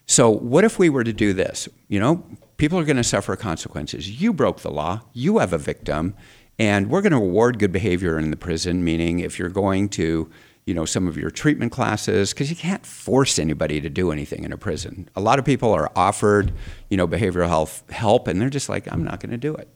So, 0.06 0.30
what 0.30 0.64
if 0.64 0.78
we 0.78 0.88
were 0.88 1.02
to 1.02 1.12
do 1.12 1.32
this? 1.32 1.68
You 1.88 1.98
know, 1.98 2.24
people 2.58 2.78
are 2.78 2.84
going 2.84 2.98
to 2.98 3.04
suffer 3.04 3.34
consequences. 3.36 4.20
You 4.20 4.32
broke 4.32 4.60
the 4.60 4.70
law, 4.70 5.00
you 5.14 5.38
have 5.38 5.52
a 5.52 5.58
victim, 5.58 6.14
and 6.58 6.90
we're 6.90 7.02
going 7.02 7.12
to 7.12 7.18
reward 7.18 7.58
good 7.58 7.72
behavior 7.72 8.18
in 8.18 8.30
the 8.30 8.36
prison, 8.36 8.84
meaning 8.84 9.20
if 9.20 9.38
you're 9.38 9.48
going 9.48 9.88
to, 9.90 10.30
you 10.66 10.74
know, 10.74 10.84
some 10.84 11.08
of 11.08 11.16
your 11.16 11.30
treatment 11.30 11.72
classes, 11.72 12.32
because 12.32 12.50
you 12.50 12.56
can't 12.56 12.86
force 12.86 13.38
anybody 13.38 13.80
to 13.80 13.90
do 13.90 14.12
anything 14.12 14.44
in 14.44 14.52
a 14.52 14.56
prison. 14.56 15.08
A 15.16 15.20
lot 15.20 15.38
of 15.38 15.44
people 15.44 15.72
are 15.72 15.90
offered, 15.96 16.52
you 16.88 16.96
know, 16.96 17.08
behavioral 17.08 17.48
health 17.48 17.82
help, 17.90 18.28
and 18.28 18.40
they're 18.40 18.50
just 18.50 18.68
like, 18.68 18.90
I'm 18.90 19.04
not 19.04 19.20
going 19.20 19.32
to 19.32 19.36
do 19.36 19.54
it. 19.54 19.68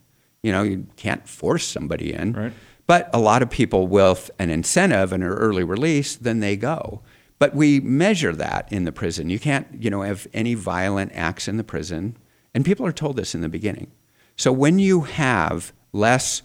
You 0.43 0.53
know, 0.53 0.63
you 0.63 0.87
can't 0.97 1.29
force 1.29 1.67
somebody 1.67 2.13
in. 2.13 2.33
Right. 2.33 2.53
But 2.87 3.11
a 3.13 3.19
lot 3.19 3.43
of 3.43 3.51
people 3.51 3.87
with 3.87 4.31
an 4.39 4.49
incentive 4.49 5.13
and 5.13 5.23
an 5.23 5.29
early 5.29 5.63
release, 5.63 6.17
then 6.17 6.41
they 6.41 6.57
go. 6.57 7.03
But 7.39 7.55
we 7.55 7.81
measure 7.81 8.35
that 8.35 8.73
in 8.73 8.85
the 8.85 8.93
prison. 8.93 9.29
You 9.29 9.39
can't, 9.39 9.67
you 9.79 9.91
know, 9.91 10.03
have 10.03 10.27
any 10.33 10.55
violent 10.55 11.13
acts 11.15 11.49
in 11.49 11.57
the 11.57 11.65
prison. 11.65 12.17
And 12.55 12.65
people 12.65 12.87
are 12.87 12.93
told 12.93 13.17
this 13.17 13.35
in 13.35 13.43
the 13.43 13.49
beginning. 13.49 13.93
So 14.37 14.53
when 14.53 14.79
you 14.79 15.03
have 15.03 15.73
less 15.93 16.43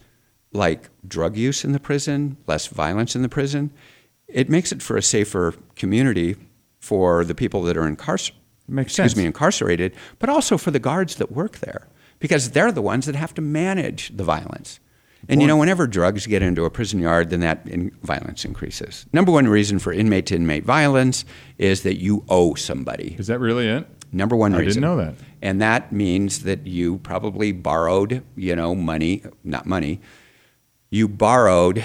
like 0.54 0.88
drug 1.06 1.36
use 1.36 1.64
in 1.64 1.72
the 1.72 1.80
prison, 1.80 2.36
less 2.46 2.68
violence 2.68 3.14
in 3.14 3.22
the 3.22 3.28
prison, 3.28 3.72
it 4.28 4.48
makes 4.48 4.72
it 4.72 4.82
for 4.82 4.96
a 4.96 5.02
safer 5.02 5.54
community 5.76 6.36
for 6.78 7.24
the 7.24 7.34
people 7.34 7.62
that 7.62 7.76
are 7.76 7.86
incarcerated. 7.86 8.40
Excuse 8.66 8.94
sense. 8.94 9.16
me, 9.16 9.26
incarcerated, 9.26 9.94
but 10.18 10.30
also 10.30 10.56
for 10.56 10.70
the 10.70 10.78
guards 10.78 11.16
that 11.16 11.30
work 11.30 11.58
there 11.58 11.86
because 12.18 12.52
they're 12.52 12.72
the 12.72 12.80
ones 12.80 13.04
that 13.04 13.14
have 13.14 13.34
to 13.34 13.42
manage 13.42 14.16
the 14.16 14.24
violence. 14.24 14.80
And 15.28 15.40
you 15.40 15.46
know, 15.46 15.56
whenever 15.56 15.86
drugs 15.86 16.26
get 16.26 16.42
into 16.42 16.64
a 16.64 16.70
prison 16.70 17.00
yard, 17.00 17.30
then 17.30 17.40
that 17.40 17.66
in 17.66 17.90
violence 18.02 18.44
increases. 18.44 19.06
Number 19.12 19.32
one 19.32 19.48
reason 19.48 19.78
for 19.78 19.92
inmate 19.92 20.26
to 20.26 20.36
inmate 20.36 20.64
violence 20.64 21.24
is 21.58 21.82
that 21.82 22.00
you 22.00 22.24
owe 22.28 22.54
somebody. 22.54 23.16
Is 23.18 23.26
that 23.28 23.38
really 23.38 23.68
it? 23.68 23.86
Number 24.12 24.36
one 24.36 24.52
reason. 24.52 24.62
I 24.62 24.68
didn't 24.68 24.82
know 24.82 24.96
that. 24.96 25.14
And 25.42 25.60
that 25.60 25.92
means 25.92 26.44
that 26.44 26.66
you 26.66 26.98
probably 26.98 27.52
borrowed, 27.52 28.22
you 28.36 28.54
know, 28.54 28.74
money, 28.74 29.22
not 29.42 29.66
money, 29.66 30.00
you 30.94 31.08
borrowed 31.08 31.84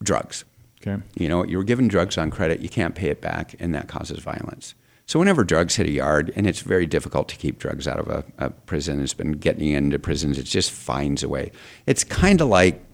drugs. 0.00 0.44
Okay. 0.80 1.02
You 1.16 1.28
know, 1.28 1.44
you 1.44 1.56
were 1.56 1.64
given 1.64 1.88
drugs 1.88 2.16
on 2.16 2.30
credit, 2.30 2.60
you 2.60 2.68
can't 2.68 2.94
pay 2.94 3.08
it 3.08 3.20
back, 3.20 3.54
and 3.58 3.74
that 3.74 3.88
causes 3.88 4.20
violence. 4.20 4.74
So 5.06 5.18
whenever 5.18 5.42
drugs 5.42 5.74
hit 5.74 5.86
a 5.88 5.90
yard, 5.90 6.32
and 6.36 6.46
it's 6.46 6.60
very 6.60 6.86
difficult 6.86 7.28
to 7.30 7.36
keep 7.36 7.58
drugs 7.58 7.88
out 7.88 7.98
of 7.98 8.08
a, 8.08 8.24
a 8.38 8.50
prison, 8.50 9.00
it's 9.02 9.12
been 9.14 9.32
getting 9.32 9.70
into 9.70 9.98
prisons, 9.98 10.38
it 10.38 10.44
just 10.44 10.70
finds 10.70 11.24
a 11.24 11.28
way. 11.28 11.50
It's 11.86 12.04
kind 12.04 12.40
of 12.40 12.46
like 12.48 12.84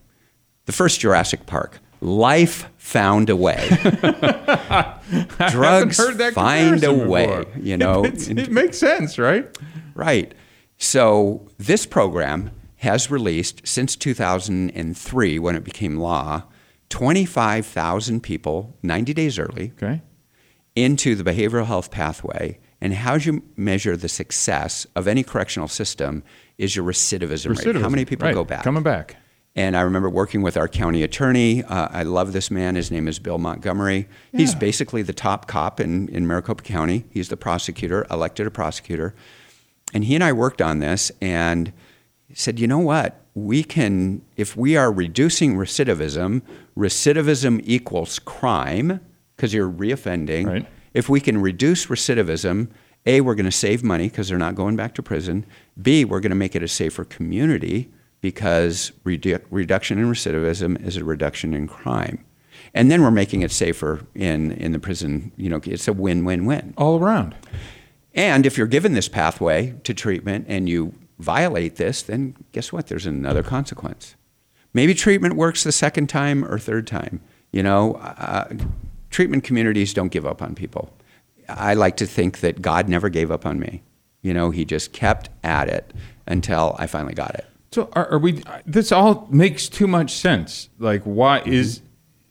the 0.64 0.72
first 0.72 1.00
Jurassic 1.00 1.44
Park. 1.46 1.78
Life 2.00 2.66
found 2.78 3.28
a 3.28 3.36
way. 3.36 3.68
drugs 5.50 6.00
find 6.32 6.82
a 6.84 6.92
way. 6.92 7.26
before. 7.26 7.46
You 7.60 7.76
know, 7.76 8.04
It's- 8.04 8.28
it 8.28 8.50
makes 8.50 8.78
sense, 8.78 9.18
right? 9.18 9.46
Right. 9.94 10.32
So 10.78 11.46
this 11.58 11.84
program 11.86 12.50
has 12.78 13.10
released 13.10 13.66
since 13.66 13.96
2003, 13.96 15.38
when 15.38 15.54
it 15.56 15.64
became 15.64 15.96
law, 15.98 16.44
25,000 16.90 18.22
people 18.22 18.76
90 18.82 19.14
days 19.14 19.38
early 19.38 19.72
Okay. 19.76 20.02
into 20.76 21.14
the 21.14 21.24
behavioral 21.28 21.66
health 21.66 21.90
pathway. 21.90 22.58
And 22.80 22.94
how 22.94 23.18
do 23.18 23.24
you 23.32 23.42
measure 23.56 23.96
the 23.96 24.08
success 24.08 24.86
of 24.94 25.08
any 25.08 25.22
correctional 25.24 25.68
system 25.68 26.22
is 26.56 26.76
your 26.76 26.84
recidivism, 26.84 27.56
rate. 27.64 27.76
How 27.76 27.88
many 27.88 28.04
people 28.04 28.26
Right. 28.26 28.34
go 28.34 28.44
back? 28.44 28.62
Coming 28.62 28.82
back. 28.84 29.16
And 29.56 29.76
I 29.76 29.80
remember 29.80 30.08
working 30.08 30.42
with 30.42 30.56
our 30.56 30.68
county 30.68 31.02
attorney. 31.02 31.64
Uh, 31.64 31.88
I 31.90 32.04
love 32.04 32.32
this 32.32 32.48
man. 32.48 32.76
His 32.76 32.92
name 32.92 33.08
is 33.08 33.18
Bill 33.18 33.38
Montgomery. 33.38 34.06
He's 34.32 34.54
basically 34.54 35.02
the 35.02 35.12
top 35.12 35.48
cop 35.48 35.80
in, 35.80 36.08
in 36.10 36.28
Maricopa 36.28 36.62
County. 36.62 37.06
He's 37.10 37.28
the 37.28 37.36
prosecutor, 37.36 38.06
elected 38.08 38.46
a 38.46 38.52
prosecutor. 38.52 39.16
And 39.92 40.04
he 40.04 40.14
and 40.14 40.22
I 40.22 40.32
worked 40.32 40.62
on 40.62 40.78
this 40.78 41.10
and 41.20 41.72
said, 42.34 42.58
you 42.58 42.66
know 42.66 42.78
what? 42.78 43.20
We 43.34 43.62
can, 43.62 44.22
if 44.36 44.56
we 44.56 44.76
are 44.76 44.92
reducing 44.92 45.56
recidivism, 45.56 46.42
recidivism 46.76 47.60
equals 47.64 48.18
crime 48.18 49.00
because 49.36 49.54
you're 49.54 49.70
reoffending. 49.70 50.46
Right. 50.46 50.66
If 50.92 51.08
we 51.08 51.20
can 51.20 51.40
reduce 51.40 51.86
recidivism, 51.86 52.68
A, 53.06 53.20
we're 53.20 53.34
going 53.34 53.46
to 53.46 53.52
save 53.52 53.84
money 53.84 54.08
because 54.08 54.28
they're 54.28 54.38
not 54.38 54.54
going 54.54 54.76
back 54.76 54.94
to 54.94 55.02
prison. 55.02 55.46
B, 55.80 56.04
we're 56.04 56.20
going 56.20 56.30
to 56.30 56.36
make 56.36 56.56
it 56.56 56.62
a 56.62 56.68
safer 56.68 57.04
community 57.04 57.90
because 58.20 58.92
redu- 59.04 59.44
reduction 59.50 59.98
in 59.98 60.06
recidivism 60.06 60.84
is 60.84 60.96
a 60.96 61.04
reduction 61.04 61.54
in 61.54 61.68
crime. 61.68 62.24
And 62.74 62.90
then 62.90 63.02
we're 63.02 63.10
making 63.10 63.42
it 63.42 63.50
safer 63.50 64.06
in, 64.14 64.52
in 64.52 64.72
the 64.72 64.78
prison. 64.78 65.32
You 65.36 65.48
know, 65.48 65.60
it's 65.64 65.88
a 65.88 65.92
win 65.92 66.24
win 66.24 66.44
win. 66.44 66.74
All 66.76 67.00
around. 67.00 67.34
And 68.14 68.44
if 68.44 68.58
you're 68.58 68.66
given 68.66 68.94
this 68.94 69.08
pathway 69.08 69.74
to 69.84 69.94
treatment 69.94 70.46
and 70.48 70.68
you 70.68 70.94
violate 71.18 71.76
this, 71.76 72.02
then 72.02 72.34
guess 72.52 72.72
what? 72.72 72.86
There's 72.86 73.06
another 73.06 73.42
consequence. 73.42 74.14
Maybe 74.74 74.94
treatment 74.94 75.34
works 75.34 75.64
the 75.64 75.72
second 75.72 76.08
time 76.08 76.44
or 76.44 76.58
third 76.58 76.86
time. 76.86 77.20
You 77.52 77.62
know, 77.62 77.94
uh, 77.94 78.52
treatment 79.10 79.44
communities 79.44 79.94
don't 79.94 80.12
give 80.12 80.26
up 80.26 80.42
on 80.42 80.54
people. 80.54 80.92
I 81.48 81.74
like 81.74 81.96
to 81.96 82.06
think 82.06 82.40
that 82.40 82.60
God 82.60 82.88
never 82.88 83.08
gave 83.08 83.30
up 83.30 83.46
on 83.46 83.58
me. 83.58 83.82
You 84.22 84.34
know, 84.34 84.50
He 84.50 84.64
just 84.64 84.92
kept 84.92 85.30
at 85.42 85.68
it 85.68 85.92
until 86.26 86.76
I 86.78 86.86
finally 86.86 87.14
got 87.14 87.34
it. 87.34 87.46
So 87.72 87.88
are, 87.92 88.10
are 88.12 88.18
we? 88.18 88.42
This 88.66 88.92
all 88.92 89.26
makes 89.30 89.68
too 89.68 89.86
much 89.86 90.12
sense. 90.12 90.68
Like, 90.78 91.02
why 91.02 91.40
is? 91.40 91.80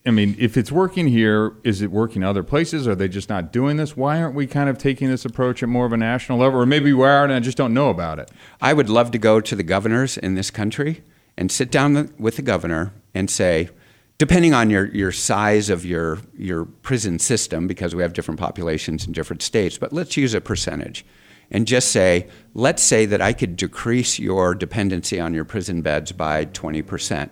I 0.08 0.12
mean, 0.12 0.38
if 0.40 0.56
it's 0.56 0.72
working 0.72 1.08
here, 1.08 1.54
is 1.66 1.82
it 1.82 1.92
working 1.92 2.24
other 2.24 2.42
places? 2.42 2.88
Are 2.88 2.96
they 2.96 3.10
just 3.10 3.28
not 3.28 3.52
doing 3.52 3.76
this? 3.76 3.98
Why 3.98 4.22
aren't 4.22 4.36
we 4.36 4.48
kind 4.48 4.70
of 4.70 4.78
taking 4.78 5.10
this 5.10 5.26
approach 5.26 5.62
at 5.62 5.68
more 5.68 5.86
of 5.86 5.92
a 5.92 5.98
national 5.98 6.38
level, 6.38 6.62
or 6.62 6.66
maybe 6.66 6.94
we 6.94 7.06
are 7.06 7.26
and 7.26 7.34
I 7.34 7.42
just 7.42 7.58
don't 7.58 7.74
know 7.74 7.90
about 7.90 8.18
it? 8.18 8.32
I 8.62 8.74
would 8.74 8.90
love 8.90 9.12
to 9.12 9.18
go 9.18 9.42
to 9.42 9.56
the 9.56 9.64
governors 9.64 10.18
in 10.18 10.36
this 10.36 10.50
country 10.50 11.04
and 11.36 11.52
sit 11.52 11.70
down 11.70 12.14
with 12.18 12.38
the 12.38 12.42
governor 12.42 12.94
and 13.14 13.30
say, 13.30 13.70
depending 14.18 14.54
on 14.54 14.70
your, 14.70 14.86
your 14.86 15.12
size 15.12 15.70
of 15.70 15.86
your, 15.86 16.20
your 16.38 16.64
prison 16.66 17.20
system, 17.20 17.68
because 17.68 17.94
we 17.94 18.02
have 18.02 18.14
different 18.14 18.40
populations 18.40 19.06
in 19.06 19.12
different 19.12 19.42
states, 19.42 19.78
but 19.78 19.92
let's 19.92 20.16
use 20.16 20.34
a 20.34 20.40
percentage 20.40 21.06
and 21.52 21.68
just 21.68 21.92
say, 21.92 22.28
let's 22.54 22.82
say 22.82 23.06
that 23.06 23.22
I 23.22 23.34
could 23.34 23.58
decrease 23.58 24.20
your 24.20 24.56
dependency 24.56 25.20
on 25.20 25.34
your 25.34 25.46
prison 25.46 25.82
beds 25.82 26.14
by 26.14 26.46
20% 26.46 27.30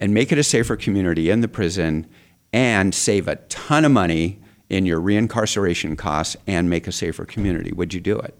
and 0.00 0.14
make 0.14 0.30
it 0.32 0.38
a 0.38 0.42
safer 0.44 0.76
community 0.76 1.30
in 1.30 1.40
the 1.40 1.48
prison 1.48 2.06
and 2.52 2.94
save 2.94 3.28
a 3.28 3.36
ton 3.48 3.84
of 3.84 3.92
money 3.92 4.40
in 4.68 4.86
your 4.86 5.00
reincarceration 5.00 5.96
costs 5.96 6.36
and 6.46 6.68
make 6.70 6.86
a 6.86 6.92
safer 6.92 7.24
community. 7.24 7.72
Would 7.72 7.94
you 7.94 8.00
do 8.00 8.18
it? 8.18 8.36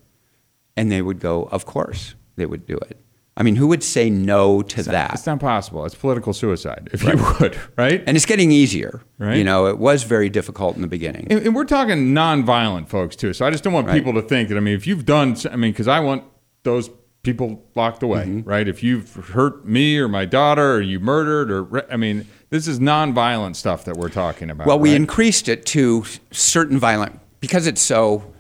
And 0.77 0.90
they 0.92 1.03
would 1.03 1.21
go, 1.21 1.44
Of 1.44 1.66
course, 1.66 2.14
they 2.37 2.47
would 2.47 2.66
do 2.66 2.77
it. 2.77 2.99
I 3.37 3.44
mean, 3.44 3.55
who 3.55 3.68
would 3.68 3.85
say 3.85 4.11
no 4.11 4.62
to 4.62 4.83
that? 4.85 5.14
It's 5.14 5.27
not 5.27 5.38
possible. 5.38 5.85
It's 5.87 5.94
political 5.94 6.33
suicide, 6.33 6.88
if 6.92 7.05
you 7.05 7.14
would, 7.40 7.57
right? 7.77 8.03
And 8.05 8.16
it's 8.16 8.27
getting 8.27 8.51
easier. 8.51 9.01
Right. 9.16 9.37
You 9.37 9.44
know, 9.44 9.66
it 9.66 9.79
was 9.79 10.03
very 10.03 10.29
difficult 10.29 10.75
in 10.75 10.83
the 10.83 10.88
beginning. 10.88 11.29
And, 11.31 11.47
and 11.47 11.55
we're 11.55 11.64
talking 11.64 12.12
nonviolent 12.14 12.88
folks 12.88 13.14
too. 13.14 13.33
So 13.33 13.47
I 13.47 13.51
just 13.51 13.62
don't 13.62 13.73
want 13.73 13.87
Right. 13.87 13.94
people 13.94 14.12
to 14.14 14.23
think 14.23 14.49
that. 14.49 14.57
I 14.57 14.61
mean, 14.61 14.75
if 14.75 14.88
you've 14.88 15.05
done, 15.07 15.37
I 15.53 15.57
mean, 15.57 15.71
because 15.71 15.87
I 15.87 16.01
want 16.01 16.25
those 16.64 16.90
people 17.22 17.62
locked 17.74 18.02
away, 18.02 18.24
Mm-hmm. 18.26 18.48
right? 18.48 18.66
If 18.68 18.83
you've 18.83 19.12
hurt 19.14 19.66
me 19.66 19.98
or 19.98 20.09
my 20.09 20.24
daughter, 20.24 20.74
or 20.74 20.81
you 20.81 21.00
murdered, 21.00 21.50
or 21.50 21.92
I 21.92 21.96
mean, 21.96 22.26
this 22.50 22.66
is 22.66 22.78
nonviolent 22.78 23.57
stuff 23.57 23.85
that 23.85 23.96
we're 23.96 24.09
talking 24.09 24.50
about. 24.50 24.66
Well, 24.66 24.78
we 24.78 24.90
right? 24.92 24.96
increased 25.00 25.48
it 25.48 25.66
to 25.66 26.04
certain 26.31 26.78
violent 26.78 27.18
because 27.40 27.66
it's 27.66 27.83
so 27.83 28.33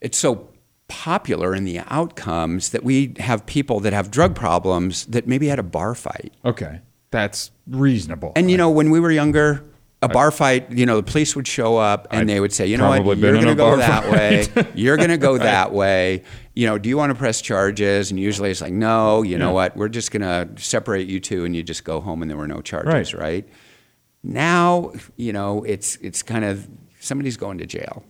it's 0.00 0.18
so 0.18 0.48
popular 0.88 1.54
in 1.54 1.64
the 1.64 1.78
outcomes 1.88 2.70
that 2.70 2.84
we 2.84 3.14
have 3.18 3.46
people 3.46 3.80
that 3.80 3.92
have 3.92 4.10
drug 4.10 4.34
problems 4.34 5.06
that 5.06 5.26
maybe 5.26 5.46
had 5.48 5.58
a 5.58 5.62
bar 5.62 5.94
fight. 5.94 6.32
okay, 6.44 6.80
that's 7.10 7.50
reasonable. 7.66 8.32
And 8.36 8.50
you 8.50 8.56
know, 8.56 8.70
when 8.70 8.90
we 8.90 9.00
were 9.00 9.10
younger, 9.10 9.64
a 10.02 10.08
bar 10.08 10.30
fight, 10.32 10.70
you 10.72 10.84
know, 10.84 10.96
the 10.96 11.02
police 11.04 11.36
would 11.36 11.46
show 11.46 11.76
up 11.76 12.08
and 12.10 12.22
I've 12.22 12.26
they 12.26 12.40
would 12.40 12.52
say, 12.52 12.66
you 12.66 12.76
know 12.76 12.88
what, 12.88 13.18
you're 13.18 13.32
going 13.32 13.46
to 13.46 13.54
go 13.54 13.76
that 13.88 14.10
way. 14.10 14.46
You're 14.74 14.96
going 14.96 15.10
to 15.10 15.16
go 15.18 15.38
that 15.38 15.72
way. 15.72 16.24
You 16.54 16.66
know, 16.66 16.76
do 16.78 16.88
you 16.88 16.96
want 16.98 17.10
to 17.10 17.14
press 17.14 17.40
charges? 17.40 18.10
And 18.10 18.20
usually 18.20 18.50
it's 18.50 18.60
like, 18.60 18.72
no, 18.74 19.22
you 19.22 19.38
know 19.38 19.52
what, 19.52 19.74
we're 19.76 19.88
just 19.88 20.10
going 20.10 20.22
to 20.22 20.62
separate 20.62 21.08
you 21.08 21.18
two 21.18 21.44
and 21.46 21.56
you 21.56 21.62
just 21.62 21.82
go 21.84 22.00
home 22.00 22.20
and 22.20 22.30
there 22.30 22.36
were 22.36 22.46
no 22.48 22.60
charges, 22.60 23.14
Right. 23.14 23.22
right? 23.22 23.48
Now, 24.22 24.92
you 25.16 25.32
know, 25.32 25.64
it's, 25.64 25.96
it's 25.96 26.22
kind 26.22 26.44
of 26.44 26.68
somebody's 27.00 27.36
going 27.36 27.58
to 27.58 27.66
jail. 27.66 28.04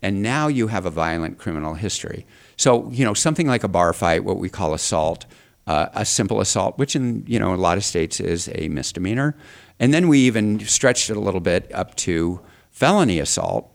And 0.00 0.22
now 0.22 0.48
you 0.48 0.66
have 0.66 0.86
a 0.86 0.90
violent 0.90 1.38
criminal 1.38 1.74
history. 1.74 2.26
So, 2.56 2.88
you 2.90 3.04
know, 3.04 3.14
something 3.14 3.46
like 3.46 3.62
a 3.62 3.68
bar 3.68 3.92
fight, 3.92 4.24
what 4.24 4.38
we 4.38 4.48
call 4.48 4.74
assault, 4.74 5.26
uh, 5.68 5.86
a 5.94 6.04
simple 6.04 6.40
assault, 6.40 6.78
which 6.78 6.96
in, 6.96 7.24
you 7.28 7.38
know, 7.38 7.54
a 7.54 7.56
lot 7.56 7.76
of 7.78 7.84
states 7.84 8.18
is 8.18 8.50
a 8.54 8.68
misdemeanor. 8.68 9.36
And 9.78 9.94
then 9.94 10.08
we 10.08 10.18
even 10.20 10.58
stretched 10.60 11.08
it 11.10 11.16
a 11.16 11.20
little 11.20 11.40
bit 11.40 11.70
up 11.72 11.94
to 11.96 12.40
felony 12.70 13.20
assault, 13.20 13.71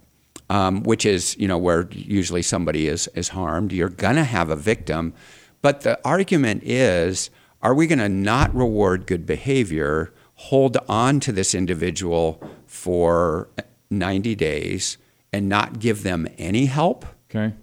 um, 0.50 0.84
which 0.84 1.06
is, 1.06 1.36
you 1.38 1.48
know, 1.48 1.58
where 1.58 1.88
usually 1.92 2.42
somebody 2.42 2.88
is, 2.88 3.08
is 3.16 3.30
harmed. 3.30 3.72
You're 3.72 3.90
going 3.90 4.16
to 4.16 4.24
have 4.24 4.50
a 4.50 4.56
victim. 4.56 5.14
But 5.62 5.82
the 5.82 6.00
argument 6.06 6.64
is, 6.64 7.30
are 7.62 7.74
we 7.74 7.88
going 7.88 8.00
to 8.00 8.10
not 8.10 8.54
reward 8.56 9.08
good 9.08 9.26
behavior, 9.26 10.14
hold 10.36 10.78
on 10.88 11.20
to 11.22 11.32
this 11.32 11.54
individual 11.56 12.42
for 12.66 13.50
90 13.90 14.36
days 14.36 14.98
and 15.34 15.50
not 15.50 15.80
give 15.80 16.04
them 16.04 16.28
any 16.38 16.66
help? 16.68 17.06
okay, 17.30 17.54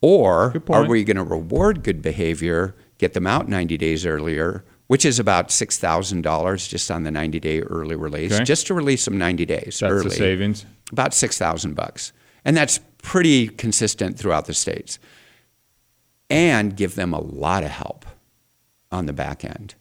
Or 0.00 0.54
are 0.68 0.86
we 0.86 1.02
going 1.04 1.16
to 1.16 1.24
reward 1.24 1.82
good 1.82 2.02
behavior, 2.02 2.76
get 2.98 3.14
them 3.14 3.26
out 3.26 3.48
90 3.48 3.76
days 3.78 4.06
earlier, 4.06 4.64
which 4.86 5.04
is 5.04 5.18
about 5.18 5.48
$6,000 5.48 6.68
just 6.68 6.90
on 6.90 7.02
the 7.02 7.10
90 7.10 7.40
day 7.40 7.60
early 7.62 7.96
release, 7.96 8.32
Okay. 8.34 8.44
just 8.44 8.66
to 8.68 8.74
release 8.74 9.04
them 9.06 9.18
90 9.18 9.44
days 9.46 9.78
that's 9.80 9.82
early? 9.82 10.04
the 10.04 10.10
savings. 10.10 10.66
About 10.92 11.12
6,000 11.14 11.74
bucks. 11.74 12.12
And 12.48 12.56
that's 12.56 12.80
pretty 13.02 13.48
consistent 13.48 14.18
throughout 14.18 14.46
the 14.46 14.54
states. 14.54 14.98
And 16.30 16.74
give 16.74 16.94
them 16.94 17.12
a 17.12 17.20
lot 17.20 17.62
of 17.62 17.68
help 17.68 18.06
on 18.90 19.04
the 19.04 19.12
back 19.12 19.44
end. 19.44 19.74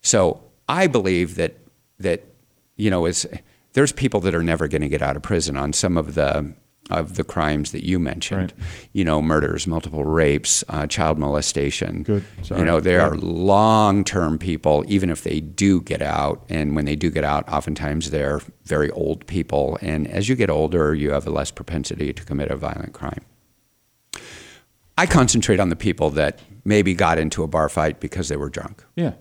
So 0.00 0.42
I 0.66 0.86
believe 0.86 1.34
that 1.34 1.56
that 1.98 2.24
you 2.76 2.88
know 2.88 3.04
is 3.04 3.26
there's 3.74 3.92
people 3.92 4.20
that 4.20 4.34
are 4.34 4.42
never 4.42 4.68
going 4.68 4.80
to 4.80 4.88
get 4.88 5.02
out 5.02 5.16
of 5.16 5.22
prison 5.22 5.58
on 5.58 5.74
some 5.74 5.98
of 5.98 6.14
the 6.14 6.54
of 6.90 7.16
the 7.16 7.24
crimes 7.24 7.72
that 7.72 7.84
you 7.84 7.98
mentioned. 7.98 8.54
You 8.92 9.04
know, 9.04 9.20
murders, 9.20 9.66
multiple 9.66 10.04
rapes, 10.04 10.64
uh, 10.68 10.86
child 10.86 11.18
molestation. 11.18 12.02
Good. 12.02 12.24
Sorry. 12.42 12.60
You 12.60 12.66
know, 12.66 12.80
they 12.80 12.96
are 12.96 13.14
long-term 13.16 14.38
people, 14.38 14.84
even 14.88 15.10
if 15.10 15.22
they 15.22 15.40
do 15.40 15.82
get 15.82 16.00
out. 16.00 16.44
And 16.48 16.74
when 16.74 16.86
they 16.86 16.96
do 16.96 17.10
get 17.10 17.24
out, 17.24 17.48
oftentimes 17.48 18.10
they're 18.10 18.40
very 18.64 18.90
old 18.92 19.26
people. 19.26 19.78
And 19.82 20.08
as 20.08 20.28
you 20.28 20.34
get 20.34 20.50
older, 20.50 20.94
you 20.94 21.10
have 21.10 21.26
a 21.26 21.30
less 21.30 21.50
propensity 21.50 22.12
to 22.12 22.24
commit 22.24 22.50
a 22.50 22.56
violent 22.56 22.94
crime. 22.94 23.24
I 24.96 25.06
concentrate 25.06 25.60
on 25.60 25.68
the 25.68 25.76
people 25.76 26.10
that 26.10 26.40
maybe 26.64 26.94
got 26.94 27.18
into 27.18 27.42
a 27.42 27.46
bar 27.46 27.68
fight 27.68 28.00
because 28.00 28.28
they 28.28 28.36
were 28.36 28.48
drunk. 28.48 28.84
Yeah. 28.96 29.12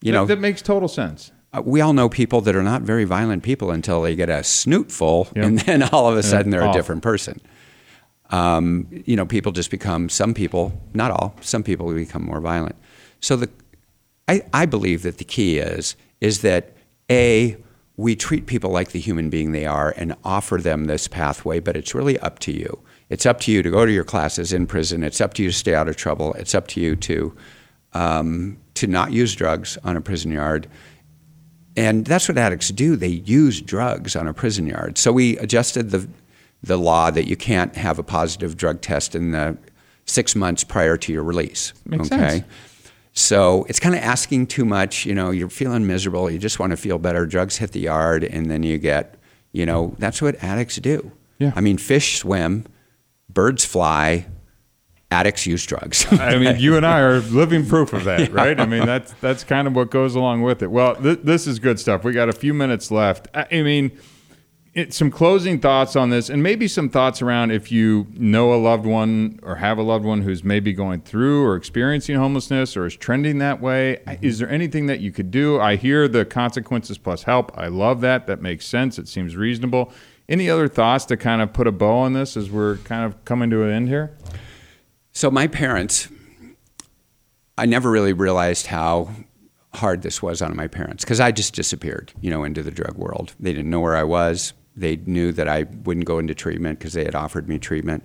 You 0.00 0.12
that, 0.12 0.18
know, 0.18 0.26
that 0.26 0.38
makes 0.38 0.62
total 0.62 0.88
sense. 0.88 1.32
Uh, 1.56 1.62
we 1.62 1.80
all 1.80 1.92
know 1.92 2.08
people 2.08 2.40
that 2.42 2.56
are 2.56 2.62
not 2.62 2.82
very 2.82 3.04
violent 3.04 3.42
people 3.42 3.70
until 3.70 4.02
they 4.02 4.14
get 4.16 4.28
a 4.28 4.38
snootful, 4.42 5.34
Yep. 5.36 5.44
and 5.44 5.58
then 5.60 5.82
all 5.84 6.10
of 6.10 6.16
a 6.16 6.22
sudden 6.22 6.50
they're 6.50 6.68
a 6.68 6.72
different 6.72 7.02
person. 7.02 7.40
Um, 8.30 8.86
you 9.06 9.16
know, 9.16 9.26
people 9.26 9.52
just 9.52 9.70
become 9.70 10.08
some 10.08 10.34
people, 10.34 10.72
not 10.94 11.10
all, 11.10 11.36
some 11.40 11.62
people 11.62 11.92
become 11.94 12.24
more 12.24 12.40
violent. 12.40 12.76
So 13.20 13.36
the, 13.36 13.50
I, 14.28 14.42
I 14.52 14.66
believe 14.66 15.02
that 15.02 15.18
the 15.18 15.24
key 15.24 15.58
is 15.58 15.96
is 16.20 16.40
that 16.40 16.72
a 17.10 17.56
we 17.96 18.16
treat 18.16 18.46
people 18.46 18.70
like 18.70 18.90
the 18.90 18.98
human 18.98 19.30
being 19.30 19.52
they 19.52 19.66
are 19.66 19.94
and 19.96 20.16
offer 20.24 20.56
them 20.56 20.86
this 20.86 21.06
pathway, 21.06 21.60
but 21.60 21.76
it's 21.76 21.94
really 21.94 22.18
up 22.20 22.38
to 22.40 22.50
you. 22.52 22.80
It's 23.08 23.24
up 23.26 23.38
to 23.40 23.52
you 23.52 23.62
to 23.62 23.70
go 23.70 23.86
to 23.86 23.92
your 23.92 24.04
classes 24.04 24.52
in 24.52 24.66
prison. 24.66 25.04
It's 25.04 25.20
up 25.20 25.34
to 25.34 25.42
you 25.44 25.50
to 25.50 25.54
stay 25.56 25.74
out 25.74 25.88
of 25.88 25.96
trouble. 25.96 26.32
It's 26.34 26.54
up 26.54 26.66
to 26.68 26.80
you 26.80 26.96
to 26.96 27.36
um, 27.92 28.56
to 28.74 28.86
not 28.88 29.12
use 29.12 29.34
drugs 29.36 29.78
on 29.84 29.96
a 29.96 30.00
prison 30.00 30.32
yard. 30.32 30.66
And 31.76 32.04
that's 32.04 32.28
what 32.28 32.38
addicts 32.38 32.68
do. 32.68 32.96
They 32.96 33.08
use 33.08 33.60
drugs 33.60 34.14
on 34.14 34.28
a 34.28 34.34
prison 34.34 34.66
yard. 34.66 34.96
So 34.98 35.12
we 35.12 35.36
adjusted 35.38 35.90
the 35.90 36.08
the 36.62 36.78
law 36.78 37.10
that 37.10 37.28
you 37.28 37.36
can't 37.36 37.76
have 37.76 37.98
a 37.98 38.02
positive 38.02 38.56
drug 38.56 38.80
test 38.80 39.14
in 39.14 39.32
the 39.32 39.58
six 40.06 40.34
months 40.34 40.64
prior 40.64 40.96
to 40.96 41.12
your 41.12 41.22
release. 41.22 41.74
Makes 41.84 42.10
okay. 42.10 42.28
sense. 42.30 42.44
So 43.12 43.64
it's 43.68 43.78
kind 43.78 43.94
of 43.94 44.00
asking 44.00 44.48
too 44.48 44.64
much. 44.64 45.04
You 45.04 45.14
know, 45.14 45.30
you're 45.30 45.50
feeling 45.50 45.86
miserable. 45.86 46.30
You 46.30 46.38
just 46.38 46.58
want 46.58 46.70
to 46.70 46.76
feel 46.76 46.98
better. 46.98 47.26
Drugs 47.26 47.58
hit 47.58 47.72
the 47.72 47.80
yard, 47.80 48.24
and 48.24 48.50
then 48.50 48.62
you 48.62 48.78
get, 48.78 49.16
you 49.52 49.66
know, 49.66 49.94
that's 49.98 50.20
what 50.20 50.42
addicts 50.42 50.76
do. 50.76 51.12
Yeah. 51.38 51.52
I 51.54 51.60
mean, 51.60 51.78
fish 51.78 52.18
swim, 52.18 52.66
birds 53.28 53.64
fly, 53.64 54.26
addicts 55.14 55.46
use 55.46 55.64
drugs. 55.64 56.06
I 56.12 56.36
mean, 56.38 56.58
you 56.58 56.76
and 56.76 56.84
I 56.84 57.00
are 57.00 57.20
living 57.42 57.64
proof 57.64 57.92
of 57.92 58.04
that, 58.04 58.32
right? 58.32 58.58
I 58.58 58.66
mean, 58.66 58.84
that's 58.84 59.12
that's 59.20 59.44
kind 59.44 59.68
of 59.68 59.76
what 59.76 59.90
goes 59.90 60.16
along 60.16 60.42
with 60.42 60.62
it. 60.62 60.70
Well, 60.70 60.96
th- 60.96 61.20
this 61.22 61.46
is 61.46 61.58
good 61.58 61.78
stuff. 61.78 62.02
We 62.02 62.12
got 62.12 62.28
a 62.28 62.32
few 62.32 62.52
minutes 62.52 62.90
left. 62.90 63.28
I, 63.32 63.46
I 63.52 63.62
mean, 63.62 63.92
it, 64.74 64.92
some 64.92 65.10
closing 65.10 65.60
thoughts 65.60 65.94
on 65.94 66.10
this, 66.10 66.28
and 66.28 66.42
maybe 66.42 66.66
some 66.66 66.88
thoughts 66.88 67.22
around 67.22 67.52
if 67.52 67.70
you 67.70 68.08
know 68.14 68.52
a 68.52 68.56
loved 68.56 68.86
one 68.86 69.38
or 69.44 69.54
have 69.54 69.78
a 69.78 69.82
loved 69.82 70.04
one 70.04 70.22
who's 70.22 70.42
maybe 70.42 70.72
going 70.72 71.00
through 71.02 71.44
or 71.44 71.54
experiencing 71.54 72.16
homelessness 72.16 72.76
or 72.76 72.84
is 72.84 72.96
trending 72.96 73.38
that 73.38 73.60
way. 73.60 74.00
Mm-hmm. 74.06 74.24
Is 74.24 74.40
there 74.40 74.50
anything 74.50 74.86
that 74.86 74.98
you 74.98 75.12
could 75.12 75.30
do? 75.30 75.60
I 75.60 75.76
hear 75.76 76.08
the 76.08 76.24
consequences 76.24 76.98
plus 76.98 77.22
help. 77.22 77.56
I 77.56 77.68
love 77.68 78.00
that. 78.00 78.26
That 78.26 78.42
makes 78.42 78.66
sense. 78.66 78.98
It 78.98 79.06
seems 79.06 79.36
reasonable. 79.36 79.92
Any 80.28 80.50
other 80.50 80.66
thoughts 80.66 81.04
to 81.06 81.16
kind 81.16 81.40
of 81.40 81.52
put 81.52 81.68
a 81.68 81.72
bow 81.72 81.98
on 81.98 82.14
this 82.14 82.36
as 82.36 82.50
we're 82.50 82.78
kind 82.78 83.04
of 83.04 83.24
coming 83.24 83.50
to 83.50 83.62
an 83.62 83.70
end 83.70 83.88
here? 83.88 84.16
So 85.14 85.30
my 85.30 85.46
parents, 85.46 86.08
I 87.56 87.66
never 87.66 87.88
really 87.88 88.12
realized 88.12 88.66
how 88.66 89.10
hard 89.74 90.02
this 90.02 90.20
was 90.20 90.42
on 90.42 90.56
my 90.56 90.66
parents 90.66 91.04
because 91.04 91.20
I 91.20 91.30
just 91.30 91.54
disappeared, 91.54 92.12
you 92.20 92.30
know, 92.30 92.42
into 92.42 92.64
the 92.64 92.72
drug 92.72 92.96
world. 92.96 93.32
They 93.38 93.52
didn't 93.52 93.70
know 93.70 93.80
where 93.80 93.96
I 93.96 94.02
was. 94.02 94.52
They 94.76 94.96
knew 94.96 95.30
that 95.32 95.48
I 95.48 95.62
wouldn't 95.84 96.04
go 96.04 96.18
into 96.18 96.34
treatment 96.34 96.80
because 96.80 96.94
they 96.94 97.04
had 97.04 97.14
offered 97.14 97.48
me 97.48 97.60
treatment. 97.60 98.04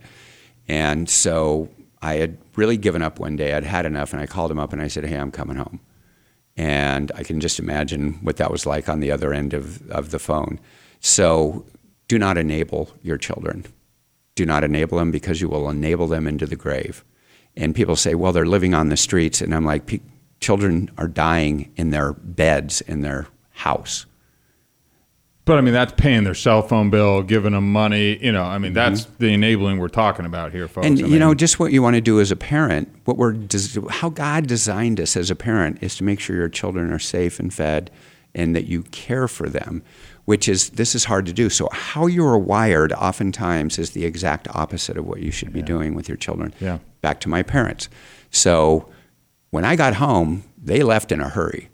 And 0.68 1.10
so 1.10 1.70
I 2.00 2.18
had 2.18 2.38
really 2.56 2.78
given 2.78 3.02
up 3.02 3.20
one 3.20 3.36
day. 3.36 3.54
I'd 3.54 3.64
had 3.64 3.88
enough, 3.88 4.14
and 4.14 4.22
I 4.22 4.28
called 4.28 4.52
them 4.52 4.60
up 4.60 4.72
and 4.72 4.82
I 4.82 4.88
said, 4.88 5.04
"Hey, 5.04 5.18
I'm 5.18 5.32
coming 5.32 5.58
home." 5.58 5.80
And 6.56 7.12
I 7.16 7.24
can 7.24 7.40
just 7.40 7.58
imagine 7.58 8.20
what 8.22 8.38
that 8.38 8.52
was 8.52 8.68
like 8.68 8.88
on 8.88 9.00
the 9.00 9.12
other 9.12 9.34
end 9.34 9.54
of, 9.54 9.90
of 9.90 10.12
the 10.12 10.20
phone. 10.20 10.60
So 11.00 11.66
do 12.08 12.20
not 12.20 12.38
enable 12.38 12.92
your 13.02 13.18
children 13.18 13.66
do 14.40 14.46
not 14.46 14.64
enable 14.64 14.98
them 14.98 15.12
because 15.12 15.42
you 15.42 15.50
will 15.50 15.70
enable 15.70 16.08
them 16.08 16.28
into 16.28 16.46
the 16.46 16.56
grave. 16.56 17.04
And 17.56 17.76
people 17.76 17.96
say, 17.96 18.16
well, 18.16 18.32
they're 18.32 18.46
living 18.46 18.74
on 18.74 18.90
the 18.90 18.98
streets. 18.98 19.42
And 19.42 19.54
I'm 19.54 19.66
like, 19.66 19.86
"Pe- 19.86 20.00
children 20.40 20.90
are 20.98 21.08
dying 21.08 21.72
in 21.76 21.90
their 21.90 22.14
beds 22.14 22.82
in 22.82 23.02
their 23.02 23.28
house. 23.52 24.06
But 25.46 25.58
I 25.58 25.62
mean, 25.62 25.74
that's 25.74 25.94
paying 25.98 26.26
their 26.26 26.36
cell 26.36 26.62
phone 26.62 26.92
bill, 26.92 27.24
giving 27.24 27.54
them 27.54 27.72
money. 27.72 28.24
You 28.24 28.32
know, 28.32 28.44
I 28.44 28.60
mean, 28.60 28.74
that's 28.74 29.06
the 29.18 29.34
enabling 29.34 29.80
we're 29.80 29.88
talking 29.88 30.26
about 30.26 30.52
here, 30.52 30.68
folks. 30.68 30.86
Mm-hmm. 30.86 30.98
And 30.98 31.04
I 31.04 31.08
you 31.08 31.12
mean, 31.14 31.20
know, 31.20 31.34
just 31.34 31.60
what 31.60 31.72
you 31.72 31.82
want 31.82 31.96
to 31.96 32.02
do 32.02 32.20
as 32.20 32.30
a 32.30 32.36
parent, 32.36 32.88
what 33.06 33.18
we're 33.18 33.36
how 33.90 34.10
God 34.10 34.46
designed 34.46 35.00
us 35.00 35.18
as 35.18 35.32
a 35.32 35.36
parent 35.36 35.82
is 35.82 35.96
to 35.98 36.04
make 36.04 36.20
sure 36.20 36.36
your 36.36 36.50
children 36.50 36.92
are 36.94 37.00
safe 37.00 37.40
and 37.40 37.52
fed, 37.52 37.90
and 38.36 38.56
that 38.56 38.66
you 38.66 38.84
care 38.84 39.28
for 39.28 39.50
them. 39.50 39.82
Which 40.30 40.48
is 40.48 40.70
this 40.82 40.94
is 40.94 41.06
hard 41.06 41.26
to 41.26 41.34
do. 41.34 41.50
So 41.50 41.70
how 41.72 42.06
you 42.06 42.24
are 42.24 42.38
wired 42.38 42.94
oftentimes 42.94 43.80
is 43.80 43.92
the 43.92 44.06
exact 44.06 44.48
opposite 44.54 44.96
of 44.96 45.08
what 45.08 45.22
you 45.22 45.32
should 45.32 45.52
be 45.52 45.64
doing 45.64 45.96
with 45.96 46.08
your 46.08 46.18
children. 46.18 46.54
Yeah. 46.60 46.78
Back 47.02 47.20
to 47.22 47.30
my 47.30 47.42
parents. 47.42 47.90
So 48.30 48.88
when 49.50 49.66
I 49.66 49.76
got 49.76 49.96
home, 49.96 50.44
they 50.56 50.84
left 50.84 51.12
in 51.12 51.20
a 51.20 51.30
hurry. 51.30 51.70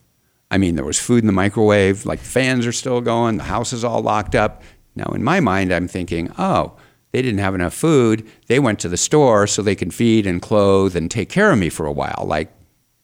I 0.49 0.58
mean, 0.58 0.76
there 0.76 0.86
was 0.86 0.97
food 0.97 1.20
in 1.20 1.28
the 1.28 1.34
microwave, 1.34 2.06
like 2.06 2.20
fans 2.20 2.66
are 2.66 2.72
still 2.72 3.01
going, 3.01 3.36
the 3.36 3.43
house 3.56 3.74
is 3.74 3.84
all 3.84 4.01
locked 4.01 4.36
up. 4.36 4.64
Now, 4.95 5.12
in 5.14 5.22
my 5.22 5.41
mind, 5.41 5.74
I'm 5.74 5.89
thinking, 5.89 6.32
oh, 6.38 6.78
they 7.12 7.22
didn't 7.22 7.41
have 7.41 7.56
enough 7.56 7.74
food. 7.74 8.26
They 8.47 8.60
went 8.60 8.80
to 8.80 8.88
the 8.88 8.95
store 8.95 9.47
so 9.47 9.62
they 9.62 9.76
can 9.76 9.91
feed 9.91 10.26
and 10.26 10.41
clothe 10.41 10.95
and 10.95 11.12
take 11.12 11.28
care 11.28 11.51
of 11.51 11.60
me 11.60 11.68
for 11.68 11.86
a 11.86 11.91
while, 11.91 12.24
like 12.26 12.53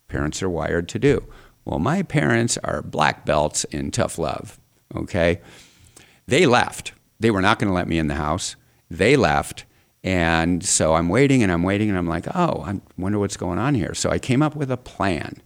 parents 0.08 0.42
are 0.42 0.50
wired 0.50 0.88
to 0.88 1.00
do. 1.00 1.26
Well, 1.66 1.80
my 1.80 2.04
parents 2.04 2.58
are 2.60 2.82
black 2.82 3.26
belts 3.26 3.66
in 3.66 3.92
tough 3.92 4.18
love, 4.18 4.61
okay? 4.96 5.42
They 6.28 6.46
left. 6.46 6.94
They 7.20 7.32
were 7.32 7.42
not 7.42 7.60
going 7.60 7.70
to 7.70 7.74
let 7.74 7.88
me 7.88 7.98
in 7.98 8.08
the 8.08 8.16
house. 8.16 8.56
They 8.90 9.16
left. 9.16 9.66
And 10.04 10.66
so 10.66 10.96
I'm 10.96 11.10
waiting 11.10 11.44
and 11.44 11.52
I'm 11.52 11.64
waiting 11.64 11.90
and 11.90 11.98
I'm 11.98 12.08
like, 12.08 12.26
oh, 12.36 12.64
I 12.66 12.82
wonder 12.98 13.20
what's 13.20 13.38
going 13.38 13.60
on 13.60 13.76
here. 13.76 13.94
So 13.94 14.10
I 14.10 14.18
came 14.18 14.42
up 14.42 14.56
with 14.56 14.72
a 14.72 14.78
plan. 14.78 15.42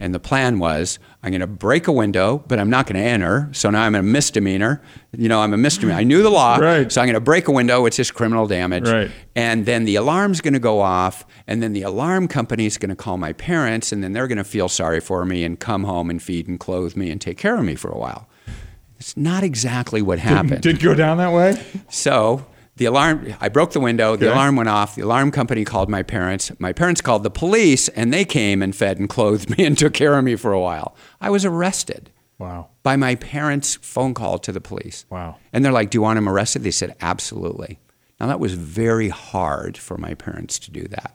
And 0.00 0.14
the 0.14 0.20
plan 0.20 0.58
was 0.58 0.98
I'm 1.22 1.30
going 1.30 1.40
to 1.40 1.46
break 1.46 1.88
a 1.88 1.92
window, 1.92 2.42
but 2.46 2.58
I'm 2.58 2.70
not 2.70 2.86
going 2.86 3.02
to 3.02 3.08
enter. 3.08 3.48
So 3.52 3.68
now 3.70 3.82
I'm 3.82 3.94
a 3.94 4.02
misdemeanor. 4.02 4.80
You 5.16 5.28
know, 5.28 5.40
I'm 5.40 5.52
a 5.52 5.56
misdemeanor. 5.56 5.98
I 5.98 6.04
knew 6.04 6.22
the 6.22 6.30
law. 6.30 6.56
Right. 6.56 6.90
So 6.90 7.00
I'm 7.00 7.06
going 7.06 7.14
to 7.14 7.20
break 7.20 7.48
a 7.48 7.52
window. 7.52 7.84
It's 7.84 7.96
just 7.96 8.14
criminal 8.14 8.46
damage. 8.46 8.88
Right. 8.88 9.10
And 9.34 9.66
then 9.66 9.84
the 9.84 9.96
alarm's 9.96 10.40
going 10.40 10.54
to 10.54 10.60
go 10.60 10.80
off. 10.80 11.26
And 11.46 11.62
then 11.62 11.72
the 11.72 11.82
alarm 11.82 12.28
company's 12.28 12.78
going 12.78 12.90
to 12.90 12.96
call 12.96 13.18
my 13.18 13.32
parents. 13.32 13.92
And 13.92 14.02
then 14.02 14.12
they're 14.12 14.28
going 14.28 14.38
to 14.38 14.44
feel 14.44 14.68
sorry 14.68 15.00
for 15.00 15.24
me 15.24 15.44
and 15.44 15.58
come 15.58 15.84
home 15.84 16.10
and 16.10 16.22
feed 16.22 16.48
and 16.48 16.60
clothe 16.60 16.96
me 16.96 17.10
and 17.10 17.20
take 17.20 17.38
care 17.38 17.56
of 17.56 17.64
me 17.64 17.74
for 17.74 17.90
a 17.90 17.98
while. 17.98 18.28
It's 18.98 19.16
not 19.16 19.42
exactly 19.44 20.02
what 20.02 20.18
happened. 20.18 20.60
did 20.62 20.76
it 20.76 20.82
go 20.82 20.94
down 20.94 21.18
that 21.18 21.32
way? 21.32 21.60
So 21.88 22.46
the 22.76 22.84
alarm, 22.86 23.34
I 23.40 23.48
broke 23.48 23.72
the 23.72 23.80
window, 23.80 24.16
the 24.16 24.26
Okay. 24.26 24.34
alarm 24.34 24.56
went 24.56 24.68
off, 24.68 24.94
the 24.96 25.02
alarm 25.02 25.30
company 25.30 25.64
called 25.64 25.88
my 25.88 26.02
parents. 26.02 26.50
My 26.58 26.72
parents 26.72 27.00
called 27.00 27.22
the 27.22 27.30
police, 27.30 27.88
and 27.90 28.12
they 28.12 28.24
came 28.24 28.62
and 28.62 28.74
fed 28.74 28.98
and 28.98 29.08
clothed 29.08 29.50
me 29.58 29.64
and 29.64 29.76
took 29.78 29.94
care 29.94 30.16
of 30.18 30.24
me 30.24 30.36
for 30.36 30.52
a 30.52 30.60
while. 30.60 30.94
I 31.20 31.30
was 31.30 31.44
arrested 31.44 32.10
Wow. 32.38 32.68
by 32.84 32.94
my 32.96 33.14
parents' 33.16 33.76
phone 33.82 34.14
call 34.14 34.38
to 34.38 34.52
the 34.52 34.60
police. 34.60 35.06
Wow. 35.10 35.36
And 35.52 35.64
they're 35.64 35.72
like, 35.72 35.90
Do 35.90 35.96
you 35.98 36.02
want 36.02 36.18
him 36.18 36.28
arrested? 36.28 36.62
They 36.62 36.70
said, 36.70 36.94
Absolutely. 37.00 37.80
Now, 38.20 38.26
that 38.26 38.40
was 38.40 38.54
very 38.54 39.08
hard 39.10 39.76
for 39.78 39.96
my 39.96 40.14
parents 40.14 40.58
to 40.60 40.70
do 40.72 40.88
that, 40.88 41.14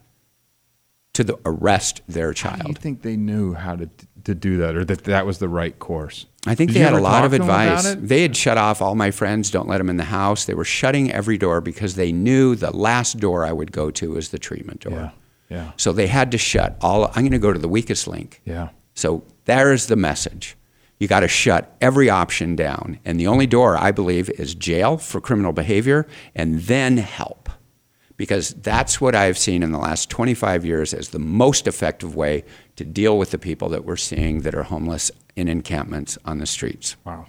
to 1.13 1.23
the, 1.25 1.37
arrest 1.45 2.01
their 2.07 2.31
do 2.33 2.49
you 2.67 2.73
think 2.75 3.01
they 3.01 3.17
knew 3.17 3.53
how 3.53 3.75
to 3.75 3.89
to 4.23 4.33
do 4.33 4.55
that, 4.57 4.75
or 4.77 4.85
that 4.85 5.03
that 5.03 5.25
was 5.25 5.39
the 5.39 5.49
right 5.49 5.77
course? 5.79 6.25
I 6.45 6.55
think 6.55 6.71
Did 6.71 6.75
they 6.77 6.83
had 6.83 6.93
a 6.93 6.99
lot 6.99 7.23
of 7.23 7.31
to 7.31 7.37
them 7.37 7.47
about 7.47 7.79
advice. 7.79 7.95
They 7.99 8.21
had 8.21 8.35
shut 8.35 8.57
off 8.57 8.81
all 8.81 8.95
my 8.95 9.11
friends, 9.11 9.49
don't 9.49 9.67
let 9.67 9.77
them 9.77 9.89
in 9.89 9.97
the 9.97 10.03
house. 10.03 10.45
They 10.45 10.53
were 10.53 10.65
shutting 10.65 11.11
every 11.11 11.37
door 11.37 11.61
because 11.61 11.95
they 11.95 12.11
knew 12.11 12.55
the 12.55 12.71
last 12.75 13.19
door 13.19 13.45
I 13.45 13.53
would 13.53 13.71
go 13.71 13.91
to 13.91 14.11
was 14.11 14.29
the 14.29 14.39
treatment 14.39 14.81
door. 14.81 14.93
Yeah. 14.93 15.11
Yeah. 15.49 15.71
So 15.77 15.93
they 15.93 16.07
had 16.07 16.31
to 16.31 16.37
shut 16.37 16.77
all. 16.81 17.05
I'm 17.07 17.23
going 17.23 17.31
to 17.31 17.39
go 17.39 17.53
to 17.53 17.59
the 17.59 17.69
weakest 17.69 18.07
link. 18.07 18.41
Yeah. 18.43 18.69
So 18.95 19.23
there's 19.45 19.87
the 19.87 19.95
message. 19.95 20.57
You 20.99 21.07
got 21.07 21.21
to 21.21 21.27
shut 21.27 21.75
every 21.81 22.09
option 22.09 22.55
down. 22.55 22.99
And 23.05 23.19
the 23.19 23.27
only 23.27 23.45
door, 23.45 23.77
I 23.77 23.91
believe, 23.91 24.29
is 24.31 24.55
jail 24.55 24.97
for 24.97 25.21
criminal 25.21 25.51
behavior 25.53 26.07
and 26.35 26.61
then 26.61 26.97
help. 26.97 27.49
Because 28.15 28.51
that's 28.55 29.01
what 29.01 29.15
I've 29.15 29.37
seen 29.37 29.63
in 29.63 29.71
the 29.71 29.79
last 29.79 30.09
25 30.09 30.65
years 30.65 30.93
as 30.93 31.09
the 31.09 31.19
most 31.19 31.67
effective 31.67 32.15
way 32.15 32.43
to 32.75 32.85
deal 32.85 33.17
with 33.17 33.31
the 33.31 33.39
people 33.39 33.69
that 33.69 33.85
we're 33.85 33.95
seeing 33.95 34.41
that 34.41 34.53
are 34.53 34.63
homeless 34.63 35.11
in 35.35 35.47
encampments 35.47 36.17
on 36.25 36.37
the 36.37 36.45
streets. 36.45 36.95
Wow. 37.05 37.25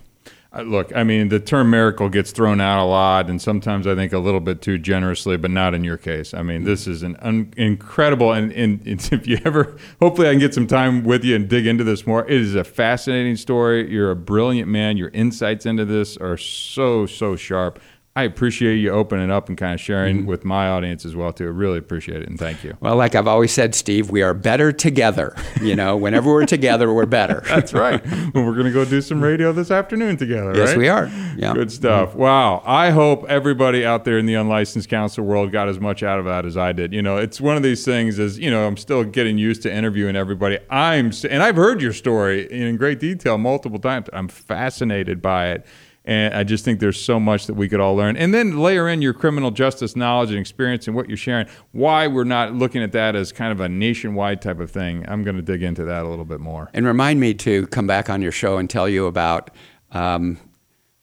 Uh, 0.55 0.63
look, 0.63 0.95
I 0.95 1.03
mean, 1.03 1.31
the 1.31 1.41
term 1.41 1.71
miracle 1.71 2.09
gets 2.09 2.31
thrown 2.31 2.61
out 2.61 2.83
a 2.83 2.87
lot, 2.87 3.29
and 3.29 3.43
sometimes 3.43 3.87
I 3.87 3.97
think 3.97 4.13
a 4.13 4.19
little 4.19 4.41
bit 4.41 4.63
too 4.63 4.79
generously, 4.79 5.37
but 5.37 5.51
not 5.51 5.75
in 5.75 5.83
your 5.83 5.97
case. 5.97 6.33
I 6.33 6.43
mean, 6.43 6.63
this 6.63 6.87
is 6.87 7.03
an 7.03 7.17
un- 7.21 7.53
incredible, 7.57 8.33
and, 8.33 8.53
and 8.53 8.87
it's, 8.87 9.11
if 9.13 9.27
you 9.27 9.41
ever, 9.45 9.77
hopefully, 10.01 10.29
I 10.29 10.33
can 10.33 10.39
get 10.39 10.55
some 10.55 10.69
time 10.69 11.03
with 11.03 11.25
you 11.25 11.35
and 11.35 11.49
dig 11.49 11.67
into 11.67 11.83
this 11.83 12.07
more. 12.07 12.25
It 12.27 12.41
is 12.41 12.55
a 12.55 12.63
fascinating 12.63 13.37
story. 13.37 13.91
You're 13.91 14.13
a 14.13 14.17
brilliant 14.17 14.69
man. 14.69 14.97
Your 14.97 15.09
insights 15.09 15.67
into 15.67 15.85
this 15.85 16.17
are 16.19 16.37
so, 16.37 17.07
so 17.07 17.35
sharp. 17.35 17.81
I 18.17 18.23
appreciate 18.23 18.77
you 18.77 18.91
opening 18.91 19.33
up 19.33 19.49
and 19.49 19.59
kind 19.59 19.75
of 19.75 19.81
sharing 19.81 20.19
mm-hmm. 20.19 20.27
with 20.27 20.45
my 20.45 20.69
audience 20.69 21.05
as 21.05 21.17
well 21.17 21.33
too. 21.33 21.47
I 21.47 21.49
really 21.49 21.79
appreciate 21.79 22.23
it 22.23 22.29
and 22.29 22.39
thank 22.39 22.63
you. 22.63 22.77
Well, 22.79 22.95
like 22.95 23.17
I've 23.17 23.27
always 23.27 23.53
said, 23.53 23.75
Steve, 23.75 24.09
we 24.09 24.23
are 24.23 24.33
better 24.33 24.71
together. 24.71 25.35
You 25.61 25.75
know, 25.75 25.97
whenever 25.97 26.31
we're 26.31 26.47
together, 26.47 26.93
we're 26.93 27.07
better. 27.07 27.43
That's 27.49 27.75
right. 27.75 28.05
well, 28.33 28.45
we're 28.45 28.53
going 28.53 28.67
to 28.67 28.73
go 28.73 28.85
do 28.85 29.01
some 29.01 29.21
radio 29.21 29.51
this 29.51 29.73
afternoon 29.73 30.17
together. 30.17 30.55
Yes, 30.55 30.69
right? 30.69 30.79
we 30.79 30.89
are. 30.89 31.11
Yeah. 31.37 31.55
Good 31.55 31.73
stuff. 31.73 32.11
Mm-hmm. 32.11 32.19
Wow. 32.21 32.63
I 32.65 32.91
hope 32.91 33.25
everybody 33.29 33.85
out 33.85 34.05
there 34.05 34.19
in 34.19 34.27
the 34.27 34.35
unlicensed 34.35 34.89
counselor 34.89 35.27
world 35.27 35.51
got 35.51 35.69
as 35.69 35.81
much 35.81 36.05
out 36.05 36.21
of 36.21 36.25
that 36.27 36.47
as 36.47 36.57
I 36.57 36.71
did. 36.71 36.93
You 36.93 37.03
know, 37.03 37.17
it's 37.17 37.41
one 37.41 37.57
of 37.57 37.65
these 37.65 37.85
things. 37.85 38.21
As 38.21 38.39
you 38.39 38.49
know, 38.49 38.65
I'm 38.65 38.77
still 38.77 39.03
getting 39.03 39.39
used 39.39 39.63
to 39.63 39.75
interviewing 39.75 40.15
everybody. 40.15 40.61
I'm 40.71 41.11
and 41.29 41.43
I've 41.43 41.57
heard 41.57 41.83
your 41.83 41.93
story 41.93 42.49
in 42.49 42.77
great 42.77 43.01
detail 43.01 43.39
multiple 43.39 43.81
times. 43.81 44.07
I'm 44.13 44.29
fascinated 44.29 45.21
by 45.21 45.51
it 45.51 45.67
and 46.05 46.35
I 46.35 46.45
just 46.45 46.65
think 46.65 46.81
there's 46.81 47.01
so 47.01 47.19
much 47.19 47.47
that 47.47 47.55
we 47.55 47.69
could 47.69 47.81
all 47.81 47.95
learn. 47.95 48.17
And 48.17 48.35
then 48.35 48.59
layer 48.59 48.89
in 48.89 49.01
your 49.01 49.15
criminal 49.15 49.51
justice 49.51 49.97
knowledge 49.97 50.31
and 50.31 50.39
experience 50.39 50.87
and 50.87 50.95
what 50.95 51.09
you're 51.09 51.17
sharing, 51.17 51.47
why 51.73 52.07
we're 52.07 52.25
not 52.25 52.55
looking 52.55 52.83
at 52.83 52.93
that 52.93 53.17
as 53.17 53.33
kind 53.33 53.53
of 53.53 53.61
a 53.61 53.69
nationwide 53.69 54.43
type 54.43 54.61
of 54.61 54.71
thing. 54.71 55.05
I'm 55.09 55.23
going 55.23 55.37
to 55.37 55.43
dig 55.43 55.63
into 55.63 55.85
that 55.85 56.05
a 56.05 56.09
little 56.09 56.27
bit 56.27 56.41
more. 56.41 56.69
And 56.75 56.85
remind 56.85 57.21
me 57.21 57.33
to 57.35 57.67
come 57.69 57.87
back 57.87 58.11
on 58.11 58.21
your 58.21 58.33
show 58.33 58.59
and 58.59 58.69
tell 58.69 58.89
you 58.89 59.07
about. 59.07 59.51
Um, 59.93 60.39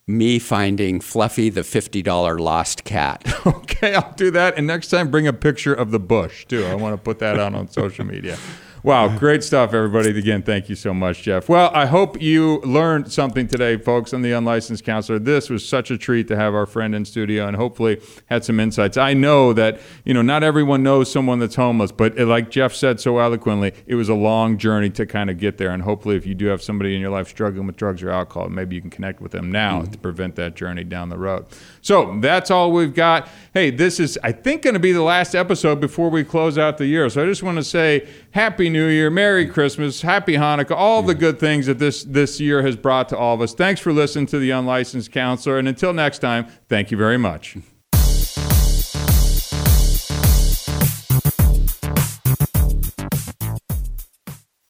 me 0.08 0.40
finding 0.40 1.00
Fluffy 1.00 1.50
the 1.50 1.62
$50 1.62 2.40
lost 2.40 2.84
cat. 2.84 3.24
Okay, 3.82 3.96
I'll 3.96 4.14
do 4.14 4.30
that. 4.32 4.58
And 4.58 4.68
next 4.68 4.90
time, 4.90 5.10
bring 5.10 5.26
a 5.26 5.34
picture 5.34 5.74
of 5.74 5.90
the 5.90 6.00
bush, 6.00 6.46
too. 6.46 6.66
I 6.66 6.76
want 6.76 6.96
to 6.96 7.02
put 7.02 7.18
that 7.20 7.40
out 7.40 7.56
on 7.56 7.68
social 7.68 8.06
media. 8.06 8.38
Wow, 8.84 9.16
great 9.16 9.44
stuff, 9.44 9.76
everybody. 9.76 10.10
Again, 10.18 10.42
thank 10.42 10.68
you 10.68 10.74
so 10.74 10.92
much, 10.92 11.22
Jeff. 11.22 11.48
Well, 11.48 11.70
I 11.72 11.86
hope 11.86 12.20
you 12.20 12.62
learned 12.62 13.12
something 13.12 13.48
today, 13.48 13.78
folks, 13.78 14.12
on 14.12 14.24
the 14.24 14.32
Unlicensed 14.32 14.84
Counselor. 14.84 15.20
This 15.20 15.52
was 15.52 15.64
such 15.64 15.92
a 15.92 16.00
treat 16.00 16.28
to 16.30 16.36
have 16.36 16.56
our 16.56 16.66
friend 16.66 16.96
in 16.96 17.06
studio 17.06 17.46
and 17.46 17.56
hopefully 17.56 18.02
had 18.26 18.44
some 18.44 18.60
insights. 18.60 18.98
I 18.98 19.14
know 19.14 19.54
that, 19.54 19.80
you 20.04 20.16
know, 20.16 20.24
not 20.24 20.42
everyone 20.42 20.82
knows 20.82 21.12
someone 21.12 21.38
that's 21.38 21.54
homeless, 21.54 21.92
but 21.92 22.18
like 22.18 22.50
Jeff 22.50 22.74
said 22.74 23.00
so 23.00 23.20
eloquently, 23.20 23.72
it 23.86 23.94
was 23.94 24.10
a 24.10 24.16
long 24.16 24.58
journey 24.58 24.90
to 24.90 25.06
kind 25.06 25.30
of 25.30 25.38
get 25.38 25.60
there. 25.60 25.70
And 25.70 25.84
hopefully, 25.84 26.16
if 26.16 26.26
you 26.26 26.34
do 26.34 26.48
have 26.48 26.64
somebody 26.64 26.96
in 26.96 27.02
your 27.02 27.12
life 27.12 27.28
struggling 27.28 27.68
with 27.68 27.76
drugs 27.78 28.02
or 28.02 28.10
alcohol, 28.10 28.50
maybe 28.50 28.74
you 28.74 28.82
can 28.82 28.90
connect 28.90 29.22
with 29.22 29.32
them 29.32 29.52
now 29.52 29.82
mm-hmm. 29.82 29.92
to 29.92 29.98
prevent 30.00 30.36
that 30.38 30.56
journey 30.56 30.84
down 30.84 31.10
the 31.10 31.20
road. 31.20 31.46
So 31.82 32.20
that's 32.20 32.52
all 32.52 32.72
we've 32.72 32.94
got. 32.94 33.28
Hey, 33.54 33.72
this 33.72 34.00
is, 34.00 34.18
I 34.24 34.32
think, 34.32 34.62
going 34.62 34.76
to 34.76 34.80
be 34.80 34.92
the 34.92 35.02
last 35.02 35.36
episode 35.36 35.82
before 35.82 36.10
we 36.10 36.24
close 36.24 36.58
out 36.58 36.78
the 36.78 36.86
year. 36.86 37.10
So 37.10 37.24
I 37.24 37.26
just 37.26 37.44
want 37.44 37.58
to 37.58 37.64
say 37.64 38.08
happy 38.32 38.70
New 38.70 38.88
Year, 38.88 39.10
Merry 39.10 39.48
Christmas, 39.48 40.02
Happy 40.02 40.34
Hanukkah, 40.34 40.76
all 40.76 41.02
the 41.02 41.16
good 41.16 41.40
things 41.40 41.66
that 41.66 41.80
this 41.80 42.04
this 42.04 42.40
year 42.40 42.62
has 42.62 42.76
brought 42.76 43.10
to 43.10 43.18
all 43.18 43.36
of 43.36 43.42
us. 43.42 43.54
Thanks 43.54 43.82
for 43.82 43.92
listening 43.92 44.28
to 44.28 44.40
the 44.40 44.52
Unlicensed 44.52 45.12
Counselor, 45.12 45.58
and 45.58 45.68
until 45.68 45.94
next 45.94 46.20
time, 46.20 46.48
thank 46.70 46.92
you 46.92 46.98
very 46.98 47.18
much. 47.18 47.58